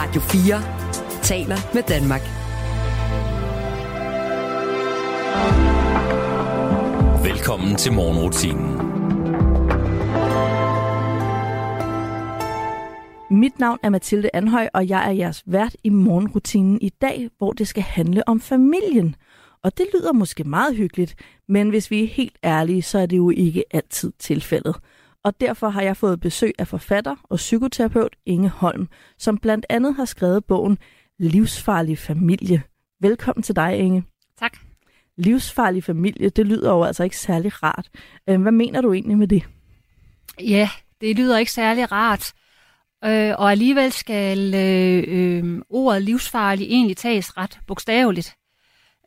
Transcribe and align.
Radio 0.00 0.20
4 0.20 1.22
taler 1.22 1.56
med 1.74 1.82
Danmark. 1.82 2.20
Velkommen 7.24 7.76
til 7.76 7.92
morgenrutinen. 7.92 8.72
Mit 13.40 13.58
navn 13.58 13.78
er 13.82 13.88
Mathilde 13.88 14.30
Anhøj, 14.34 14.68
og 14.74 14.88
jeg 14.88 15.06
er 15.08 15.10
jeres 15.10 15.42
vært 15.46 15.76
i 15.84 15.88
morgenrutinen 15.88 16.78
i 16.80 16.88
dag, 16.88 17.30
hvor 17.38 17.52
det 17.52 17.68
skal 17.68 17.82
handle 17.82 18.28
om 18.28 18.40
familien. 18.40 19.14
Og 19.62 19.78
det 19.78 19.86
lyder 19.94 20.12
måske 20.12 20.44
meget 20.44 20.76
hyggeligt, 20.76 21.14
men 21.48 21.68
hvis 21.68 21.90
vi 21.90 22.02
er 22.02 22.08
helt 22.08 22.38
ærlige, 22.44 22.82
så 22.82 22.98
er 22.98 23.06
det 23.06 23.16
jo 23.16 23.30
ikke 23.30 23.64
altid 23.70 24.12
tilfældet. 24.18 24.76
Og 25.24 25.40
derfor 25.40 25.68
har 25.68 25.82
jeg 25.82 25.96
fået 25.96 26.20
besøg 26.20 26.52
af 26.58 26.68
forfatter 26.68 27.16
og 27.24 27.36
psykoterapeut 27.36 28.16
Inge 28.26 28.48
Holm, 28.48 28.88
som 29.18 29.38
blandt 29.38 29.66
andet 29.68 29.94
har 29.94 30.04
skrevet 30.04 30.44
bogen 30.44 30.78
Livsfarlig 31.18 31.98
familie. 31.98 32.62
Velkommen 33.00 33.42
til 33.42 33.56
dig, 33.56 33.78
Inge. 33.78 34.04
Tak. 34.38 34.58
Livsfarlig 35.16 35.84
familie, 35.84 36.28
det 36.28 36.46
lyder 36.46 36.72
jo 36.72 36.82
altså 36.82 37.04
ikke 37.04 37.18
særlig 37.18 37.62
rart. 37.62 37.88
Øh, 38.28 38.42
hvad 38.42 38.52
mener 38.52 38.80
du 38.80 38.92
egentlig 38.92 39.18
med 39.18 39.28
det? 39.28 39.44
Ja, 40.40 40.70
det 41.00 41.16
lyder 41.16 41.38
ikke 41.38 41.52
særlig 41.52 41.92
rart. 41.92 42.32
Øh, 43.04 43.34
og 43.38 43.50
alligevel 43.50 43.92
skal 43.92 44.54
øh, 44.54 45.04
øh, 45.08 45.62
ordet 45.70 46.02
livsfarlig 46.02 46.66
egentlig 46.66 46.96
tages 46.96 47.36
ret 47.36 47.58
bogstaveligt. 47.66 48.34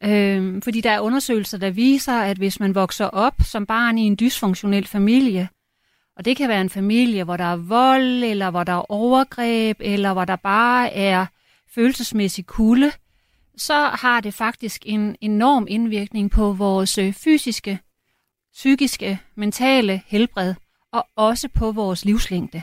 Øh, 0.04 0.62
fordi 0.64 0.82
der 0.82 0.92
er 0.92 1.00
undersøgelser, 1.00 1.58
der 1.58 1.70
viser, 1.70 2.14
at 2.14 2.38
hvis 2.38 2.60
man 2.60 2.76
vokser 2.76 3.06
op 3.06 3.34
som 3.44 3.66
barn 3.66 3.98
i 3.98 4.02
en 4.02 4.18
dysfunktionel 4.20 4.88
familie, 4.88 5.50
og 6.22 6.26
det 6.26 6.38
kan 6.38 6.50
være 6.50 6.62
en 6.62 6.70
familie, 6.70 7.24
hvor 7.24 7.38
der 7.38 7.44
er 7.44 7.56
vold, 7.56 8.24
eller 8.24 8.50
hvor 8.50 8.64
der 8.64 8.74
er 8.74 8.92
overgreb, 8.92 9.78
eller 9.80 10.14
hvor 10.14 10.26
der 10.26 10.36
bare 10.36 10.94
er 10.94 11.26
følelsesmæssig 11.76 12.46
kulde, 12.46 12.92
så 13.58 13.74
har 13.74 14.22
det 14.22 14.34
faktisk 14.34 14.82
en 14.86 15.16
enorm 15.22 15.66
indvirkning 15.70 16.32
på 16.32 16.54
vores 16.54 16.98
øh, 16.98 17.14
fysiske, 17.14 17.80
psykiske, 18.54 19.20
mentale 19.36 20.02
helbred, 20.06 20.54
og 20.92 21.08
også 21.16 21.48
på 21.48 21.72
vores 21.72 22.06
livslængde. 22.06 22.62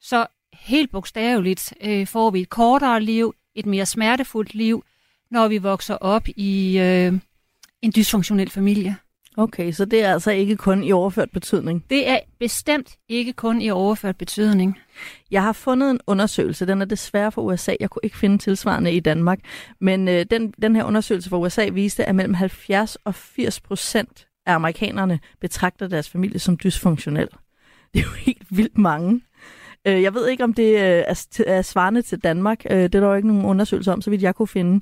Så 0.00 0.26
helt 0.52 0.90
bogstaveligt 0.90 1.74
øh, 1.80 2.06
får 2.06 2.30
vi 2.30 2.40
et 2.40 2.48
kortere 2.48 3.00
liv, 3.00 3.34
et 3.54 3.66
mere 3.66 3.86
smertefuldt 3.86 4.54
liv, 4.54 4.84
når 5.30 5.48
vi 5.48 5.58
vokser 5.58 5.94
op 5.94 6.28
i 6.36 6.78
øh, 6.78 7.12
en 7.82 7.92
dysfunktionel 7.96 8.50
familie. 8.50 8.96
Okay, 9.36 9.72
så 9.72 9.84
det 9.84 10.04
er 10.04 10.12
altså 10.12 10.30
ikke 10.30 10.56
kun 10.56 10.84
i 10.84 10.92
overført 10.92 11.30
betydning? 11.30 11.84
Det 11.90 12.08
er 12.08 12.18
bestemt 12.38 12.96
ikke 13.08 13.32
kun 13.32 13.60
i 13.60 13.70
overført 13.70 14.16
betydning. 14.16 14.78
Jeg 15.30 15.42
har 15.42 15.52
fundet 15.52 15.90
en 15.90 16.00
undersøgelse, 16.06 16.66
den 16.66 16.80
er 16.80 16.84
desværre 16.84 17.32
fra 17.32 17.42
USA, 17.42 17.74
jeg 17.80 17.90
kunne 17.90 18.00
ikke 18.02 18.18
finde 18.18 18.38
tilsvarende 18.38 18.92
i 18.92 19.00
Danmark, 19.00 19.38
men 19.80 20.08
øh, 20.08 20.26
den, 20.30 20.54
den 20.62 20.76
her 20.76 20.84
undersøgelse 20.84 21.30
fra 21.30 21.38
USA 21.38 21.68
viste, 21.68 22.04
at 22.04 22.14
mellem 22.14 22.34
70 22.34 22.96
og 22.96 23.14
80 23.14 23.60
procent 23.60 24.26
af 24.46 24.54
amerikanerne 24.54 25.20
betragter 25.40 25.86
deres 25.86 26.10
familie 26.10 26.38
som 26.38 26.58
dysfunktionel. 26.64 27.28
Det 27.94 28.00
er 28.00 28.04
jo 28.04 28.10
helt 28.26 28.46
vildt 28.50 28.78
mange. 28.78 29.20
Øh, 29.86 30.02
jeg 30.02 30.14
ved 30.14 30.28
ikke, 30.28 30.44
om 30.44 30.54
det 30.54 30.72
øh, 30.72 31.04
er 31.46 31.62
svarende 31.62 32.02
til 32.02 32.18
Danmark. 32.18 32.64
Øh, 32.70 32.76
det 32.76 32.94
er 32.94 33.00
der 33.00 33.06
jo 33.06 33.14
ikke 33.14 33.28
nogen 33.28 33.44
undersøgelser 33.44 33.92
om, 33.92 34.02
så 34.02 34.10
vidt 34.10 34.22
jeg 34.22 34.34
kunne 34.34 34.48
finde. 34.48 34.80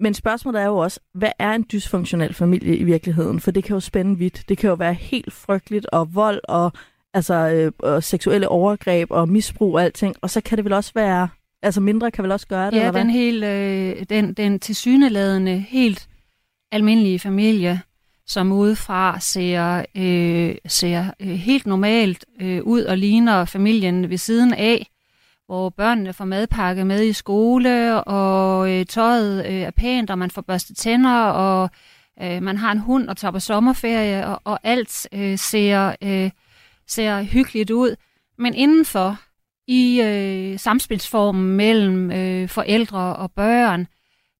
Men 0.00 0.14
spørgsmålet 0.14 0.62
er 0.62 0.66
jo 0.66 0.76
også, 0.76 1.00
hvad 1.14 1.30
er 1.38 1.52
en 1.52 1.66
dysfunktionel 1.72 2.34
familie 2.34 2.76
i 2.76 2.84
virkeligheden? 2.84 3.40
For 3.40 3.50
det 3.50 3.64
kan 3.64 3.74
jo 3.74 3.80
spænde 3.80 4.18
vidt. 4.18 4.44
Det 4.48 4.58
kan 4.58 4.68
jo 4.68 4.74
være 4.74 4.94
helt 4.94 5.32
frygteligt, 5.32 5.86
og 5.86 6.14
vold, 6.14 6.40
og, 6.44 6.72
altså, 7.14 7.34
øh, 7.34 7.72
og 7.78 8.02
seksuelle 8.02 8.48
overgreb, 8.48 9.10
og 9.10 9.28
misbrug 9.28 9.74
og 9.74 9.82
alting. 9.82 10.16
Og 10.22 10.30
så 10.30 10.40
kan 10.40 10.56
det 10.58 10.64
vel 10.64 10.72
også 10.72 10.92
være, 10.94 11.28
altså 11.62 11.80
mindre 11.80 12.10
kan 12.10 12.22
vel 12.22 12.32
også 12.32 12.46
gøre 12.46 12.66
det, 12.66 12.72
Ja, 12.72 12.78
eller 12.78 12.90
hvad? 12.90 13.00
den, 13.00 13.10
helt, 13.10 13.44
øh, 13.44 14.04
den, 14.10 14.32
den 14.34 14.60
tilsyneladende, 14.60 15.64
helt 15.68 16.08
almindelige 16.72 17.18
familie, 17.18 17.80
som 18.26 18.52
udefra 18.52 19.20
ser, 19.20 19.84
øh, 19.96 20.54
ser 20.66 21.04
øh, 21.20 21.28
helt 21.28 21.66
normalt 21.66 22.24
øh, 22.40 22.62
ud 22.62 22.82
og 22.82 22.98
ligner 22.98 23.44
familien 23.44 24.10
ved 24.10 24.18
siden 24.18 24.54
af, 24.54 24.86
hvor 25.50 25.68
børnene 25.68 26.12
får 26.12 26.24
madpakke 26.24 26.84
med 26.84 27.04
i 27.04 27.12
skole, 27.12 28.04
og 28.04 28.70
øh, 28.72 28.86
tøjet 28.86 29.46
øh, 29.46 29.52
er 29.52 29.70
pænt, 29.70 30.10
og 30.10 30.18
man 30.18 30.30
får 30.30 30.42
børstet 30.42 30.76
tænder, 30.76 31.22
og 31.24 31.70
øh, 32.22 32.42
man 32.42 32.56
har 32.56 32.72
en 32.72 32.78
hund 32.78 33.08
og 33.08 33.16
tager 33.16 33.32
på 33.32 33.40
sommerferie, 33.40 34.26
og, 34.26 34.40
og 34.44 34.60
alt 34.62 35.08
øh, 35.12 35.38
ser, 35.38 35.94
øh, 36.02 36.30
ser 36.88 37.22
hyggeligt 37.22 37.70
ud. 37.70 37.96
Men 38.38 38.54
indenfor, 38.54 39.18
i 39.68 40.00
øh, 40.00 40.58
samspilsformen 40.58 41.56
mellem 41.56 42.10
øh, 42.10 42.48
forældre 42.48 43.16
og 43.16 43.32
børn, 43.32 43.86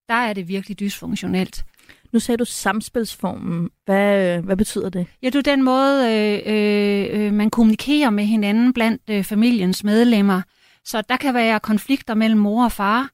der 0.09 0.15
er 0.15 0.33
det 0.33 0.49
virkelig 0.49 0.81
dysfunktionelt. 0.81 1.65
Nu 2.13 2.19
sagde 2.19 2.37
du 2.39 2.45
samspilsformen. 2.45 3.71
Hvad, 3.85 4.39
hvad 4.41 4.57
betyder 4.57 4.89
det? 4.89 5.07
Ja, 5.23 5.27
det 5.27 5.37
er 5.37 5.53
den 5.57 5.63
måde, 5.63 6.15
øh, 6.47 7.27
øh, 7.27 7.33
man 7.33 7.51
kommunikerer 7.51 8.11
med 8.11 8.25
hinanden 8.25 8.73
blandt 8.73 9.03
øh, 9.11 9.25
familiens 9.25 9.85
medlemmer. 9.85 10.43
Så 10.85 11.03
der 11.09 11.17
kan 11.17 11.35
være 11.35 11.61
konflikter 11.61 12.15
mellem 12.15 12.41
mor 12.41 12.65
og 12.65 12.73
far, 12.73 13.11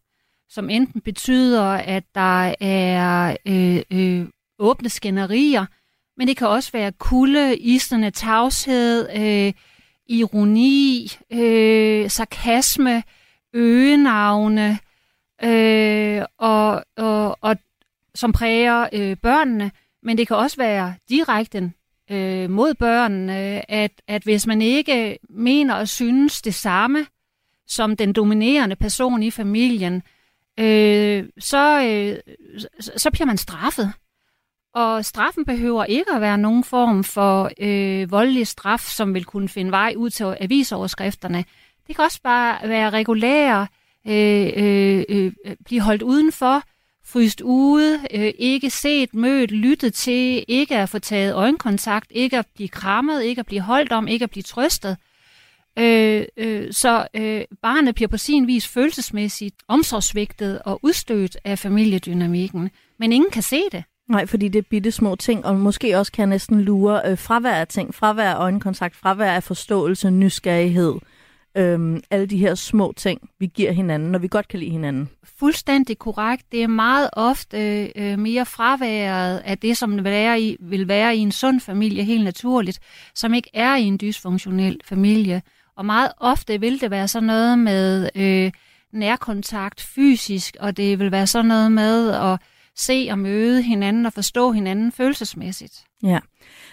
som 0.49 0.71
enten 0.71 1.01
betyder, 1.01 1.65
at 1.71 2.05
der 2.15 2.55
er 2.61 3.37
øh, 3.47 3.83
øh, 3.91 4.27
åbne 4.59 4.89
skænderier, 4.89 5.67
men 6.17 6.29
det 6.29 6.37
kan 6.37 6.49
også 6.49 6.73
være 6.73 6.93
kulde, 6.93 7.57
isende 7.57 8.11
tavshed, 8.11 9.09
øh, 9.17 9.53
ironi, 10.07 11.13
øh, 11.33 12.11
sarkasme, 12.11 13.03
øgenavne, 13.53 14.79
øh, 15.43 16.23
og, 16.39 16.85
og, 16.97 17.39
og 17.41 17.57
som 18.15 18.33
præger 18.33 18.89
øh, 18.93 19.17
børnene, 19.17 19.71
men 20.03 20.19
det 20.19 20.29
kan 20.29 20.37
også 20.37 20.57
være 20.57 20.95
direkte 21.09 21.73
øh, 22.11 22.51
mod 22.51 22.75
børnene, 22.75 23.71
at, 23.71 23.93
at 24.09 24.23
hvis 24.23 24.47
man 24.47 24.63
ikke 24.63 25.19
mener 25.31 25.75
og 25.75 25.89
synes 25.89 26.43
det 26.43 26.55
samme 26.55 27.07
som 27.69 27.97
den 27.97 28.13
dominerende 28.13 28.77
person 28.77 29.23
i 29.23 29.31
familien, 29.31 30.03
øh, 30.61 31.25
så, 31.39 31.83
øh, 31.83 32.35
så 32.97 33.11
bliver 33.11 33.27
man 33.27 33.39
straffet. 33.39 33.93
Og 34.75 35.05
straffen 35.05 35.45
behøver 35.45 35.85
ikke 35.85 36.13
at 36.13 36.21
være 36.21 36.39
nogen 36.39 36.65
form 36.65 37.05
for 37.05 37.51
øh, 37.61 38.11
voldelig 38.11 38.47
straf, 38.47 38.81
som 38.81 39.15
vil 39.15 39.25
kunne 39.25 39.49
finde 39.49 39.71
vej 39.71 39.95
ud 39.97 40.11
til 40.11 40.37
avisoverskrifterne. 40.41 41.45
Det 41.87 41.97
kan 41.97 42.05
også 42.05 42.21
bare 42.23 42.69
være 42.69 42.91
regulære, 42.91 43.67
øh, 44.07 44.53
øh, 44.57 45.05
øh, 45.09 45.33
blive 45.65 45.81
holdt 45.81 46.03
udenfor, 46.03 46.63
fryst 47.05 47.41
ude, 47.41 48.01
øh, 48.11 48.33
ikke 48.39 48.71
set, 48.71 49.15
mødt, 49.15 49.51
lyttet 49.51 49.95
til, 49.95 50.45
ikke 50.49 50.77
at 50.77 50.89
få 50.89 50.99
taget 50.99 51.35
øjenkontakt, 51.35 52.07
ikke 52.11 52.39
at 52.39 52.47
blive 52.55 52.69
krammet, 52.69 53.23
ikke 53.23 53.41
at 53.41 53.47
blive 53.47 53.61
holdt 53.61 53.93
om, 53.93 54.09
ikke 54.09 54.23
at 54.23 54.31
blive 54.31 54.43
trøstet. 54.43 54.97
Øh, 55.79 56.25
øh, 56.37 56.73
så 56.73 57.07
øh, 57.15 57.45
barnet 57.63 57.95
bliver 57.95 58.09
på 58.09 58.17
sin 58.17 58.47
vis 58.47 58.69
følelsesmæssigt 58.69 59.57
omsorgsvigtet 59.69 60.63
og 60.65 60.81
udstødt 60.83 61.37
af 61.45 61.59
familiedynamikken, 61.59 62.71
men 62.99 63.13
ingen 63.13 63.31
kan 63.31 63.43
se 63.43 63.63
det. 63.73 63.85
Nej, 64.09 64.27
fordi 64.27 64.49
det 64.49 64.59
er 64.59 64.69
bitte 64.71 64.91
små 64.91 65.17
ting, 65.17 65.47
og 65.47 65.57
måske 65.57 65.99
også 65.99 66.13
kan 66.13 66.29
næsten 66.29 66.61
lure 66.61 67.01
øh, 67.11 67.19
fravær 67.19 67.55
af 67.55 67.69
ting, 67.69 67.95
fravær 67.95 68.31
af 68.31 68.41
øjenkontakt, 68.41 68.97
fravær 68.97 69.33
af 69.33 69.43
forståelse, 69.43 70.11
nysgerrighed, 70.11 70.95
øh, 71.57 72.01
alle 72.11 72.27
de 72.27 72.39
her 72.39 72.55
små 72.55 72.93
ting, 72.97 73.21
vi 73.39 73.47
giver 73.47 73.73
hinanden, 73.73 74.13
når 74.13 74.19
vi 74.19 74.29
godt 74.29 74.49
kan 74.49 74.61
lide 74.61 74.71
hinanden. 74.71 75.09
Fuldstændig 75.39 75.99
korrekt. 75.99 76.53
Det 76.53 76.63
er 76.63 76.67
meget 76.67 77.11
ofte 77.13 77.91
øh, 77.97 78.19
mere 78.19 78.47
fraværet 78.47 79.39
af 79.39 79.59
det, 79.59 79.77
som 79.77 79.95
vil 79.95 80.05
være, 80.05 80.41
i, 80.41 80.57
vil 80.61 80.89
være 80.89 81.17
i 81.17 81.19
en 81.19 81.33
sund 81.33 81.61
familie 81.61 82.05
helt 82.05 82.25
naturligt, 82.25 82.79
som 83.15 83.35
ikke 83.35 83.51
er 83.55 83.77
i 83.77 83.83
en 83.83 83.99
dysfunktionel 84.01 84.81
familie. 84.85 85.43
Og 85.77 85.87
meget 85.87 86.13
ofte 86.19 86.61
vil 86.61 86.81
det 86.81 86.91
være 86.91 87.09
sådan 87.09 87.27
noget 87.27 87.59
med 87.59 88.11
øh, 88.15 88.53
nærkontakt 88.93 89.81
fysisk, 89.81 90.57
og 90.61 90.77
det 90.77 90.99
vil 90.99 91.13
være 91.13 91.27
sådan 91.27 91.47
noget 91.47 91.73
med 91.73 92.11
at 92.11 92.41
se 92.77 93.09
og 93.11 93.19
møde 93.19 93.63
hinanden 93.63 94.07
og 94.07 94.13
forstå 94.13 94.53
hinanden 94.53 94.93
følelsesmæssigt. 94.93 95.85
Ja, 96.03 96.19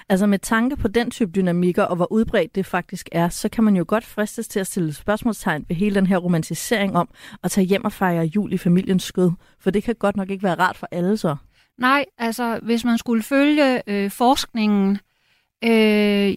altså 0.10 0.28
med 0.28 0.40
tanke 0.40 0.76
på 0.76 0.88
den 0.88 1.12
type 1.12 1.32
dynamikker 1.32 1.84
og 1.84 1.96
hvor 1.96 2.12
udbredt 2.12 2.56
det 2.56 2.66
faktisk 2.66 3.10
er, 3.12 3.30
så 3.30 3.50
kan 3.50 3.64
man 3.64 3.76
jo 3.76 3.86
godt 3.88 4.06
fristes 4.06 4.48
til 4.48 4.60
at 4.60 4.68
stille 4.68 4.94
spørgsmålstegn 4.94 5.66
ved 5.68 5.76
hele 5.76 5.96
den 5.96 6.08
her 6.08 6.18
romantisering 6.18 6.96
om 6.96 7.10
at 7.44 7.52
tage 7.52 7.68
hjem 7.68 7.86
og 7.86 7.92
fejre 7.92 8.26
jul 8.26 8.54
i 8.54 8.58
familiens 8.58 9.04
skød. 9.04 9.32
For 9.60 9.72
det 9.72 9.84
kan 9.84 9.96
godt 9.96 10.16
nok 10.16 10.30
ikke 10.30 10.44
være 10.44 10.60
rart 10.60 10.78
for 10.78 10.88
alle 10.92 11.18
så. 11.18 11.36
Nej, 11.78 12.06
altså 12.18 12.60
hvis 12.64 12.86
man 12.86 12.98
skulle 12.98 13.24
følge 13.24 13.82
øh, 13.88 14.12
forskningen 14.12 14.92
øh, 14.92 14.98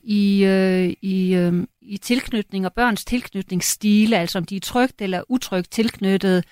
i, 0.03 0.45
øh, 0.45 0.93
i, 1.03 1.35
øh, 1.35 1.67
i 1.83 1.97
tilknytning 1.97 2.67
og 2.67 2.73
børns 2.73 3.05
tilknytningsstile, 3.05 4.19
altså 4.19 4.39
om 4.39 4.45
de 4.45 4.57
er 4.57 4.61
trygt 4.61 5.03
eller 5.03 5.23
utrygt 5.29 5.71
tilknyttet, 5.71 6.45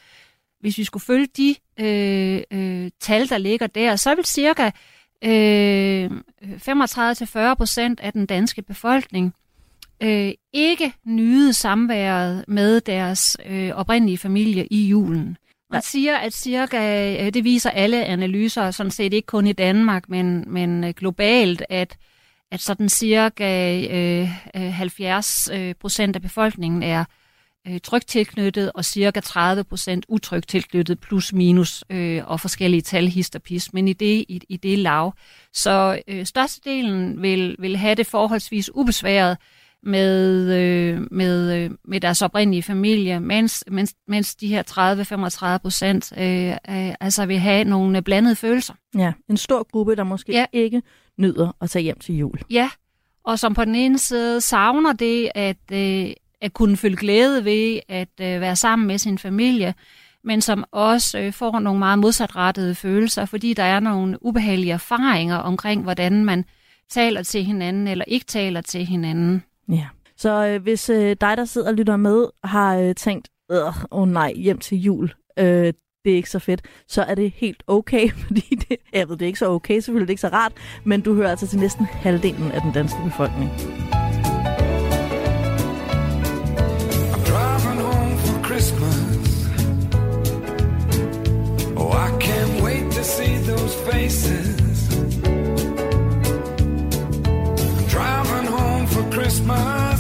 hvis 0.61 0.79
vi 0.79 0.85
skulle 0.85 1.05
følge 1.05 1.29
de 1.37 1.55
øh, 1.81 2.43
øh, 2.51 2.91
tal, 3.01 3.29
der 3.29 3.39
ligger 3.39 3.67
der, 3.67 3.97
så 3.97 4.15
vil 4.15 4.25
cirka 4.25 4.71
øh, 5.25 6.11
35-40 7.51 7.55
procent 7.55 8.01
af 8.01 8.13
den 8.13 8.27
danske 8.27 8.63
befolkning 8.63 9.35
øh, 10.03 10.33
ikke 10.53 10.93
nyde 11.05 11.53
samværet 11.53 12.45
med 12.49 12.81
deres 12.81 13.37
øh, 13.47 13.71
oprindelige 13.71 14.19
familie 14.19 14.67
i 14.67 14.87
julen. 14.87 15.37
Man 15.71 15.83
siger, 15.83 16.17
at 16.17 16.33
cirka, 16.33 17.13
øh, 17.25 17.35
det 17.35 17.45
viser 17.45 17.71
alle 17.71 18.05
analyser, 18.05 18.71
sådan 18.71 18.91
set 18.91 19.13
ikke 19.13 19.27
kun 19.27 19.47
i 19.47 19.53
Danmark, 19.53 20.09
men, 20.09 20.45
men 20.47 20.85
øh, 20.85 20.91
globalt, 20.91 21.63
at, 21.69 21.97
at 22.55 22.61
sådan 22.61 22.89
cirka 22.89 23.81
øh, 23.91 24.29
øh 24.57 24.73
70 24.73 25.49
øh, 25.53 25.75
procent 25.75 26.17
af 26.17 26.23
befolkningen 26.23 26.83
er 26.83 27.05
øh, 27.69 27.81
trygt 27.81 28.09
tilknyttet, 28.09 28.73
og 28.75 28.85
cirka 28.85 29.21
30 29.21 29.65
procent 29.65 30.05
utrygt 30.09 30.49
tilknyttet, 30.49 31.01
plus 31.01 31.33
minus, 31.33 31.85
øh, 31.91 32.23
og 32.27 32.41
forskellige 32.41 32.81
tal, 32.81 33.09
hist 33.09 33.37
og 33.37 33.43
pis, 33.43 33.73
men 33.73 33.89
i 33.89 33.93
det, 33.93 34.25
i, 34.29 34.41
i 34.49 34.57
det 34.57 34.79
lav. 34.79 35.15
Så 35.53 36.03
øh, 36.09 36.27
størstedelen 36.27 37.23
vil, 37.23 37.57
vil 37.59 37.77
have 37.77 37.95
det 37.95 38.07
forholdsvis 38.07 38.71
ubesværet, 38.75 39.39
med, 39.87 40.53
øh, 40.53 41.01
med, 41.11 41.57
øh, 41.57 41.71
med 41.85 42.01
deres 42.01 42.23
oprindelige 42.23 42.63
familie, 42.63 43.21
mens, 43.21 43.65
mens, 43.71 43.95
mens 44.09 44.35
de 44.37 44.49
her 44.49 44.63
30-35 45.57 45.59
procent 45.59 46.13
øh, 46.19 46.51
øh, 46.51 46.95
altså 47.01 47.27
vil 47.27 47.39
have 47.39 47.65
nogle 47.65 48.03
blandede 48.03 48.37
følelser. 48.37 48.75
Ja, 48.99 49.13
en 49.31 49.37
stor 49.37 49.67
gruppe, 49.73 49.97
der 49.97 50.05
måske 50.05 50.33
ja. 50.33 50.47
ikke 50.53 50.83
nyder 51.19 51.57
at 51.61 51.71
tage 51.71 51.83
hjem 51.83 51.99
til 51.99 52.17
jul. 52.17 52.39
Ja, 52.51 52.71
og 53.25 53.39
som 53.39 53.55
på 53.55 53.65
den 53.65 53.75
ene 53.75 53.99
side 53.99 54.41
savner 54.41 54.93
det 54.93 55.31
at, 55.35 55.57
øh, 55.73 56.11
at 56.41 56.53
kunne 56.53 56.77
føle 56.77 56.97
glæde 56.97 57.45
ved 57.45 57.81
at 57.89 58.09
øh, 58.21 58.41
være 58.41 58.57
sammen 58.57 58.89
med 58.89 58.99
sin 58.99 59.19
familie, 59.19 59.75
men 60.25 60.41
som 60.41 60.65
også 60.73 61.19
øh, 61.19 61.33
får 61.33 61.59
nogle 61.59 61.79
meget 61.79 61.99
modsatrettede 61.99 62.75
følelser, 62.75 63.25
fordi 63.25 63.55
der 63.55 63.63
er 63.63 63.81
nogle 63.81 64.19
ubehagelige 64.27 64.73
erfaringer 64.73 65.37
omkring, 65.37 65.83
hvordan 65.83 66.25
man 66.25 66.45
taler 66.91 67.23
til 67.23 67.45
hinanden 67.45 67.89
eller 67.89 68.05
ikke 68.09 68.27
taler 68.27 68.61
til 68.61 68.85
hinanden. 68.85 69.43
Ja. 69.69 69.87
Så 70.17 70.47
øh, 70.47 70.63
hvis 70.63 70.91
øh, 70.91 71.17
dig, 71.21 71.37
der 71.37 71.45
sidder 71.45 71.69
og 71.69 71.75
lytter 71.75 71.97
med, 71.97 72.27
har 72.45 72.77
øh, 72.77 72.95
tænkt, 72.95 73.29
åh 73.51 73.85
oh, 73.91 74.09
nej, 74.09 74.33
hjem 74.33 74.59
til 74.59 74.79
jul, 74.79 75.13
øh, 75.39 75.73
det 76.05 76.13
er 76.13 76.17
ikke 76.17 76.31
så 76.31 76.39
fedt, 76.39 76.63
så 76.89 77.03
er 77.03 77.15
det 77.15 77.33
helt 77.37 77.63
okay, 77.67 78.11
fordi 78.27 78.55
det, 78.69 78.77
jeg 78.93 79.09
ved, 79.09 79.17
det 79.17 79.23
er 79.23 79.27
ikke 79.27 79.39
så 79.39 79.51
okay, 79.51 79.75
selvfølgelig 79.75 80.09
det 80.09 80.11
er 80.11 80.13
ikke 80.13 80.21
så 80.21 80.29
rart, 80.29 80.53
men 80.85 81.01
du 81.01 81.15
hører 81.15 81.31
altså 81.31 81.47
til 81.47 81.59
næsten 81.59 81.87
halvdelen 81.87 82.53
af 82.53 82.61
den 82.61 82.73
danske 82.73 82.99
befolkning. 83.05 83.51
For 88.27 88.45
Christmas 88.45 89.15
Oh, 91.77 91.91
I 91.91 92.11
can't 92.19 92.63
wait 92.63 92.93
to 92.93 93.05
see 93.05 93.37
those 93.39 93.75
faces 93.75 94.64
Christmas, 99.25 99.94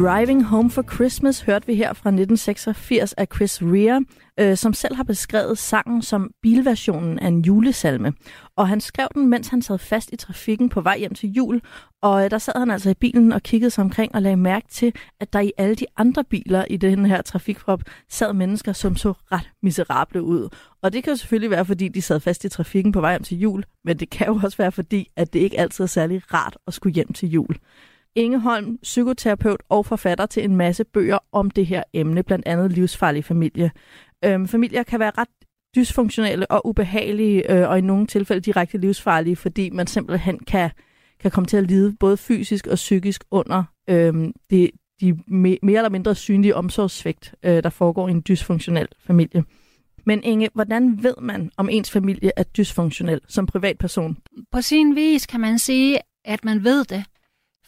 Driving 0.00 0.44
Home 0.44 0.70
for 0.70 0.82
Christmas 0.82 1.40
hørte 1.40 1.66
vi 1.66 1.74
her 1.74 1.92
fra 1.92 2.10
1986 2.10 3.12
af 3.12 3.26
Chris 3.34 3.62
Rea, 3.62 4.00
øh, 4.40 4.56
som 4.56 4.72
selv 4.72 4.94
har 4.94 5.02
beskrevet 5.02 5.58
sangen 5.58 6.02
som 6.02 6.30
bilversionen 6.42 7.18
af 7.18 7.28
en 7.28 7.40
julesalme. 7.40 8.12
Og 8.56 8.68
han 8.68 8.80
skrev 8.80 9.08
den, 9.14 9.28
mens 9.28 9.48
han 9.48 9.62
sad 9.62 9.78
fast 9.78 10.10
i 10.12 10.16
trafikken 10.16 10.68
på 10.68 10.80
vej 10.80 10.98
hjem 10.98 11.14
til 11.14 11.32
jul. 11.32 11.60
Og 12.02 12.24
øh, 12.24 12.30
der 12.30 12.38
sad 12.38 12.52
han 12.56 12.70
altså 12.70 12.90
i 12.90 12.94
bilen 12.94 13.32
og 13.32 13.42
kiggede 13.42 13.70
sig 13.70 13.84
omkring 13.84 14.14
og 14.14 14.22
lagde 14.22 14.36
mærke 14.36 14.68
til, 14.68 14.94
at 15.20 15.32
der 15.32 15.40
i 15.40 15.52
alle 15.58 15.74
de 15.74 15.86
andre 15.96 16.24
biler 16.24 16.64
i 16.70 16.76
den 16.76 17.06
her 17.06 17.22
trafikprop 17.22 17.82
sad 18.08 18.32
mennesker, 18.32 18.72
som 18.72 18.96
så 18.96 19.12
ret 19.12 19.50
miserable 19.62 20.22
ud. 20.22 20.48
Og 20.82 20.92
det 20.92 21.04
kan 21.04 21.12
jo 21.12 21.16
selvfølgelig 21.16 21.50
være, 21.50 21.64
fordi 21.64 21.88
de 21.88 22.02
sad 22.02 22.20
fast 22.20 22.44
i 22.44 22.48
trafikken 22.48 22.92
på 22.92 23.00
vej 23.00 23.12
hjem 23.12 23.22
til 23.22 23.38
jul, 23.38 23.64
men 23.84 23.98
det 23.98 24.10
kan 24.10 24.26
jo 24.26 24.40
også 24.44 24.56
være, 24.56 24.72
fordi 24.72 25.08
at 25.16 25.32
det 25.32 25.40
ikke 25.40 25.60
altid 25.60 25.84
er 25.84 25.88
særlig 25.88 26.22
rart 26.34 26.56
at 26.66 26.74
skulle 26.74 26.94
hjem 26.94 27.12
til 27.12 27.28
jul. 27.30 27.56
Inge 28.16 28.38
Holm, 28.38 28.78
psykoterapeut 28.82 29.62
og 29.68 29.86
forfatter 29.86 30.26
til 30.26 30.44
en 30.44 30.56
masse 30.56 30.84
bøger 30.84 31.18
om 31.32 31.50
det 31.50 31.66
her 31.66 31.82
emne, 31.92 32.22
blandt 32.22 32.46
andet 32.46 32.72
livsfarlig 32.72 33.24
familie. 33.24 33.70
Øhm, 34.24 34.48
familier 34.48 34.82
kan 34.82 35.00
være 35.00 35.12
ret 35.18 35.28
dysfunktionelle 35.76 36.50
og 36.50 36.66
ubehagelige, 36.66 37.52
øh, 37.52 37.68
og 37.68 37.78
i 37.78 37.80
nogle 37.80 38.06
tilfælde 38.06 38.40
direkte 38.40 38.78
livsfarlige, 38.78 39.36
fordi 39.36 39.70
man 39.70 39.86
simpelthen 39.86 40.38
kan, 40.38 40.70
kan 41.20 41.30
komme 41.30 41.46
til 41.46 41.56
at 41.56 41.66
lide 41.66 41.96
både 42.00 42.16
fysisk 42.16 42.66
og 42.66 42.74
psykisk 42.74 43.24
under 43.30 43.64
øh, 43.90 44.14
det, 44.50 44.70
de 45.00 45.18
me, 45.26 45.56
mere 45.62 45.78
eller 45.78 45.90
mindre 45.90 46.14
synlige 46.14 46.54
omsorgssvigt, 46.56 47.34
øh, 47.42 47.62
der 47.62 47.70
foregår 47.70 48.08
i 48.08 48.10
en 48.10 48.22
dysfunktionel 48.28 48.88
familie. 49.06 49.44
Men 50.06 50.22
Inge, 50.22 50.48
hvordan 50.54 51.02
ved 51.02 51.14
man, 51.22 51.50
om 51.56 51.68
ens 51.68 51.90
familie 51.90 52.32
er 52.36 52.42
dysfunktionel 52.42 53.20
som 53.28 53.46
privatperson? 53.46 54.16
På 54.52 54.60
sin 54.60 54.96
vis 54.96 55.26
kan 55.26 55.40
man 55.40 55.58
sige, 55.58 55.98
at 56.24 56.44
man 56.44 56.64
ved 56.64 56.84
det 56.84 57.04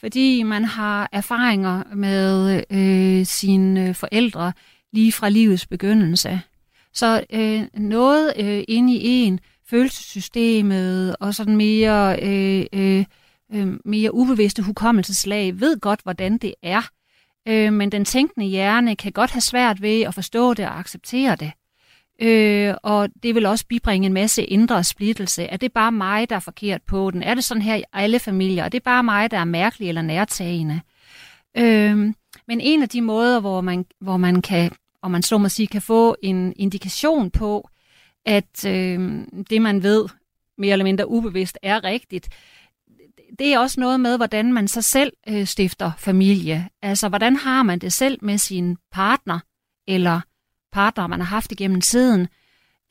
fordi 0.03 0.43
man 0.43 0.65
har 0.65 1.09
erfaringer 1.13 1.95
med 1.95 2.63
øh, 2.71 3.27
sine 3.27 3.89
øh, 3.89 3.95
forældre 3.95 4.53
lige 4.93 5.13
fra 5.13 5.29
livets 5.29 5.67
begyndelse. 5.67 6.41
Så 6.93 7.25
øh, 7.33 7.63
noget 7.75 8.33
øh, 8.37 8.65
inde 8.69 8.95
i 8.95 9.09
en, 9.09 9.41
følelsessystemet 9.67 11.17
og 11.21 11.35
sådan 11.35 11.57
mere, 11.57 12.19
øh, 12.23 12.67
øh, 12.73 13.05
øh, 13.55 13.79
mere 13.85 14.15
ubevidste 14.15 14.63
hukommelseslag, 14.63 15.61
ved 15.61 15.81
godt, 15.81 16.01
hvordan 16.03 16.39
det 16.39 16.55
er. 16.63 16.83
Øh, 17.49 17.73
men 17.73 17.93
den 17.93 18.05
tænkende 18.05 18.47
hjerne 18.47 18.97
kan 18.97 19.13
godt 19.13 19.31
have 19.31 19.41
svært 19.41 19.83
ved 19.83 20.03
at 20.03 20.15
forstå 20.15 20.55
det 20.55 20.67
og 20.67 20.79
acceptere 20.79 21.37
det. 21.37 21.53
Øh, 22.23 22.75
og 22.83 23.09
det 23.23 23.35
vil 23.35 23.47
også 23.47 23.67
bibringe 23.67 24.07
en 24.07 24.13
masse 24.13 24.45
indre 24.45 24.85
splittelse. 24.85 25.45
Er 25.45 25.57
det 25.57 25.73
bare 25.73 25.93
mig, 25.93 26.31
der 26.31 26.37
er 26.37 26.41
forkert 26.41 26.83
på 26.83 27.11
den? 27.11 27.23
Er 27.23 27.35
det 27.35 27.45
sådan 27.45 27.63
her 27.63 27.75
i 27.75 27.85
alle 27.93 28.19
familier? 28.19 28.65
Er 28.65 28.69
det 28.69 28.83
bare 28.83 29.03
mig, 29.05 29.31
der 29.31 29.39
er 29.39 29.45
mærkelig 29.45 29.89
eller 29.89 30.03
nærtagende? 30.03 30.81
Øh, 31.57 32.13
men 32.49 32.61
en 32.61 32.83
af 32.83 32.89
de 32.89 33.01
måder, 33.01 33.41
hvor 33.41 33.61
man, 33.61 33.87
hvor 34.01 34.17
man 34.17 34.43
kan, 34.43 34.71
og 35.03 35.11
man 35.11 35.23
så 35.23 35.39
må 35.39 35.49
sige, 35.49 35.67
kan 35.67 35.83
få 35.83 36.17
en 36.23 36.53
indikation 36.57 37.31
på, 37.31 37.69
at 38.27 38.67
øh, 38.67 39.25
det 39.51 39.63
man 39.63 39.83
ved, 39.83 40.09
mere 40.59 40.73
eller 40.73 40.85
mindre 40.85 41.09
ubevidst, 41.09 41.59
er 41.63 41.85
rigtigt, 41.85 42.29
det 43.39 43.55
er 43.55 43.59
også 43.59 43.81
noget 43.81 44.01
med, 44.01 44.17
hvordan 44.17 44.53
man 44.53 44.69
sig 44.69 44.85
selv 44.85 45.13
øh, 45.29 45.47
stifter 45.47 45.93
familie. 45.99 46.69
Altså, 46.83 47.09
hvordan 47.09 47.37
har 47.37 47.63
man 47.63 47.79
det 47.79 47.93
selv 47.93 48.19
med 48.23 48.39
sin 48.39 48.77
partner, 48.93 49.39
eller 49.89 50.21
partner, 50.73 51.07
man 51.07 51.21
har 51.21 51.27
haft 51.27 51.53
igennem 51.53 51.81
tiden, 51.81 52.29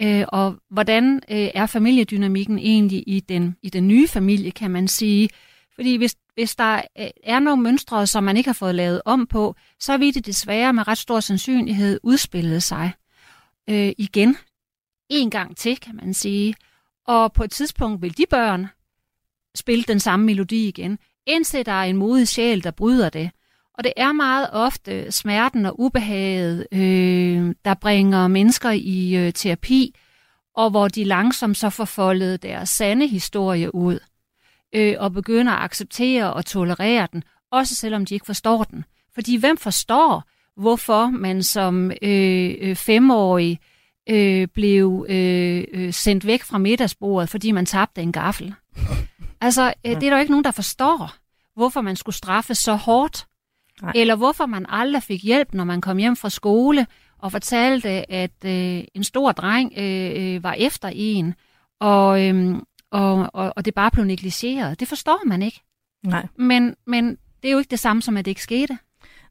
øh, 0.02 0.26
og 0.28 0.56
hvordan 0.70 1.16
øh, 1.16 1.50
er 1.54 1.66
familiedynamikken 1.66 2.60
egentlig 2.60 3.04
i 3.08 3.20
den, 3.20 3.56
i 3.62 3.70
den 3.70 3.88
nye 3.88 4.08
familie, 4.08 4.52
kan 4.52 4.72
man 4.72 4.88
sige. 4.88 5.30
Fordi 5.76 5.96
hvis, 5.96 6.16
hvis 6.34 6.56
der 6.56 6.82
øh, 7.00 7.08
er 7.24 7.40
nogle 7.40 7.64
mønstre, 7.64 8.08
som 8.08 8.24
man 8.24 8.38
ikke 8.38 8.48
har 8.48 8.54
fået 8.54 8.76
lavet 8.76 9.02
om 9.06 9.28
på, 9.28 9.56
så 9.80 9.98
vil 9.98 10.14
det 10.14 10.26
desværre 10.26 10.74
med 10.74 10.88
ret 10.88 10.98
stor 10.98 11.20
sandsynlighed 11.20 12.00
udspille 12.04 12.62
sig 12.62 12.92
øh, 13.70 13.92
igen. 13.98 14.38
En 15.10 15.30
gang 15.30 15.58
til, 15.58 15.78
kan 15.78 15.96
man 15.96 16.14
sige. 16.14 16.56
Og 17.08 17.34
på 17.34 17.44
et 17.44 17.52
tidspunkt 17.52 18.02
vil 18.02 18.18
de 18.18 18.26
børn, 18.30 18.68
spille 19.56 19.84
den 19.84 20.00
samme 20.00 20.26
melodi 20.26 20.68
igen, 20.68 21.00
indtil 21.26 21.66
der 21.66 21.72
er 21.72 21.84
en 21.84 21.98
modig 21.98 22.28
sjæl, 22.28 22.64
der 22.64 22.72
bryder 22.72 23.10
det. 23.10 23.32
Og 23.82 23.86
det 23.86 23.94
er 23.98 24.12
meget 24.12 24.48
ofte 24.52 25.12
smerten 25.12 25.66
og 25.66 25.80
ubehaget, 25.80 26.68
øh, 26.72 27.56
der 27.66 27.74
bringer 27.74 28.28
mennesker 28.28 28.70
i 28.72 29.16
øh, 29.16 29.34
terapi, 29.34 29.96
og 30.56 30.70
hvor 30.70 30.88
de 30.88 31.04
langsomt 31.04 31.58
så 31.58 31.70
får 31.70 31.86
foldet 31.86 32.44
deres 32.44 32.70
sande 32.70 33.08
historie 33.08 33.76
ud, 33.76 34.00
øh, 34.76 34.96
og 35.00 35.14
begynder 35.14 35.54
at 35.54 35.64
acceptere 35.64 36.34
og 36.34 36.46
tolerere 36.46 37.08
den, 37.12 37.24
også 37.52 37.76
selvom 37.76 38.06
de 38.06 38.14
ikke 38.14 38.26
forstår 38.26 38.64
den. 38.64 38.86
Fordi 39.14 39.36
hvem 39.36 39.58
forstår, 39.58 40.24
hvorfor 40.58 41.06
man 41.06 41.44
som 41.44 41.92
øh, 42.02 42.56
øh 42.62 42.76
femårig 42.76 43.60
øh, 44.10 44.48
blev 44.48 45.06
øh, 45.10 45.64
øh, 45.74 45.94
sendt 45.94 46.26
væk 46.26 46.44
fra 46.44 46.58
middagsbordet, 46.58 47.30
fordi 47.30 47.52
man 47.52 47.66
tabte 47.66 48.02
en 48.02 48.12
gaffel? 48.12 48.54
Altså, 49.42 49.74
øh, 49.86 49.96
det 49.96 50.04
er 50.04 50.10
der 50.10 50.16
jo 50.16 50.22
ikke 50.22 50.32
nogen, 50.32 50.46
der 50.46 50.52
forstår, 50.52 51.14
hvorfor 51.56 51.82
man 51.82 51.96
skulle 51.96 52.16
straffe 52.16 52.56
så 52.56 52.76
hårdt. 52.76 53.28
Nej. 53.82 53.92
Eller 53.96 54.16
hvorfor 54.16 54.46
man 54.46 54.66
aldrig 54.70 55.04
fik 55.04 55.24
hjælp, 55.24 55.54
når 55.54 55.64
man 55.64 55.82
kom 55.82 55.98
hjem 55.98 56.16
fra 56.16 56.30
skole 56.30 56.88
og 57.20 57.32
fortalte, 57.32 58.12
at 58.12 58.46
øh, 58.46 58.84
en 58.96 59.04
stor 59.04 59.32
dreng 59.32 59.74
øh, 59.78 60.36
øh, 60.36 60.44
var 60.44 60.54
efter 60.54 60.90
en, 60.94 61.34
og, 61.80 62.28
øh, 62.28 62.56
og, 62.92 63.30
og, 63.34 63.54
og 63.56 63.66
det 63.66 63.74
bare 63.74 63.92
blev 63.92 64.06
negligeret. 64.06 64.80
Det 64.80 64.88
forstår 64.88 65.20
man 65.26 65.42
ikke. 65.42 65.62
Nej. 66.04 66.28
Men, 66.36 66.76
men 66.88 67.10
det 67.42 67.48
er 67.48 67.52
jo 67.52 67.58
ikke 67.58 67.72
det 67.72 67.80
samme 67.80 68.02
som, 68.02 68.18
at 68.18 68.26
det 68.26 68.32
ikke 68.32 68.44
skete. 68.44 68.78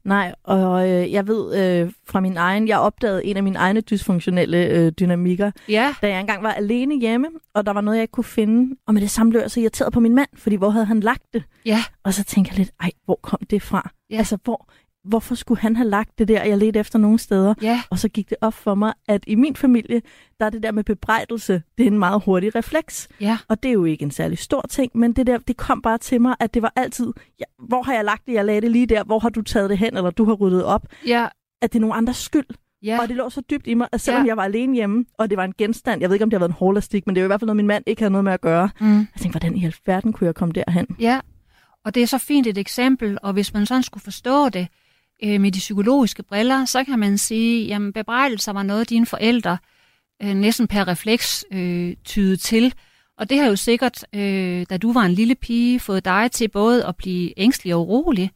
Nej, 0.03 0.35
og 0.43 0.89
øh, 0.89 1.11
jeg 1.11 1.27
ved 1.27 1.55
øh, 1.83 1.91
fra 2.07 2.19
min 2.19 2.37
egen, 2.37 2.67
jeg 2.67 2.79
opdagede 2.79 3.25
en 3.25 3.37
af 3.37 3.43
mine 3.43 3.59
egne 3.59 3.81
dysfunktionelle 3.81 4.65
øh, 4.65 4.91
dynamikker, 4.91 5.51
Ja, 5.69 5.95
da 6.01 6.09
jeg 6.09 6.19
engang 6.19 6.43
var 6.43 6.51
alene 6.51 6.99
hjemme, 6.99 7.27
og 7.53 7.65
der 7.65 7.71
var 7.71 7.81
noget, 7.81 7.97
jeg 7.97 8.01
ikke 8.03 8.11
kunne 8.11 8.23
finde, 8.23 8.75
og 8.87 8.93
med 8.93 9.01
det 9.01 9.09
samme 9.09 9.29
blev 9.29 9.41
jeg 9.41 9.51
så 9.51 9.59
irriteret 9.59 9.93
på 9.93 9.99
min 9.99 10.15
mand, 10.15 10.29
fordi 10.35 10.55
hvor 10.55 10.69
havde 10.69 10.85
han 10.85 10.99
lagt 10.99 11.33
det? 11.33 11.43
ja, 11.65 11.83
Og 12.03 12.13
så 12.13 12.23
tænkte 12.23 12.51
jeg 12.51 12.57
lidt, 12.59 12.71
ej, 12.79 12.91
hvor 13.05 13.19
kom 13.23 13.39
det 13.49 13.61
fra? 13.61 13.89
Ja. 14.11 14.17
Altså, 14.17 14.37
hvor, 14.43 14.69
hvorfor 15.03 15.35
skulle 15.35 15.61
han 15.61 15.75
have 15.75 15.89
lagt 15.89 16.19
det 16.19 16.27
der? 16.27 16.43
Jeg 16.43 16.57
ledte 16.57 16.79
efter 16.79 16.99
nogle 16.99 17.19
steder, 17.19 17.53
ja, 17.61 17.81
og 17.89 17.99
så 17.99 18.09
gik 18.09 18.29
det 18.29 18.37
op 18.41 18.53
for 18.53 18.75
mig, 18.75 18.93
at 19.07 19.23
i 19.27 19.35
min 19.35 19.55
familie, 19.55 20.01
der 20.39 20.45
er 20.45 20.49
det 20.49 20.63
der 20.63 20.71
med 20.71 20.83
bebrejdelse, 20.83 21.63
det 21.77 21.83
er 21.83 21.91
en 21.91 21.99
meget 21.99 22.21
hurtig 22.25 22.55
refleks. 22.55 23.07
ja, 23.21 23.37
Og 23.47 23.63
det 23.63 23.69
er 23.69 23.73
jo 23.73 23.85
ikke 23.85 24.03
en 24.03 24.11
særlig 24.11 24.37
stor 24.37 24.61
ting, 24.69 24.91
men 24.97 25.13
det 25.13 25.27
der, 25.27 25.37
det 25.37 25.57
kom 25.57 25.81
bare 25.81 25.97
til 25.97 26.21
mig, 26.21 26.35
at 26.39 26.53
det 26.53 26.61
var 26.61 26.73
altid, 26.75 27.13
ja, 27.39 27.45
hvor 27.59 27.81
har 27.83 27.93
jeg 27.93 28.05
lagt 28.05 28.25
det? 28.27 28.33
Jeg 28.33 28.45
lagde 28.45 28.61
det 28.61 28.71
lige 28.71 28.85
der. 28.85 29.03
Hvor 29.03 29.19
har 29.19 29.29
du 29.29 29.41
taget 29.41 29.69
det 29.69 29.77
hen, 29.77 29.97
eller 29.97 30.09
du 30.11 30.25
har 30.25 30.33
ryddet 30.33 30.63
op? 30.63 30.85
ja, 31.07 31.27
At 31.61 31.73
det 31.73 31.79
er 31.79 31.81
nogen 31.81 31.97
andres 31.97 32.17
skyld. 32.17 32.45
ja, 32.83 33.01
Og 33.01 33.07
det 33.07 33.15
lå 33.15 33.29
så 33.29 33.41
dybt 33.49 33.67
i 33.67 33.73
mig, 33.73 33.87
at 33.91 34.01
selvom 34.01 34.23
Ja. 34.23 34.27
jeg 34.27 34.37
var 34.37 34.43
alene 34.43 34.75
hjemme, 34.75 35.05
og 35.17 35.29
det 35.29 35.37
var 35.37 35.43
en 35.45 35.53
genstand, 35.57 36.01
jeg 36.01 36.09
ved 36.09 36.15
ikke, 36.15 36.23
om 36.23 36.29
det 36.29 36.35
har 36.37 36.39
været 36.39 36.49
en 36.49 36.55
hårlastik, 36.59 37.07
men 37.07 37.15
det 37.15 37.21
er 37.21 37.23
jo 37.23 37.27
i 37.27 37.29
hvert 37.29 37.39
fald 37.39 37.45
noget, 37.47 37.55
min 37.57 37.67
mand 37.67 37.83
ikke 37.87 38.01
havde 38.01 38.11
noget 38.11 38.23
med 38.23 38.33
at 38.33 38.41
gøre. 38.41 38.69
mm, 38.79 38.87
Jeg 38.97 39.07
tænkte, 39.19 39.39
hvordan 39.39 39.57
i 39.57 39.65
alverden 39.65 40.13
kunne 40.13 40.25
jeg 40.25 40.35
komme 40.35 40.51
derhen? 40.53 40.87
ja. 40.99 41.19
Og 41.85 41.95
det 41.95 42.03
er 42.03 42.07
så 42.07 42.17
fint 42.17 42.47
et 42.47 42.57
eksempel, 42.57 43.17
og 43.21 43.33
hvis 43.33 43.53
man 43.53 43.65
sådan 43.65 43.83
skulle 43.83 44.03
forstå 44.03 44.49
det 44.49 44.67
øh, 45.23 45.41
med 45.41 45.51
de 45.51 45.59
psykologiske 45.59 46.23
briller, 46.23 46.65
så 46.65 46.83
kan 46.83 46.99
man 46.99 47.17
sige, 47.17 47.65
jamen 47.65 47.93
bebrejdelser 47.93 48.53
var 48.53 48.63
noget, 48.63 48.89
dine 48.89 49.05
forældre 49.05 49.57
øh, 50.23 50.33
næsten 50.33 50.67
per 50.67 50.87
refleks 50.87 51.45
øh, 51.51 51.95
tyde 52.05 52.37
til. 52.37 52.73
Og 53.17 53.29
det 53.29 53.39
har 53.39 53.45
jo 53.45 53.55
sikkert, 53.55 54.05
øh, 54.13 54.65
da 54.69 54.77
du 54.77 54.93
var 54.93 55.01
en 55.01 55.11
lille 55.11 55.35
pige, 55.35 55.79
fået 55.79 56.05
dig 56.05 56.31
til 56.31 56.47
både 56.47 56.85
at 56.85 56.95
blive 56.95 57.39
ængstelig 57.39 57.75
og 57.75 57.81
urolig, 57.81 58.31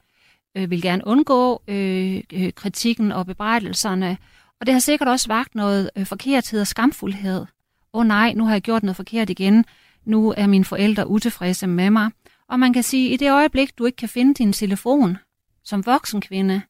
øh, 0.57 0.69
vil 0.69 0.81
gerne 0.81 1.07
undgå 1.07 1.61
øh, 1.67 2.21
øh, 2.33 2.53
kritikken 2.53 3.11
og 3.11 3.25
bebrejdelserne. 3.25 4.17
Og 4.59 4.65
det 4.65 4.73
har 4.73 4.79
sikkert 4.79 5.07
også 5.07 5.27
vagt 5.27 5.55
noget 5.55 5.89
øh, 5.95 6.05
forkerthed 6.05 6.61
og 6.61 6.67
skamfuldhed. 6.67 7.45
Åh 7.93 7.99
oh, 7.99 8.07
nej, 8.07 8.33
nu 8.33 8.45
har 8.45 8.51
jeg 8.51 8.61
gjort 8.61 8.83
noget 8.83 8.95
forkert 8.95 9.29
igen. 9.29 9.65
Nu 10.05 10.33
er 10.37 10.47
mine 10.47 10.65
forældre 10.65 11.07
utilfredse 11.07 11.67
med 11.67 11.89
mig. 11.89 12.11
Og 12.49 12.59
man 12.59 12.73
kan 12.73 12.83
sige, 12.83 13.09
i 13.09 13.17
det 13.17 13.31
øjeblik, 13.31 13.77
du 13.77 13.85
ikke 13.85 13.95
kan 13.95 14.09
finde 14.09 14.33
din 14.33 14.53
telefon 14.53 15.17
som 15.63 15.85
voksen 15.85 16.21
kvinde, 16.21 16.61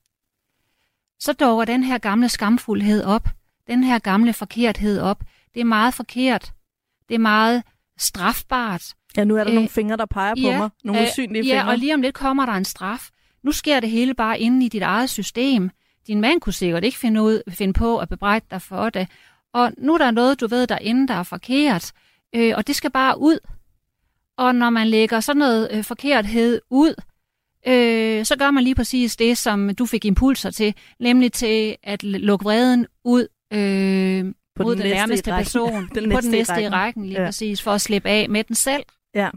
så 1.19 1.33
dukker 1.33 1.65
den 1.65 1.83
her 1.83 1.97
gamle 1.97 2.29
skamfuldhed 2.29 3.03
op. 3.03 3.29
Den 3.67 3.83
her 3.83 3.99
gamle 3.99 4.33
forkerthed 4.33 4.99
op. 4.99 5.23
Det 5.53 5.59
er 5.59 5.65
meget 5.65 5.93
forkert. 5.93 6.53
Det 7.09 7.15
er 7.15 7.19
meget 7.19 7.63
strafbart. 7.97 8.93
Ja, 9.17 9.23
nu 9.23 9.35
er 9.35 9.43
der 9.43 9.51
Øh, 9.51 9.55
nogle 9.55 9.69
fingre, 9.69 9.97
der 9.97 10.05
peger 10.05 10.35
på 10.35 10.39
ja, 10.41 10.57
mig. 10.57 10.69
Nogle 10.83 11.01
øh, 11.01 11.07
usynlige 11.07 11.45
Ja, 11.45 11.53
fingre. 11.59 11.71
og 11.71 11.77
lige 11.77 11.93
om 11.93 12.01
lidt 12.01 12.15
kommer 12.15 12.45
der 12.45 12.53
en 12.53 12.65
straf. 12.65 13.09
Nu 13.43 13.51
sker 13.51 13.79
det 13.79 13.89
hele 13.89 14.13
bare 14.13 14.39
inde 14.39 14.65
i 14.65 14.69
dit 14.69 14.81
eget 14.81 15.09
system. 15.09 15.69
Din 16.07 16.21
mand 16.21 16.41
kunne 16.41 16.53
sikkert 16.53 16.83
ikke 16.83 16.97
finde, 16.97 17.21
ud, 17.21 17.41
finde 17.49 17.73
på 17.73 17.97
at 17.97 18.09
bebrejde 18.09 18.45
dig 18.51 18.61
for 18.61 18.89
det. 18.89 19.07
Og 19.53 19.71
nu 19.77 19.93
er 19.93 19.97
der 19.97 20.11
noget, 20.11 20.41
du 20.41 20.47
ved 20.47 20.67
derinde, 20.67 21.07
der 21.07 21.13
er 21.13 21.23
forkert. 21.23 21.91
Øh, 22.35 22.53
og 22.57 22.67
det 22.67 22.75
skal 22.75 22.91
bare 22.91 23.19
ud. 23.19 23.39
Og 24.37 24.55
når 24.55 24.69
man 24.69 24.87
lægger 24.87 25.19
sådan 25.19 25.39
noget 25.39 25.69
øh, 25.71 25.83
forkerthed 25.83 26.61
ud, 26.69 26.93
øh, 27.67 28.25
så 28.25 28.35
gør 28.39 28.51
man 28.51 28.63
lige 28.63 28.75
præcis 28.75 29.15
det, 29.15 29.37
som 29.37 29.75
du 29.75 29.85
fik 29.85 30.05
impulser 30.05 30.51
til, 30.51 30.73
nemlig 30.99 31.31
til 31.33 31.75
at 31.83 32.03
lukke 32.03 32.43
vreden 32.43 32.87
ud 33.03 33.27
øh, 33.53 34.33
På 34.55 34.63
mod 34.63 34.75
den 34.75 34.81
den, 34.83 34.91
nærmeste 34.91 35.31
person, 35.31 35.73
Den 35.95 36.11
på 36.11 36.21
den 36.21 36.31
næste 36.31 36.53
i 36.53 36.55
rækken. 36.55 36.73
rækken, 36.73 37.05
lige 37.05 37.19
Ja. 37.21 37.25
præcis, 37.25 37.61
for 37.61 37.71
at 37.71 37.81
slippe 37.81 38.09
af 38.09 38.29
med 38.29 38.43
den 38.43 38.55
selv. 38.55 38.83
Ja. 39.15 39.29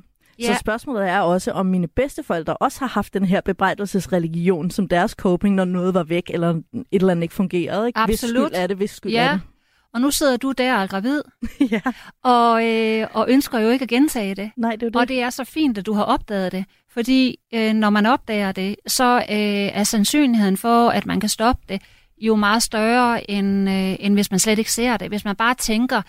Så 0.47 0.55
spørgsmålet 0.61 1.09
er 1.09 1.21
også, 1.21 1.53
om 1.53 1.67
mine 1.67 1.89
bedsteforældre 1.89 2.57
også 2.57 2.79
har 2.81 2.87
haft 2.87 3.15
den 3.15 3.25
her 3.25 3.41
bebrejdelsesreligion 3.41 4.71
som 4.71 4.89
deres 4.89 5.11
coping, 5.13 5.55
når 5.55 5.65
noget 5.65 5.95
var 5.95 6.03
væk, 6.03 6.31
eller 6.35 6.51
et 6.51 6.85
eller 6.93 7.11
andet 7.11 7.23
ikke 7.23 7.35
fungerede. 7.35 7.87
Ikke? 7.87 8.01
Hvis 8.05 8.25
Absolut. 8.25 8.49
skyld 8.51 8.63
er 8.63 8.67
det, 8.67 8.77
hvis 8.77 8.91
skyld 8.91 9.13
Ja. 9.13 9.27
er 9.27 9.33
det. 9.33 9.41
Og 9.99 10.03
nu 10.03 10.11
sidder 10.11 10.37
du 10.37 10.53
der 10.53 10.75
og 10.75 10.83
er 10.83 10.87
gravid, 10.87 11.23
ja. 11.73 11.81
og, 12.23 12.67
øh, 12.67 13.07
og 13.13 13.27
ønsker 13.29 13.59
jo 13.59 13.69
ikke 13.71 13.83
at 13.83 13.89
gentage 13.89 14.35
det. 14.35 14.51
Nej, 14.57 14.71
det 14.77 14.83
er 14.83 14.91
det. 14.91 14.97
Og 14.97 15.09
det 15.09 15.21
er 15.21 15.31
så 15.31 15.45
fint, 15.45 15.79
at 15.79 15.87
du 15.87 15.93
har 15.93 16.03
opdaget 16.03 16.53
det, 16.53 16.65
fordi 16.91 17.37
øh, 17.55 17.73
når 17.73 17.91
man 17.91 18.07
opdager 18.07 18.53
det, 18.53 18.77
så 18.87 19.17
øh, 19.17 19.27
er 19.79 19.85
sandsynligheden 19.85 20.57
for, 20.57 20.89
at 20.89 21.07
man 21.07 21.21
kan 21.21 21.29
stoppe 21.29 21.63
det, 21.69 21.83
jo 22.19 22.37
meget 22.37 22.63
større, 22.63 23.31
end, 23.31 23.71
øh, 23.71 23.97
end 24.01 24.15
hvis 24.15 24.31
man 24.31 24.41
slet 24.41 24.59
ikke 24.59 24.73
ser 24.73 24.97
det. 24.97 25.09
Hvis 25.09 25.25
man 25.25 25.37
bare 25.37 25.55
tænker 25.55 26.03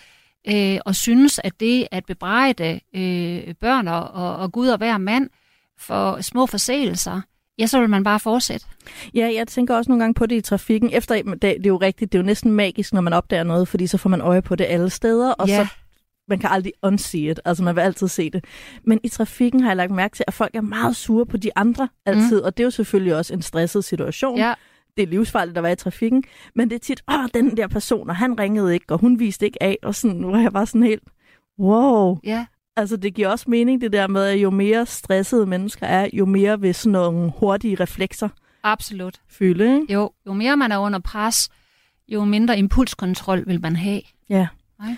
øh, 0.48 0.78
og 0.84 0.94
synes, 0.94 1.40
at 1.44 1.60
det 1.60 1.88
at 1.90 2.04
bebrejde 2.04 2.80
øh, 2.94 3.54
børn 3.54 3.88
og, 3.88 4.10
og, 4.10 4.36
og 4.36 4.52
Gud 4.52 4.68
og 4.68 4.78
hver 4.78 4.98
mand 4.98 5.30
for 5.78 6.20
små 6.20 6.46
forseelser, 6.46 7.20
ja, 7.60 7.66
så 7.66 7.80
vil 7.80 7.88
man 7.90 8.04
bare 8.04 8.20
fortsætte. 8.20 8.66
Ja, 9.14 9.30
jeg 9.34 9.48
tænker 9.48 9.76
også 9.76 9.90
nogle 9.90 10.02
gange 10.02 10.14
på 10.14 10.26
det 10.26 10.36
i 10.36 10.40
trafikken. 10.40 10.90
Efter, 10.92 11.14
det, 11.14 11.42
det 11.42 11.50
er 11.50 11.60
jo 11.66 11.76
rigtigt, 11.76 12.12
det 12.12 12.18
er 12.18 12.22
jo 12.22 12.26
næsten 12.26 12.52
magisk, 12.52 12.92
når 12.92 13.00
man 13.00 13.12
opdager 13.12 13.42
noget, 13.44 13.68
fordi 13.68 13.86
så 13.86 13.98
får 13.98 14.10
man 14.10 14.20
øje 14.20 14.42
på 14.42 14.56
det 14.56 14.64
alle 14.68 14.90
steder, 14.90 15.32
og 15.32 15.48
Ja. 15.48 15.56
så 15.64 15.72
man 16.28 16.38
kan 16.38 16.50
aldrig 16.50 16.72
unsee 16.82 17.30
it, 17.30 17.40
altså 17.44 17.62
man 17.64 17.76
vil 17.76 17.80
altid 17.80 18.08
se 18.08 18.30
det. 18.30 18.44
Men 18.84 19.00
i 19.04 19.08
trafikken 19.08 19.60
har 19.60 19.68
jeg 19.68 19.76
lagt 19.76 19.90
mærke 19.92 20.16
til, 20.16 20.24
at 20.28 20.34
folk 20.34 20.54
er 20.54 20.60
meget 20.60 20.96
sure 20.96 21.26
på 21.26 21.36
de 21.36 21.50
andre 21.56 21.88
altid, 22.06 22.40
mm. 22.40 22.44
og 22.44 22.56
det 22.56 22.62
er 22.62 22.66
jo 22.66 22.70
selvfølgelig 22.70 23.16
også 23.16 23.34
en 23.34 23.42
stresset 23.42 23.84
situation. 23.84 24.38
Ja, 24.38 24.54
Det 24.96 25.02
er 25.02 25.06
livsfarligt 25.06 25.56
at 25.58 25.62
være 25.62 25.72
i 25.72 25.76
trafikken, 25.76 26.24
men 26.54 26.70
det 26.70 26.74
er 26.74 26.78
tit, 26.80 27.02
åh, 27.12 27.26
den 27.34 27.56
der 27.56 27.68
person, 27.68 28.10
og 28.10 28.16
han 28.16 28.38
ringede 28.40 28.74
ikke, 28.74 28.86
og 28.88 28.98
hun 28.98 29.18
viste 29.18 29.46
ikke 29.46 29.62
af, 29.62 29.78
og 29.82 29.94
sådan, 29.94 30.16
nu 30.16 30.30
er 30.32 30.40
jeg 30.40 30.52
bare 30.52 30.66
sådan 30.66 30.82
helt, 30.82 31.02
wow. 31.58 32.18
ja, 32.24 32.46
Altså 32.76 32.96
det 32.96 33.14
giver 33.14 33.28
også 33.28 33.44
mening 33.48 33.80
det 33.80 33.92
der 33.92 34.06
med, 34.06 34.24
at 34.24 34.36
jo 34.42 34.50
mere 34.50 34.86
stressede 34.86 35.46
mennesker 35.46 35.86
er, 35.86 36.08
jo 36.12 36.26
mere 36.26 36.60
vil 36.60 36.74
sådan 36.74 36.92
nogle 36.92 37.32
hurtige 37.38 37.74
reflekser 37.74 38.28
absolut. 38.62 39.20
fylde, 39.28 39.80
ikke? 39.80 39.92
Jo, 39.92 40.10
jo 40.26 40.32
mere 40.32 40.56
man 40.56 40.72
er 40.72 40.78
under 40.78 40.98
pres, 40.98 41.48
jo 42.08 42.24
mindre 42.24 42.58
impulskontrol 42.58 43.46
vil 43.46 43.60
man 43.60 43.76
have. 43.76 44.00
Ja. 44.28 44.48
Nej. 44.78 44.96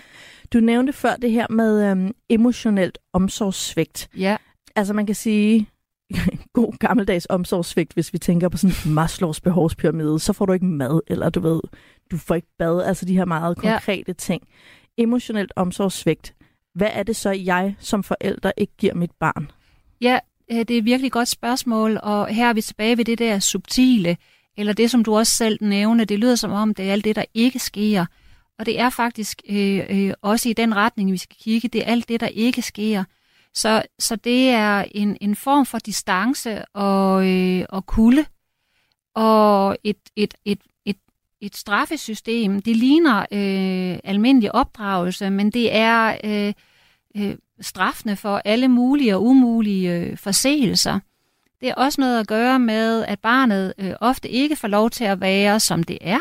Du 0.53 0.59
nævnte 0.59 0.93
før 0.93 1.15
det 1.15 1.31
her 1.31 1.47
med 1.49 1.91
øhm, 1.91 2.11
emotionelt 2.29 2.97
omsorgssvigt. 3.13 4.09
Ja, 4.17 4.37
Altså 4.75 4.93
man 4.93 5.05
kan 5.05 5.15
sige, 5.15 5.69
god 6.53 6.77
gammeldags 6.79 7.27
omsorgssvigt, 7.29 7.93
hvis 7.93 8.13
vi 8.13 8.17
tænker 8.17 8.49
på 8.49 8.57
sådan 8.57 8.93
Maslows 8.93 9.41
behovspyramide, 9.41 10.19
så 10.19 10.33
får 10.33 10.45
du 10.45 10.53
ikke 10.53 10.65
mad, 10.65 10.99
eller 11.07 11.29
du 11.29 11.39
ved, 11.39 11.61
du 12.11 12.17
får 12.17 12.35
ikke 12.35 12.47
bad, 12.59 12.83
altså 12.83 13.05
de 13.05 13.17
her 13.17 13.25
meget 13.25 13.57
Ja. 13.63 13.69
konkrete 13.71 14.13
ting. 14.13 14.43
Emotionelt 14.97 15.53
omsorgssvigt. 15.55 16.33
Hvad 16.75 16.89
er 16.91 17.03
det 17.03 17.15
så, 17.15 17.31
jeg 17.31 17.75
som 17.79 18.03
forælder 18.03 18.51
ikke 18.57 18.73
giver 18.77 18.93
mit 18.93 19.11
barn? 19.19 19.51
Ja, 20.01 20.19
øh, 20.51 20.57
det 20.57 20.71
er 20.71 20.77
et 20.77 20.85
virkelig 20.85 21.11
godt 21.11 21.27
spørgsmål, 21.27 21.99
og 22.03 22.27
her 22.27 22.49
er 22.49 22.53
vi 22.53 22.61
tilbage 22.61 22.97
ved 22.97 23.05
det 23.05 23.19
der 23.19 23.39
subtile, 23.39 24.17
eller 24.57 24.73
det, 24.73 24.91
som 24.91 25.03
du 25.03 25.17
også 25.17 25.31
selv 25.31 25.57
nævner. 25.61 26.05
Det 26.05 26.19
lyder 26.19 26.35
som 26.35 26.51
om, 26.51 26.73
det 26.73 26.87
er 26.87 26.91
alt 26.91 27.05
det, 27.05 27.15
der 27.15 27.25
ikke 27.33 27.59
sker. 27.59 28.05
Og 28.59 28.65
det 28.65 28.79
er 28.79 28.89
faktisk 28.89 29.41
øh, 29.49 29.85
øh, 29.89 30.13
også 30.21 30.49
i 30.49 30.53
den 30.53 30.75
retning, 30.75 31.11
vi 31.11 31.17
skal 31.17 31.37
kigge. 31.39 31.67
Det 31.67 31.81
er 31.81 31.91
alt 31.91 32.09
det, 32.09 32.19
der 32.19 32.27
ikke 32.27 32.61
sker. 32.61 33.03
Så, 33.53 33.83
så 33.99 34.15
det 34.15 34.49
er 34.49 34.85
en, 34.91 35.17
en 35.21 35.35
form 35.35 35.65
for 35.65 35.77
distance 35.77 36.65
og, 36.65 37.29
øh, 37.29 37.65
og 37.69 37.85
kulde, 37.85 38.25
og 39.15 39.77
et, 39.83 39.97
et, 40.15 40.33
et, 40.45 40.59
et, 40.85 40.97
et 41.45 41.55
straffesystem. 41.55 42.61
Det 42.61 42.75
ligner 42.77 43.19
øh, 43.19 43.99
almindelig 44.03 44.55
opdragelse, 44.55 45.29
men 45.29 45.51
det 45.51 45.75
er 45.75 46.17
øh, 46.23 46.53
øh, 47.17 47.35
straffende 47.61 48.15
for 48.15 48.41
alle 48.45 48.67
mulige 48.67 49.15
og 49.15 49.23
umulige 49.25 49.93
øh, 49.93 50.17
forseelser. 50.17 50.99
Det 51.61 51.69
er 51.69 51.75
også 51.75 52.01
noget 52.01 52.19
at 52.19 52.27
gøre 52.27 52.59
med, 52.59 53.05
at 53.05 53.19
barnet 53.19 53.73
øh, 53.77 53.93
ofte 53.99 54.29
ikke 54.29 54.55
får 54.55 54.67
lov 54.67 54.89
til 54.89 55.03
at 55.03 55.21
være, 55.21 55.59
som 55.59 55.83
det 55.83 55.97
er, 56.01 56.19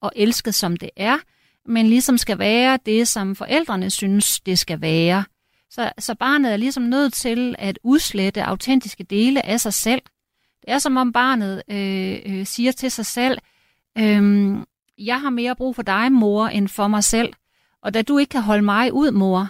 og 0.00 0.12
elsket, 0.16 0.54
som 0.54 0.76
det 0.76 0.90
er, 0.96 1.18
men 1.66 1.86
ligesom 1.86 2.18
skal 2.18 2.38
være 2.38 2.78
det, 2.86 3.08
som 3.08 3.36
forældrene 3.36 3.90
synes, 3.90 4.40
det 4.40 4.58
skal 4.58 4.80
være. 4.80 5.24
Så, 5.70 5.92
så 5.98 6.14
barnet 6.14 6.52
er 6.52 6.56
ligesom 6.56 6.82
nødt 6.82 7.12
til 7.12 7.54
at 7.58 7.78
udslette 7.82 8.42
autentiske 8.42 9.04
dele 9.04 9.46
af 9.46 9.60
sig 9.60 9.74
selv. 9.74 10.02
Det 10.60 10.70
er 10.72 10.78
som 10.78 10.96
om 10.96 11.12
barnet 11.12 11.62
øh, 11.70 12.18
øh, 12.26 12.46
siger 12.46 12.72
til 12.72 12.90
sig 12.90 13.06
selv, 13.06 13.38
øh, 14.00 14.56
jeg 14.98 15.20
har 15.20 15.30
mere 15.30 15.56
brug 15.56 15.76
for 15.76 15.82
dig, 15.82 16.12
mor, 16.12 16.46
end 16.46 16.68
for 16.68 16.88
mig 16.88 17.04
selv. 17.04 17.32
Og 17.82 17.94
da 17.94 18.02
du 18.02 18.18
ikke 18.18 18.30
kan 18.30 18.42
holde 18.42 18.62
mig 18.62 18.92
ud, 18.92 19.10
mor, 19.10 19.48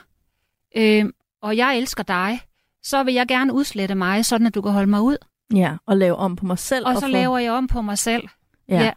øh, 0.76 1.04
og 1.42 1.56
jeg 1.56 1.78
elsker 1.78 2.02
dig, 2.02 2.40
så 2.82 3.02
vil 3.02 3.14
jeg 3.14 3.28
gerne 3.28 3.52
udslette 3.52 3.94
mig, 3.94 4.24
sådan 4.24 4.46
at 4.46 4.54
du 4.54 4.60
kan 4.62 4.72
holde 4.72 4.90
mig 4.90 5.00
ud. 5.00 5.16
Ja, 5.54 5.72
og 5.86 5.96
lave 5.96 6.16
om 6.16 6.36
på 6.36 6.46
mig 6.46 6.58
selv. 6.58 6.86
Og 6.86 6.94
så 6.94 7.00
for... 7.00 7.06
laver 7.08 7.38
jeg 7.38 7.52
om 7.52 7.66
på 7.66 7.82
mig 7.82 7.98
selv. 7.98 8.28
Ja. 8.68 8.82
ja. 8.82 8.90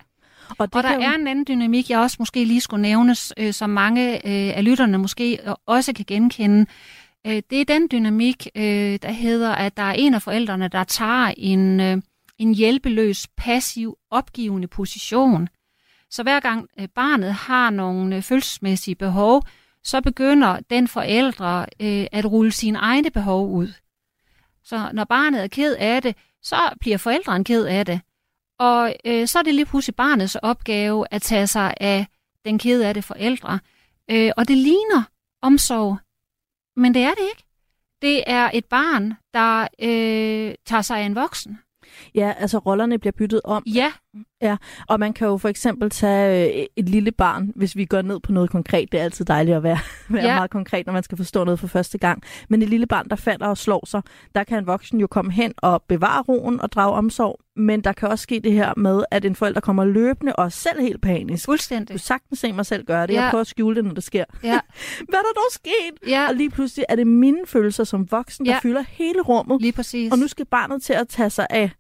Og, 0.57 0.67
det 0.67 0.75
Og 0.75 0.83
der 0.83 0.93
jo- 0.93 1.01
er 1.01 1.12
en 1.12 1.27
anden 1.27 1.45
dynamik, 1.48 1.89
jeg 1.89 2.00
også 2.00 2.15
måske 2.19 2.45
lige 2.45 2.62
skulle 2.62 2.81
nævnes, 2.81 3.33
øh, 3.38 3.53
som 3.53 3.69
mange 3.69 4.15
øh, 4.15 4.57
af 4.57 4.65
lytterne 4.65 4.98
måske 4.98 5.39
også 5.65 5.93
kan 5.93 6.05
genkende. 6.07 6.65
Øh, 7.27 7.41
det 7.50 7.62
er 7.62 7.65
den 7.65 7.88
dynamik, 7.91 8.48
øh, 8.55 9.00
der 9.01 9.12
hedder, 9.12 9.51
at 9.51 9.77
der 9.77 9.83
er 9.83 9.93
en 9.93 10.13
af 10.13 10.22
forældrene, 10.22 10.67
der 10.67 10.83
tager 10.83 11.33
en, 11.38 11.79
øh, 11.79 12.01
en 12.38 12.56
hjælpeløs, 12.56 13.28
passiv, 13.38 13.98
opgivende 14.10 14.68
position. 14.68 15.50
Så 16.10 16.24
hver 16.24 16.40
gang 16.40 16.68
øh, 16.80 16.88
barnet 16.88 17.34
har 17.34 17.70
nogle 17.70 18.16
øh, 18.16 18.22
følelsesmæssige 18.22 18.96
behov, 18.96 19.44
så 19.84 20.02
begynder 20.02 20.60
den 20.70 20.88
forældre 20.88 21.66
øh, 21.80 22.08
at 22.12 22.25
rulle 22.25 22.52
sine 22.52 22.78
egne 22.78 23.12
behov 23.12 23.52
ud. 23.52 23.74
Så 24.63 24.90
når 24.94 25.04
barnet 25.04 25.44
er 25.44 25.48
ked 25.48 25.75
af 25.75 26.02
det, 26.02 26.16
så 26.42 26.56
bliver 26.80 26.98
forældrene 26.98 27.44
ked 27.44 27.66
af 27.66 27.86
det. 27.86 28.02
Og 28.60 28.96
øh, 29.06 29.28
så 29.28 29.40
er 29.40 29.44
det 29.44 29.56
lige 29.56 29.66
pludselig 29.66 29.96
barnets 29.96 30.36
opgave 30.36 31.06
at 31.12 31.22
tage 31.22 31.48
sig 31.48 31.74
af 31.80 32.08
den 32.46 32.60
ked 32.60 32.82
af 32.82 32.94
det 32.94 33.04
forældre. 33.04 33.60
Øh, 34.12 34.32
og 34.38 34.48
det 34.48 34.58
ligner 34.58 35.04
omsorg, 35.42 35.98
men 36.75 36.94
det 36.94 37.04
er 37.04 37.13
det 37.13 37.24
ikke. 37.32 37.44
Det 38.02 38.24
er 38.28 38.52
et 38.54 38.66
barn, 38.66 39.13
der 39.34 39.68
øh, 39.80 40.56
tager 40.66 40.82
sig 40.82 40.98
af 41.00 41.06
en 41.06 41.16
voksen. 41.16 41.60
Ja, 42.15 42.34
altså 42.38 42.58
rollerne 42.58 43.00
bliver 43.00 43.12
byttet 43.17 43.41
om. 43.43 43.63
Ja, 44.41 44.58
Og 44.88 45.00
man 45.00 45.13
kan 45.13 45.27
jo 45.27 45.38
for 45.38 45.50
eksempel 45.50 45.89
tage 45.89 46.60
øh, 46.60 46.65
et 46.75 46.89
lille 46.89 47.12
barn, 47.12 47.51
hvis 47.55 47.75
vi 47.75 47.86
går 47.86 48.01
ned 48.01 48.20
på 48.20 48.32
noget 48.32 48.50
konkret. 48.50 48.91
Det 48.91 49.00
er 49.00 49.03
altid 49.03 49.25
dejligt 49.25 49.58
at 49.58 49.63
være, 49.63 49.77
være 50.10 50.25
Ja. 50.25 50.36
meget 50.36 50.51
konkret, 50.51 50.86
når 50.86 50.93
man 50.93 51.03
skal 51.03 51.17
forstå 51.17 51.43
noget 51.43 51.60
for 51.60 51.67
første 51.67 51.98
gang. 51.98 52.24
Men 52.50 52.62
et 52.62 52.70
lille 52.70 52.86
barn, 52.88 53.10
der 53.10 53.15
falder 53.15 53.48
og 53.48 53.58
slår 53.58 53.86
sig, 53.86 54.01
der 54.36 54.43
kan 54.43 54.58
en 54.58 54.67
voksen 54.67 55.00
jo 55.00 55.08
komme 55.08 55.32
hen 55.32 55.53
og 55.58 55.84
bevare 55.88 56.22
roen 56.22 56.62
og 56.62 56.72
drage 56.72 56.93
omsorg. 56.93 57.39
Men 57.55 57.82
der 57.82 57.93
kan 57.93 58.10
også 58.10 58.24
ske 58.24 58.39
det 58.39 58.51
her 58.53 58.74
med, 58.77 59.03
at 59.12 59.25
en 59.25 59.36
forælder 59.36 59.60
kommer 59.60 59.86
løbende 59.86 60.36
og 60.36 60.51
selv 60.51 60.82
helt 60.82 61.01
panisk. 61.01 61.46
Du 61.46 61.51
fuldstændig. 61.51 61.88
kan 61.88 62.00
sagtens 62.00 62.39
se 62.39 62.53
mig 62.53 62.65
selv 62.65 62.86
gøre 62.86 63.08
det. 63.08 63.13
Ja. 63.13 63.22
Jeg 63.22 63.29
prøver 63.29 63.41
at 63.41 63.48
skjule 63.48 63.75
det, 63.75 63.86
når 63.86 63.93
det 63.93 64.03
sker. 64.03 64.25
Ja, 64.43 64.60
Hvad 65.10 65.20
er 65.20 65.24
der 65.24 65.34
dog 65.36 65.51
sket? 65.51 66.10
ja 66.10 66.27
Og 66.29 66.36
lige 66.36 66.50
pludselig 66.50 66.86
er 66.89 66.96
det 66.96 67.08
mine 67.08 67.38
følelser 67.46 67.84
som 67.84 68.12
voksen, 68.12 68.46
der 68.46 68.51
Ja. 68.51 68.60
fylder 68.63 68.84
hele 68.89 69.22
rummet. 69.22 69.62
lige 69.62 69.72
præcis. 69.74 70.12
Og 70.12 70.17
nu 70.20 70.27
skal 70.27 70.46
barnet 70.46 70.84
til 70.84 70.93
at 70.93 71.08
tage 71.08 71.29
sig 71.29 71.48
af, 71.50 71.72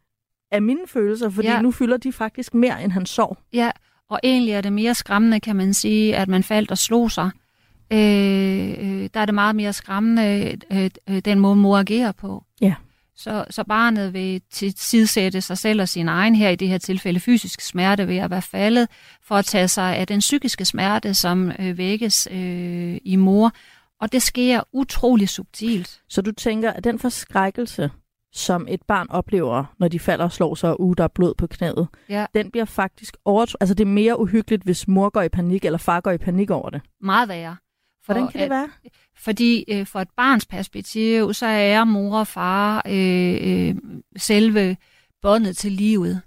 af 0.53 0.61
mine 0.61 0.79
følelser, 0.87 1.29
fordi 1.29 1.47
Ja. 1.47 1.61
nu 1.61 1.71
fylder 1.71 1.97
de 1.97 2.11
faktisk 2.11 2.53
mere, 2.53 2.83
end 2.83 2.91
han 2.91 3.05
sov. 3.05 3.37
Ja, 3.53 3.71
og 4.09 4.19
egentlig 4.23 4.53
er 4.53 4.61
det 4.61 4.73
mere 4.73 4.95
skræmmende, 4.95 5.39
kan 5.39 5.55
man 5.55 5.73
sige, 5.73 6.15
at 6.15 6.27
man 6.27 6.43
faldt 6.43 6.71
og 6.71 6.77
slog 6.77 7.11
sig. 7.11 7.29
Øh, 7.93 7.99
øh, 8.69 9.09
der 9.13 9.19
er 9.19 9.25
det 9.25 9.33
meget 9.35 9.55
mere 9.55 9.73
skræmmende, 9.73 10.57
øh, 10.71 10.89
øh, 11.09 11.19
den 11.19 11.39
måde 11.39 11.55
mor 11.55 11.77
agerer 11.77 12.11
på. 12.11 12.43
Ja. 12.61 12.73
Så, 13.15 13.45
så 13.49 13.63
barnet 13.63 14.13
vil 14.13 14.41
tilsidesætte 14.51 15.41
sig 15.41 15.57
selv 15.57 15.81
og 15.81 15.89
sin 15.89 16.07
egen, 16.07 16.35
her 16.35 16.49
i 16.49 16.55
det 16.55 16.67
her 16.67 16.77
tilfælde 16.77 17.19
fysisk 17.19 17.61
smerte 17.61 18.07
ved 18.07 18.17
at 18.17 18.29
være 18.31 18.41
faldet, 18.41 18.87
for 19.23 19.35
at 19.35 19.45
tage 19.45 19.67
sig 19.67 19.95
af 19.97 20.07
den 20.07 20.19
psykiske 20.19 20.65
smerte, 20.65 21.13
som 21.13 21.51
øh, 21.59 21.77
vækkes 21.77 22.27
øh, 22.31 22.97
i 23.03 23.15
mor. 23.15 23.51
Og 24.01 24.11
det 24.11 24.21
sker 24.21 24.61
utrolig 24.73 25.29
subtilt. 25.29 26.01
Så 26.09 26.21
du 26.21 26.31
tænker, 26.31 26.71
at 26.71 26.83
den 26.83 26.99
forskrækkelse, 26.99 27.91
som 28.33 28.65
et 28.69 28.81
barn 28.87 29.07
oplever, 29.09 29.65
når 29.79 29.87
de 29.87 29.99
falder 29.99 30.25
og 30.25 30.31
slår 30.31 30.55
sig, 30.55 30.69
og 30.69 30.81
uh, 30.81 30.93
der 30.97 31.03
er 31.03 31.07
blod 31.07 31.33
på 31.37 31.47
knæet, 31.47 31.87
Ja. 32.09 32.25
den 32.33 32.51
bliver 32.51 32.65
faktisk 32.65 33.17
over... 33.25 33.45
Altså, 33.59 33.73
det 33.73 33.83
er 33.83 33.87
mere 33.91 34.19
uhyggeligt, 34.19 34.63
hvis 34.63 34.87
mor 34.87 35.09
går 35.09 35.21
i 35.21 35.29
panik, 35.29 35.65
eller 35.65 35.77
far 35.79 36.01
går 36.01 36.11
i 36.11 36.17
panik 36.17 36.49
over 36.49 36.69
det. 36.69 36.81
Meget 37.01 37.29
værre. 37.29 37.55
For 38.05 38.13
Hvordan 38.13 38.31
kan 38.31 38.39
at- 38.41 38.43
det 38.43 38.49
være? 38.49 38.69
Fordi 39.17 39.63
øh, 39.67 39.85
for 39.85 39.99
et 39.99 40.07
barns 40.17 40.45
perspektiv, 40.45 41.33
så 41.33 41.45
er 41.45 41.83
mor 41.83 42.19
og 42.19 42.27
far 42.27 42.81
øh, 42.87 43.37
øh, 43.41 43.75
selve 44.17 44.77
båndet 45.21 45.57
til 45.57 45.71
livet. 45.71 46.21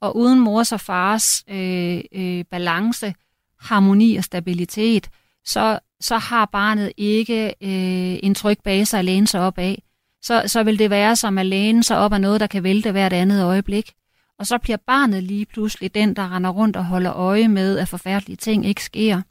Og 0.00 0.16
uden 0.16 0.40
mors 0.40 0.72
og 0.72 0.80
fars 0.80 1.44
øh, 1.48 2.00
øh, 2.12 2.44
balance, 2.50 3.14
harmoni 3.60 4.16
og 4.16 4.24
stabilitet, 4.24 5.08
så, 5.44 5.78
så 6.00 6.18
har 6.18 6.46
barnet 6.46 6.92
ikke 6.96 7.46
øh, 7.46 8.18
en 8.22 8.34
tryg 8.34 8.58
base 8.64 8.98
at 8.98 9.04
læne 9.04 9.26
sig 9.26 9.40
op 9.40 9.58
af. 9.58 9.82
Så, 10.22 10.42
så 10.46 10.62
vil 10.62 10.78
det 10.78 10.90
være 10.90 11.16
som 11.16 11.38
at 11.38 11.46
læne 11.46 11.82
sig 11.82 11.98
op 11.98 12.12
af 12.12 12.20
noget, 12.20 12.40
der 12.40 12.46
kan 12.46 12.62
vælte 12.62 12.92
hvert 12.92 13.12
andet 13.12 13.44
øjeblik. 13.44 13.92
Og 14.38 14.46
så 14.46 14.58
bliver 14.58 14.76
barnet 14.86 15.22
lige 15.22 15.46
pludselig 15.46 15.94
den, 15.94 16.16
der 16.16 16.36
render 16.36 16.50
rundt 16.50 16.76
og 16.76 16.84
holder 16.84 17.12
øje 17.12 17.48
med, 17.48 17.78
at 17.78 17.88
forfærdelige 17.88 18.36
ting 18.36 18.66
ikke 18.66 18.84
sker. 18.84 19.22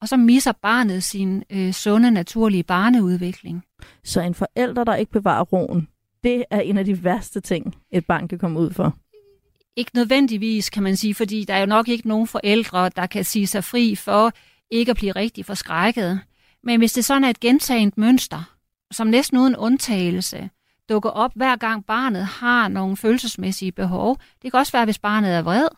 Og 0.00 0.08
så 0.08 0.16
misser 0.16 0.52
barnet 0.52 1.02
sin 1.02 1.44
øh, 1.50 1.72
sunde, 1.72 2.10
naturlige 2.10 2.62
barneudvikling. 2.62 3.64
Så 4.04 4.20
en 4.20 4.34
forælder, 4.34 4.84
der 4.84 4.94
ikke 4.94 5.12
bevarer 5.12 5.44
roen, 5.44 5.88
det 6.24 6.44
er 6.50 6.60
en 6.60 6.78
af 6.78 6.84
de 6.84 7.04
værste 7.04 7.40
ting, 7.40 7.74
et 7.92 8.06
barn 8.06 8.28
kan 8.28 8.38
komme 8.38 8.60
ud 8.60 8.70
for. 8.70 8.96
Ikke 9.76 9.90
nødvendigvis, 9.94 10.70
kan 10.70 10.82
man 10.82 10.96
sige, 10.96 11.14
fordi 11.14 11.44
der 11.44 11.54
er 11.54 11.60
jo 11.60 11.66
nok 11.66 11.88
ikke 11.88 12.08
nogen 12.08 12.26
forældre, 12.26 12.88
der 12.88 13.06
kan 13.06 13.24
sige 13.24 13.46
sig 13.46 13.64
fri 13.64 13.94
for 13.94 14.32
ikke 14.70 14.90
at 14.90 14.96
blive 14.96 15.12
rigtig 15.12 15.44
forskrækket. 15.44 16.20
Men 16.62 16.78
hvis 16.80 16.92
det 16.92 17.04
sådan 17.04 17.24
er 17.24 17.30
et 17.30 17.40
gentagent 17.40 17.98
mønster, 17.98 18.53
som 18.94 19.06
næsten 19.06 19.38
uden 19.38 19.56
undtagelse 19.56 20.50
dukker 20.88 21.10
op 21.10 21.32
hver 21.34 21.56
gang 21.56 21.86
barnet 21.86 22.24
har 22.24 22.68
nogle 22.68 22.96
følelsesmæssige 22.96 23.72
behov, 23.72 24.18
det 24.42 24.50
kan 24.50 24.60
også 24.60 24.72
være, 24.72 24.84
hvis 24.84 24.98
barnet 24.98 25.34
er 25.34 25.42
vred, 25.42 25.68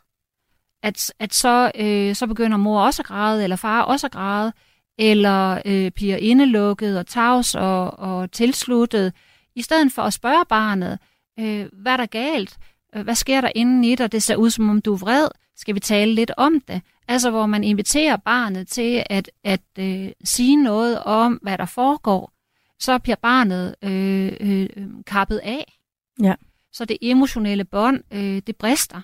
at, 0.82 1.12
at 1.18 1.34
så, 1.34 1.70
øh, 1.74 2.14
så 2.14 2.26
begynder 2.26 2.56
mor 2.56 2.80
også 2.80 3.02
at 3.02 3.06
græde, 3.06 3.42
eller 3.44 3.56
far 3.56 3.82
også 3.82 4.06
at 4.06 4.12
græde, 4.12 4.52
eller 4.98 5.62
øh, 5.64 5.90
bliver 5.90 6.16
indelukket 6.16 6.98
og 6.98 7.06
tavs 7.06 7.54
og, 7.54 7.98
og 7.98 8.32
tilsluttet, 8.32 9.12
i 9.54 9.62
stedet 9.62 9.92
for 9.92 10.02
at 10.02 10.12
spørge 10.12 10.44
barnet, 10.48 10.98
øh, 11.38 11.66
hvad 11.72 11.92
er 11.92 11.96
der 11.96 12.06
galt? 12.06 12.58
Øh, 12.96 13.02
hvad 13.02 13.14
sker 13.14 13.40
der 13.40 13.50
inden 13.54 13.84
i 13.84 13.94
dig? 13.94 14.12
Det 14.12 14.22
ser 14.22 14.36
ud, 14.36 14.50
som 14.50 14.70
om 14.70 14.80
du 14.80 14.92
er 14.92 14.98
vred. 14.98 15.28
Skal 15.56 15.74
vi 15.74 15.80
tale 15.80 16.14
lidt 16.14 16.30
om 16.36 16.60
det? 16.60 16.82
Altså, 17.08 17.30
hvor 17.30 17.46
man 17.46 17.64
inviterer 17.64 18.16
barnet 18.16 18.68
til 18.68 19.04
at, 19.10 19.30
at 19.44 19.60
øh, 19.78 20.08
sige 20.24 20.56
noget 20.56 21.02
om, 21.02 21.38
hvad 21.42 21.58
der 21.58 21.66
foregår, 21.66 22.32
så 22.80 22.98
bliver 22.98 23.16
barnet 23.22 23.74
øh, 23.82 24.32
øh, 24.40 24.68
kappet 25.06 25.38
af. 25.38 25.78
Ja. 26.22 26.34
Så 26.72 26.84
det 26.84 26.96
emotionelle 27.02 27.64
bånd, 27.64 28.00
øh, 28.12 28.42
det 28.46 28.56
brister. 28.56 29.00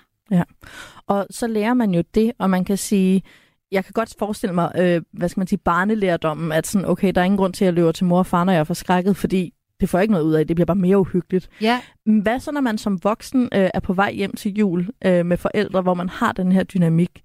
Og 1.07 1.27
så 1.29 1.47
lærer 1.47 1.73
man 1.73 1.91
jo 1.91 2.03
det, 2.15 2.31
og 2.39 2.49
man 2.49 2.65
kan 2.65 2.77
sige, 2.77 3.23
jeg 3.71 3.85
kan 3.85 3.93
godt 3.93 4.15
forestille 4.19 4.55
mig, 4.55 4.71
øh, 4.77 5.01
hvad 5.11 5.29
skal 5.29 5.39
man 5.39 5.47
sige, 5.47 5.59
barnelærdommen, 5.59 6.51
at 6.51 6.67
sådan, 6.67 6.87
okay, 6.87 7.11
der 7.15 7.21
er 7.21 7.25
ingen 7.25 7.37
grund 7.37 7.53
til, 7.53 7.65
at 7.65 7.67
jeg 7.67 7.73
løber 7.73 7.91
til 7.91 8.05
mor 8.05 8.17
og 8.17 8.25
far, 8.25 8.43
når 8.43 8.53
jeg 8.53 8.59
er 8.59 8.63
forskrækket, 8.63 9.17
fordi 9.17 9.53
det 9.79 9.89
får 9.89 9.97
jeg 9.97 10.03
ikke 10.03 10.11
noget 10.11 10.25
ud 10.25 10.33
af, 10.33 10.47
det 10.47 10.55
bliver 10.55 10.65
bare 10.65 10.75
mere 10.75 10.99
uhyggeligt. 10.99 11.49
Ja, 11.61 11.81
Hvad 12.05 12.39
så, 12.39 12.51
når 12.51 12.61
man 12.61 12.77
som 12.77 13.03
voksen 13.03 13.43
øh, 13.43 13.69
er 13.73 13.79
på 13.79 13.93
vej 13.93 14.11
hjem 14.11 14.33
til 14.33 14.53
jul 14.53 14.89
øh, 15.05 15.25
med 15.25 15.37
forældre, 15.37 15.81
hvor 15.81 15.93
man 15.93 16.09
har 16.09 16.31
den 16.31 16.51
her 16.51 16.63
dynamik? 16.63 17.23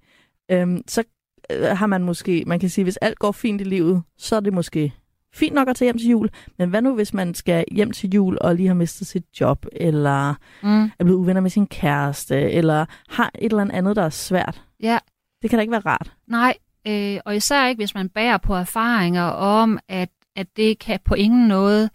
Øhm, 0.51 0.81
så 0.87 1.03
øh, 1.51 1.63
har 1.63 1.87
man 1.87 2.03
måske, 2.03 2.43
man 2.47 2.59
kan 2.59 2.69
sige, 2.69 2.83
hvis 2.83 2.97
alt 2.97 3.19
går 3.19 3.31
fint 3.31 3.61
i 3.61 3.63
livet, 3.63 4.03
så 4.17 4.35
er 4.35 4.39
det 4.39 4.53
måske 4.53 4.93
fint 5.33 5.53
nok 5.53 5.67
at 5.69 5.75
tage 5.75 5.87
hjem 5.87 5.97
til 5.97 6.09
jul. 6.09 6.29
Men 6.57 6.69
hvad 6.69 6.81
nu, 6.81 6.95
hvis 6.95 7.13
man 7.13 7.33
skal 7.33 7.65
hjem 7.71 7.91
til 7.91 8.09
jul 8.09 8.37
og 8.41 8.55
lige 8.55 8.67
har 8.67 8.75
mistet 8.75 9.07
sit 9.07 9.23
job, 9.39 9.65
eller 9.71 10.35
mm, 10.63 10.83
er 10.99 11.03
blevet 11.03 11.17
uvenner 11.17 11.41
med 11.41 11.49
sin 11.49 11.67
kæreste, 11.67 12.51
eller 12.51 12.85
har 13.09 13.31
et 13.39 13.51
eller 13.51 13.73
andet, 13.73 13.95
der 13.95 14.03
er 14.03 14.09
svært? 14.09 14.61
ja. 14.79 14.97
Det 15.41 15.49
kan 15.49 15.57
da 15.57 15.61
ikke 15.61 15.71
være 15.71 15.81
rart. 15.85 16.13
Nej, 16.27 16.53
øh, 16.87 17.19
og 17.25 17.35
især 17.35 17.67
ikke, 17.67 17.79
hvis 17.79 17.95
man 17.95 18.09
bærer 18.09 18.37
på 18.37 18.55
erfaringer 18.55 19.23
om, 19.23 19.79
at, 19.87 20.09
at 20.35 20.47
det 20.57 20.79
kan 20.79 20.99
på 21.05 21.13
ingen 21.13 21.47
måde 21.47 21.89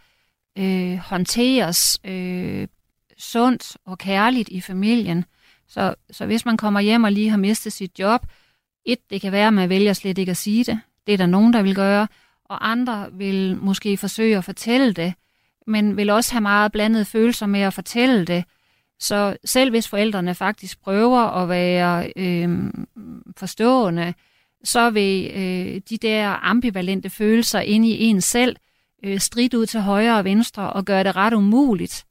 øh, 0.59 0.97
håndteres 0.97 2.01
øh, 2.05 2.69
sundt 3.19 3.77
og 3.87 3.99
kærligt 3.99 4.49
i 4.49 4.61
familien. 4.61 5.25
Så, 5.69 5.95
så 6.11 6.27
hvis 6.27 6.45
man 6.45 6.57
kommer 6.57 6.81
hjem 6.81 7.05
og 7.05 7.13
lige 7.13 7.31
har 7.31 7.37
mistet 7.37 7.73
sit 7.73 7.99
job, 7.99 8.27
et, 8.85 9.11
det 9.11 9.21
kan 9.21 9.33
være, 9.33 9.47
at 9.47 9.55
man 9.55 9.69
vælger 9.69 9.93
slet 9.93 10.19
ikke 10.19 10.31
at 10.31 10.37
sige 10.37 10.65
det. 10.65 10.81
Det 11.07 11.13
er 11.13 11.19
der 11.19 11.27
nogen, 11.27 11.53
der 11.53 11.63
vil 11.63 11.75
gøre. 11.75 12.09
Og 12.45 12.71
andre 12.71 13.09
vil 13.13 13.57
måske 13.57 13.97
forsøge 13.97 14.37
at 14.37 14.45
fortælle 14.45 14.93
det, 14.93 15.15
men 15.67 15.97
vil 15.97 16.11
også 16.11 16.33
have 16.33 16.41
meget 16.41 16.73
blandede 16.73 17.05
følelser 17.05 17.47
med 17.47 17.61
at 17.61 17.75
fortælle 17.75 18.25
det. 18.25 18.45
Så 18.99 19.37
selv 19.45 19.71
hvis 19.71 19.89
forældrene 19.89 20.35
faktisk 20.35 20.81
prøver 20.81 21.21
at 21.21 21.49
være 21.49 22.13
øh, 22.17 22.73
forstående, 23.37 24.15
så 24.65 24.91
vil 24.91 25.31
øh, 25.35 25.81
de 25.91 25.97
der 25.97 26.29
ambivalente 26.43 27.11
følelser 27.11 27.61
inde 27.61 27.89
i 27.89 28.05
en 28.05 28.21
selv 28.21 28.57
øh, 29.05 29.21
stride 29.21 29.59
ud 29.59 29.67
til 29.67 29.81
højre 29.81 30.19
og 30.19 30.25
venstre 30.25 30.73
og 30.73 30.85
gøre 30.85 31.05
det 31.05 31.17
ret 31.17 31.35
umuligt 31.35 32.05